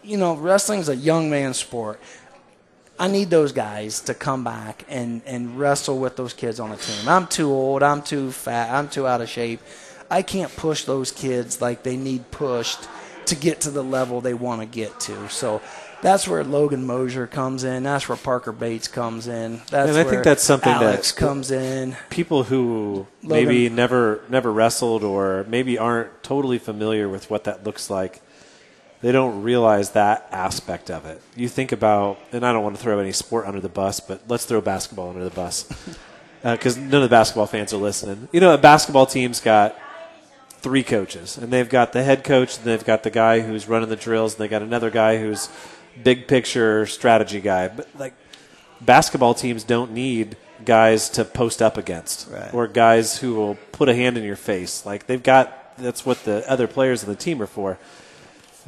[0.02, 1.98] you know, wrestling's a young man's sport.
[2.98, 6.76] I need those guys to come back and, and wrestle with those kids on the
[6.76, 7.08] team.
[7.08, 7.82] I'm too old.
[7.82, 8.70] I'm too fat.
[8.72, 9.60] I'm too out of shape.
[10.10, 12.86] I can't push those kids like they need pushed
[13.26, 15.28] to get to the level they want to get to.
[15.28, 15.60] So
[16.04, 17.82] that's where Logan Mosier comes in.
[17.82, 19.62] That's where Parker Bates comes in.
[19.70, 21.96] That's and I where think that's something Alex that comes in.
[22.10, 27.64] People who Logan- maybe never never wrestled or maybe aren't totally familiar with what that
[27.64, 28.20] looks like,
[29.00, 31.22] they don't realize that aspect of it.
[31.36, 34.20] You think about, and I don't want to throw any sport under the bus, but
[34.28, 35.66] let's throw basketball under the bus
[36.44, 38.28] uh, because none of the basketball fans are listening.
[38.30, 39.74] You know, a basketball team's got
[40.50, 43.88] three coaches, and they've got the head coach, and they've got the guy who's running
[43.88, 45.48] the drills, and they got another guy who's
[46.02, 47.68] big picture strategy guy.
[47.68, 48.14] But like
[48.80, 52.52] basketball teams don't need guys to post up against Right.
[52.54, 54.84] or guys who will put a hand in your face.
[54.86, 57.78] Like they've got that's what the other players in the team are for.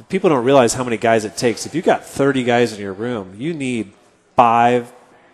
[0.09, 1.65] People don't realize how many guys it takes.
[1.65, 3.93] If you've got 30 guys in your room, you need
[4.35, 4.91] five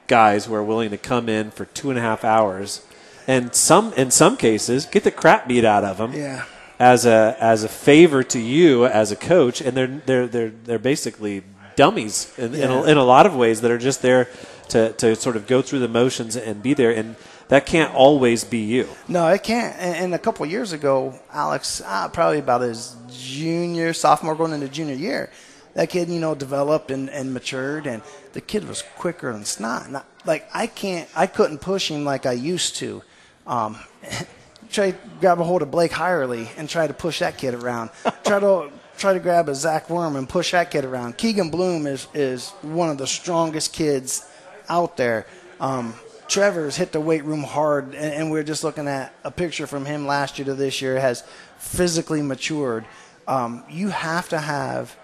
[0.07, 2.85] guys who are willing to come in for two and a half hours,
[3.27, 6.43] and some in some cases get the crap beat out of them Yeah.
[6.79, 10.79] as a as a favor to you as a coach, and they're they're they're they're
[10.79, 11.43] basically
[11.75, 14.29] dummies in, in, a, in a lot of ways that are just there
[14.69, 17.15] to to sort of go through the motions and be there, and
[17.49, 18.87] that can't always be you.
[19.07, 19.75] No, it can't.
[19.77, 24.69] And, and a couple years ago, Alex, uh, probably about his junior, sophomore, going into
[24.69, 25.29] junior year,
[25.73, 28.01] that kid, you know, developed and, and matured, and
[28.33, 29.87] the kid was quicker than snot.
[29.87, 33.03] And I, like I can't, I couldn't push him like I used to.
[33.45, 33.77] Um,
[34.71, 37.91] try to grab a hold of Blake Hirely and try to push that kid around.
[38.23, 41.17] try to try to grab a Zach Worm and push that kid around.
[41.17, 44.25] Keegan Bloom is is one of the strongest kids
[44.69, 45.25] out there.
[45.59, 45.93] Um,
[46.27, 49.85] Trevor's hit the weight room hard, and, and we're just looking at a picture from
[49.85, 51.23] him last year to this year has
[51.57, 52.85] physically matured.
[53.27, 54.95] Um, you have to have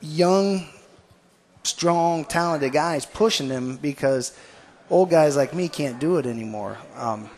[0.00, 0.66] young,
[1.62, 4.32] strong, talented guys pushing them because
[4.90, 6.78] old guys like me can't do it anymore.
[6.96, 7.28] Um,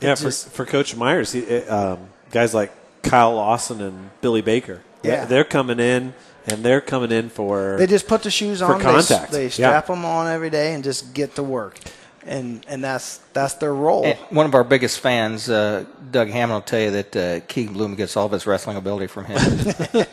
[0.00, 2.72] Yeah, it's for, just- for Coach Myers, he, um, guys like
[3.06, 5.24] Kyle Lawson and Billy Baker, Yeah.
[5.24, 6.14] they're coming in
[6.46, 8.80] and they're coming in for They just put the shoes for on.
[8.80, 9.32] contact.
[9.32, 9.50] They, they Yeah.
[9.50, 11.78] strap them on every day and just get to work,
[12.26, 14.04] and and that's that's their role.
[14.04, 17.74] And one of our biggest fans, uh, Doug Hammond, will tell you that uh, Keegan
[17.74, 19.38] Bloom gets all of his wrestling ability from him.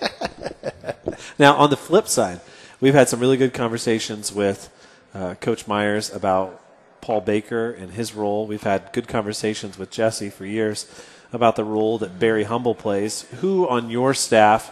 [1.40, 2.42] Now, on the flip side,
[2.80, 4.70] we've had some really good conversations with
[5.16, 6.62] uh, Coach Myers about
[7.02, 8.46] Paul Baker and his role.
[8.46, 10.86] We've had good conversations with Jesse for years
[11.34, 13.24] about the role that Barry Humble plays.
[13.42, 14.72] Who on your staff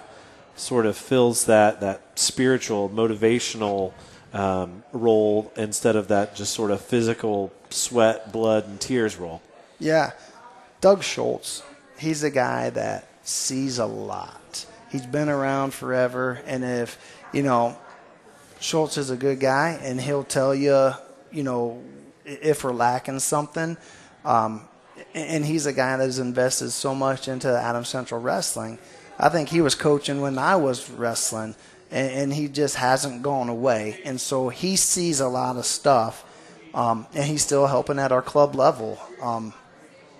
[0.55, 3.93] sort of fills that that spiritual, motivational
[4.33, 9.41] um, role instead of that just sort of physical sweat, blood, and tears role?
[9.79, 10.11] Yeah.
[10.79, 11.63] Doug Schultz,
[11.97, 14.65] he's a guy that sees a lot.
[14.91, 16.41] He's been around forever.
[16.45, 16.97] And if,
[17.33, 17.77] you know,
[18.59, 20.91] Schultz is a good guy and he'll tell you,
[21.31, 21.81] you know,
[22.25, 23.77] if we're lacking something.
[24.23, 24.67] Um,
[25.13, 28.77] and he's a guy that has invested so much into Adams Central Wrestling.
[29.19, 31.55] I think he was coaching when I was wrestling,
[31.91, 33.99] and, and he just hasn't gone away.
[34.05, 36.25] And so he sees a lot of stuff,
[36.73, 38.97] um, and he's still helping at our club level.
[39.21, 39.53] Um,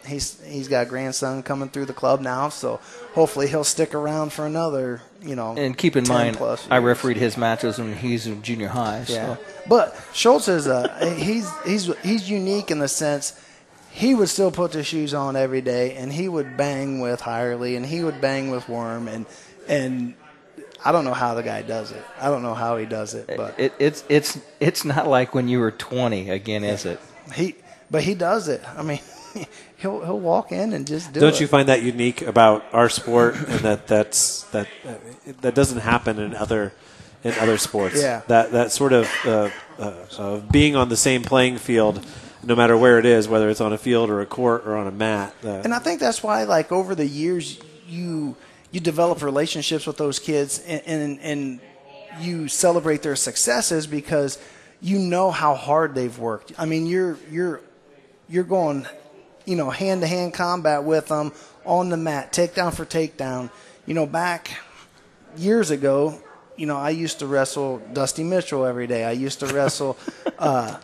[0.05, 2.79] he's he's got a grandson coming through the club now, so
[3.13, 5.55] hopefully he'll stick around for another, you know.
[5.57, 6.37] and keep in mind,
[6.69, 9.05] I refereed his matches when he's in junior high.
[9.07, 9.37] Yeah, So.
[9.67, 13.39] but Schultz is a he's he's he's unique in the sense
[13.91, 17.75] he would still put the shoes on every day, and he would bang with Hirely,
[17.75, 19.25] and he would bang with Worm, and
[19.67, 20.13] and
[20.83, 22.03] I don't know how the guy does it.
[22.19, 25.47] I don't know how he does it, but It, it's it's it's not like when
[25.47, 26.99] you were 20 again, is it?
[27.35, 27.55] he
[27.91, 28.63] but he does it.
[28.77, 28.99] I mean,
[29.77, 31.41] he'll he'll walk in and just do Don't it.
[31.41, 34.93] you find that unique about our sport, and that that's that uh,
[35.41, 36.71] that doesn't happen in other
[37.23, 38.01] in other sports?
[38.01, 38.21] Yeah.
[38.27, 42.03] That that sort of uh, uh, of being on the same playing field,
[42.43, 44.87] no matter where it is, whether it's on a field or a court or on
[44.87, 45.33] a mat.
[45.43, 48.35] Uh, And I think that's why, like over the years, you
[48.71, 51.59] you develop relationships with those kids, and and, and
[52.19, 54.37] you celebrate their successes because
[54.81, 56.53] you know how hard they've worked.
[56.57, 57.61] I mean, you're you're
[58.29, 58.87] you're going,
[59.45, 61.31] you know, hand to hand combat with them
[61.65, 63.49] on the mat, takedown for takedown.
[63.85, 64.51] You know, back
[65.37, 66.19] years ago,
[66.55, 69.03] you know, I used to wrestle Dusty Mitchell every day.
[69.03, 69.97] I used to wrestle.
[70.39, 70.75] Uh,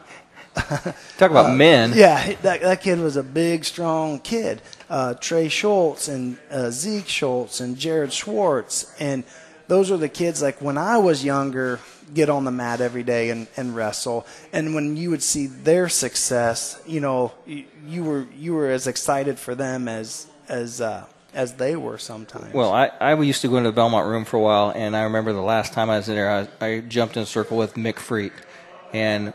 [1.18, 1.94] Talk about men.
[1.96, 4.62] Yeah, that, that kid was a big, strong kid.
[4.90, 8.94] Uh, Trey Schultz and uh, Zeke Schultz and Jared Schwartz.
[9.00, 9.24] And
[9.68, 11.80] those are the kids, like when I was younger,
[12.14, 14.26] get on the mat every day and, and wrestle.
[14.54, 18.88] And when you would see their success, you know, you, you were you were as
[18.88, 22.54] excited for them as as uh, as they were sometimes.
[22.54, 25.04] Well, I, I used to go into the Belmont room for a while, and I
[25.04, 27.74] remember the last time I was in there, I, I jumped in a circle with
[27.76, 28.34] Mick Freet,
[28.94, 29.34] and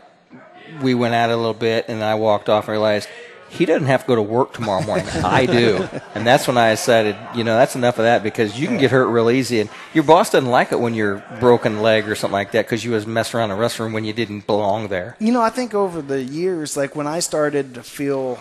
[0.81, 3.07] we went out a little bit, and I walked off and realized
[3.49, 5.07] he doesn't have to go to work tomorrow morning.
[5.23, 5.87] I do.
[6.15, 8.89] And that's when I decided, you know, that's enough of that because you can get
[8.89, 9.59] hurt real easy.
[9.59, 12.83] And your boss doesn't like it when you're broken leg or something like that because
[12.83, 15.15] you was messing around in the restroom when you didn't belong there.
[15.19, 18.39] You know, I think over the years, like when I started to feel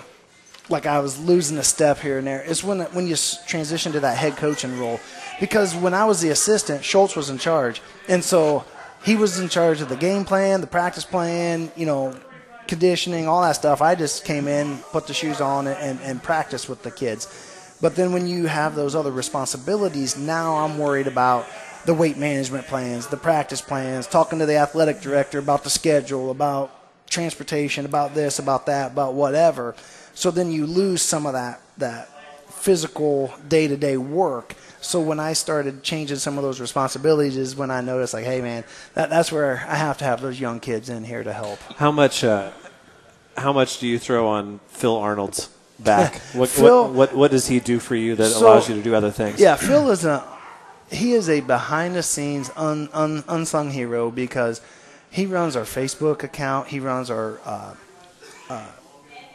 [0.70, 3.92] like I was losing a step here and there, is when when you s- transition
[3.92, 4.98] to that head coaching role.
[5.40, 8.64] Because when I was the assistant, Schultz was in charge, and so
[9.04, 12.14] he was in charge of the game plan, the practice plan, you know,
[12.68, 13.82] conditioning, all that stuff.
[13.82, 17.26] I just came in, put the shoes on, and, and practiced with the kids.
[17.80, 21.46] But then when you have those other responsibilities, now I'm worried about
[21.84, 26.30] the weight management plans, the practice plans, talking to the athletic director about the schedule,
[26.30, 26.70] about
[27.10, 29.74] transportation, about this, about that, about whatever.
[30.14, 32.08] So then you lose some of that that
[32.50, 34.54] physical day to day work.
[34.82, 38.40] So when I started changing some of those responsibilities is when I noticed like, hey
[38.40, 38.64] man,
[38.94, 41.58] that, that's where I have to have those young kids in here to help.
[41.76, 42.24] How much?
[42.24, 42.50] Uh,
[43.36, 45.48] how much do you throw on Phil Arnold's
[45.78, 46.16] back?
[46.34, 48.82] What, Phil- what, what what does he do for you that So- allows you to
[48.82, 49.40] do other things?
[49.40, 50.22] Yeah, Phil is a
[50.90, 54.60] he is a behind the scenes un, un, unsung hero because
[55.10, 57.74] he runs our Facebook account, he runs our uh,
[58.50, 58.66] uh,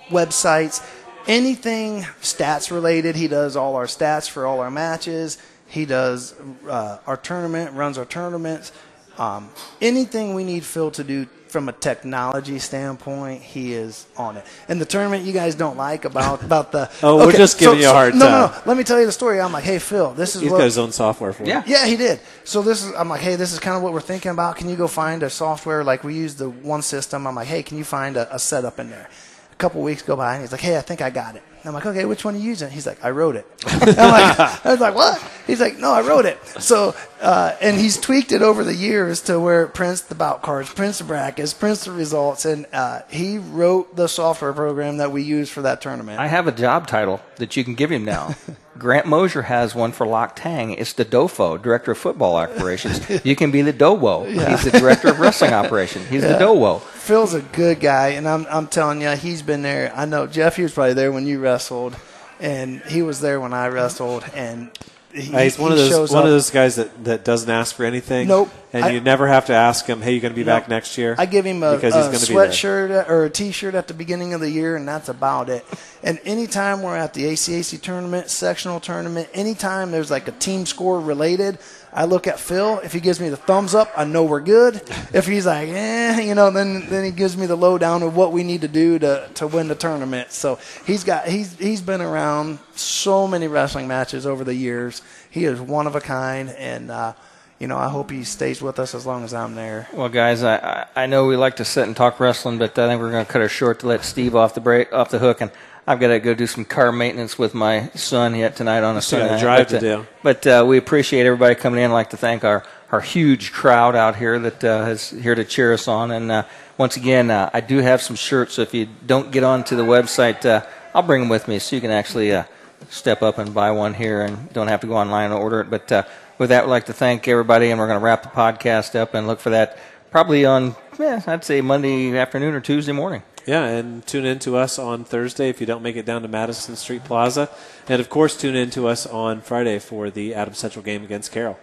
[0.09, 0.83] websites,
[1.27, 3.15] anything stats related.
[3.15, 5.37] He does all our stats for all our matches.
[5.67, 6.33] He does
[6.67, 8.71] uh, our tournament, runs our tournaments.
[9.17, 9.49] Um,
[9.81, 14.45] anything we need Phil to do from a technology standpoint, he is on it.
[14.67, 17.89] And the tournament you guys don't like about about the Oh, we're just giving you
[17.89, 19.39] a hard no, No, no, Let me tell you the story.
[19.41, 21.49] I'm like, hey Phil, this is He's what got his own software for it.
[21.49, 21.63] Yeah.
[21.65, 22.19] yeah, he did.
[22.43, 24.57] So this is I'm like, hey, this is kind of what we're thinking about.
[24.57, 27.25] Can you go find a software like we use the one system?
[27.25, 29.09] I'm like, hey, can you find a, a setup in there?
[29.57, 31.43] Couple weeks go by and he's like, hey, I think I got it.
[31.67, 32.69] I'm like, okay, which one are you using?
[32.69, 33.45] He's like, I wrote it.
[33.65, 35.21] I'm like, I was like, what?
[35.45, 36.37] He's like, no, I wrote it.
[36.61, 40.41] So, uh, and he's tweaked it over the years to where it prints the bout
[40.41, 45.11] cards, prints the brackets, prints the results, and uh, he wrote the software program that
[45.11, 46.19] we use for that tournament.
[46.19, 48.35] I have a job title that you can give him now.
[48.77, 50.71] Grant Mosier has one for Lock Tang.
[50.71, 53.01] It's the DOFO, Director of Football Operations.
[53.25, 54.25] You can be the DOWO.
[54.25, 56.07] He's the Director of Wrestling Operations.
[56.07, 56.39] He's the Yeah.
[56.39, 56.79] DOWO.
[56.81, 59.91] Phil's a good guy, and I'm I'm telling you, he's been there.
[59.95, 60.55] I know Jeff.
[60.57, 61.95] He was probably there when you wrestled,
[62.39, 64.69] and he was there when I wrestled, and
[65.13, 66.25] he, Uh, he's one he of shows those one up.
[66.25, 68.27] of those guys that, that doesn't ask for anything.
[68.27, 68.49] Nope.
[68.73, 70.61] And I- you never have to ask him, "Hey, you going to be Nope.
[70.63, 72.47] back next year?" I give him a, because a he's going to be there.
[72.49, 75.65] sweatshirt or a T-shirt at the beginning of the year, and that's about it.
[76.03, 80.99] And anytime we're at the ACAC tournament, sectional tournament, anytime there's like a team score
[80.99, 81.57] related,
[81.93, 82.79] I look at Phil.
[82.79, 84.75] If he gives me the thumbs up, I know we're good.
[85.13, 88.31] If he's like, eh, you know, then then he gives me the lowdown of what
[88.31, 90.31] we need to do to, to win the tournament.
[90.31, 95.01] So he's got he's he's been around so many wrestling matches over the years.
[95.29, 97.13] He is one of a kind, and uh,
[97.59, 99.87] you know, I hope he stays with us as long as I'm there.
[99.93, 103.01] Well, guys, I, I know we like to sit and talk wrestling, but I think
[103.01, 105.41] we're going to cut it short to let Steve off the break, off the hook,
[105.41, 105.51] and
[105.89, 109.01] I've got to go do some car maintenance with my son yet tonight on a
[109.01, 109.29] Sunday.
[109.31, 109.39] night.
[109.39, 110.07] drive but, to uh, do.
[110.21, 111.91] But uh, we appreciate everybody coming in.
[111.91, 115.43] I'd like to thank our our huge crowd out here that uh, is here to
[115.43, 116.11] cheer us on.
[116.11, 116.43] And uh,
[116.77, 118.53] once again, uh, I do have some shirts.
[118.55, 121.75] So if you don't get onto the website, uh, I'll bring them with me so
[121.75, 122.43] you can actually uh,
[122.89, 125.69] step up and buy one here and don't have to go online and order it.
[125.69, 126.03] But uh,
[126.37, 129.13] with that, we'd like to thank everybody, and we're going to wrap the podcast up
[129.13, 129.77] and look for that
[130.11, 133.23] probably on, yeah, I'd say Monday afternoon or Tuesday morning.
[133.47, 136.27] Yeah, and tune in to us on Thursday if you don't make it down to
[136.27, 137.49] Madison Street Plaza.
[137.87, 141.31] And of course, tune in to us on Friday for the Adams Central game against
[141.31, 141.57] Carroll.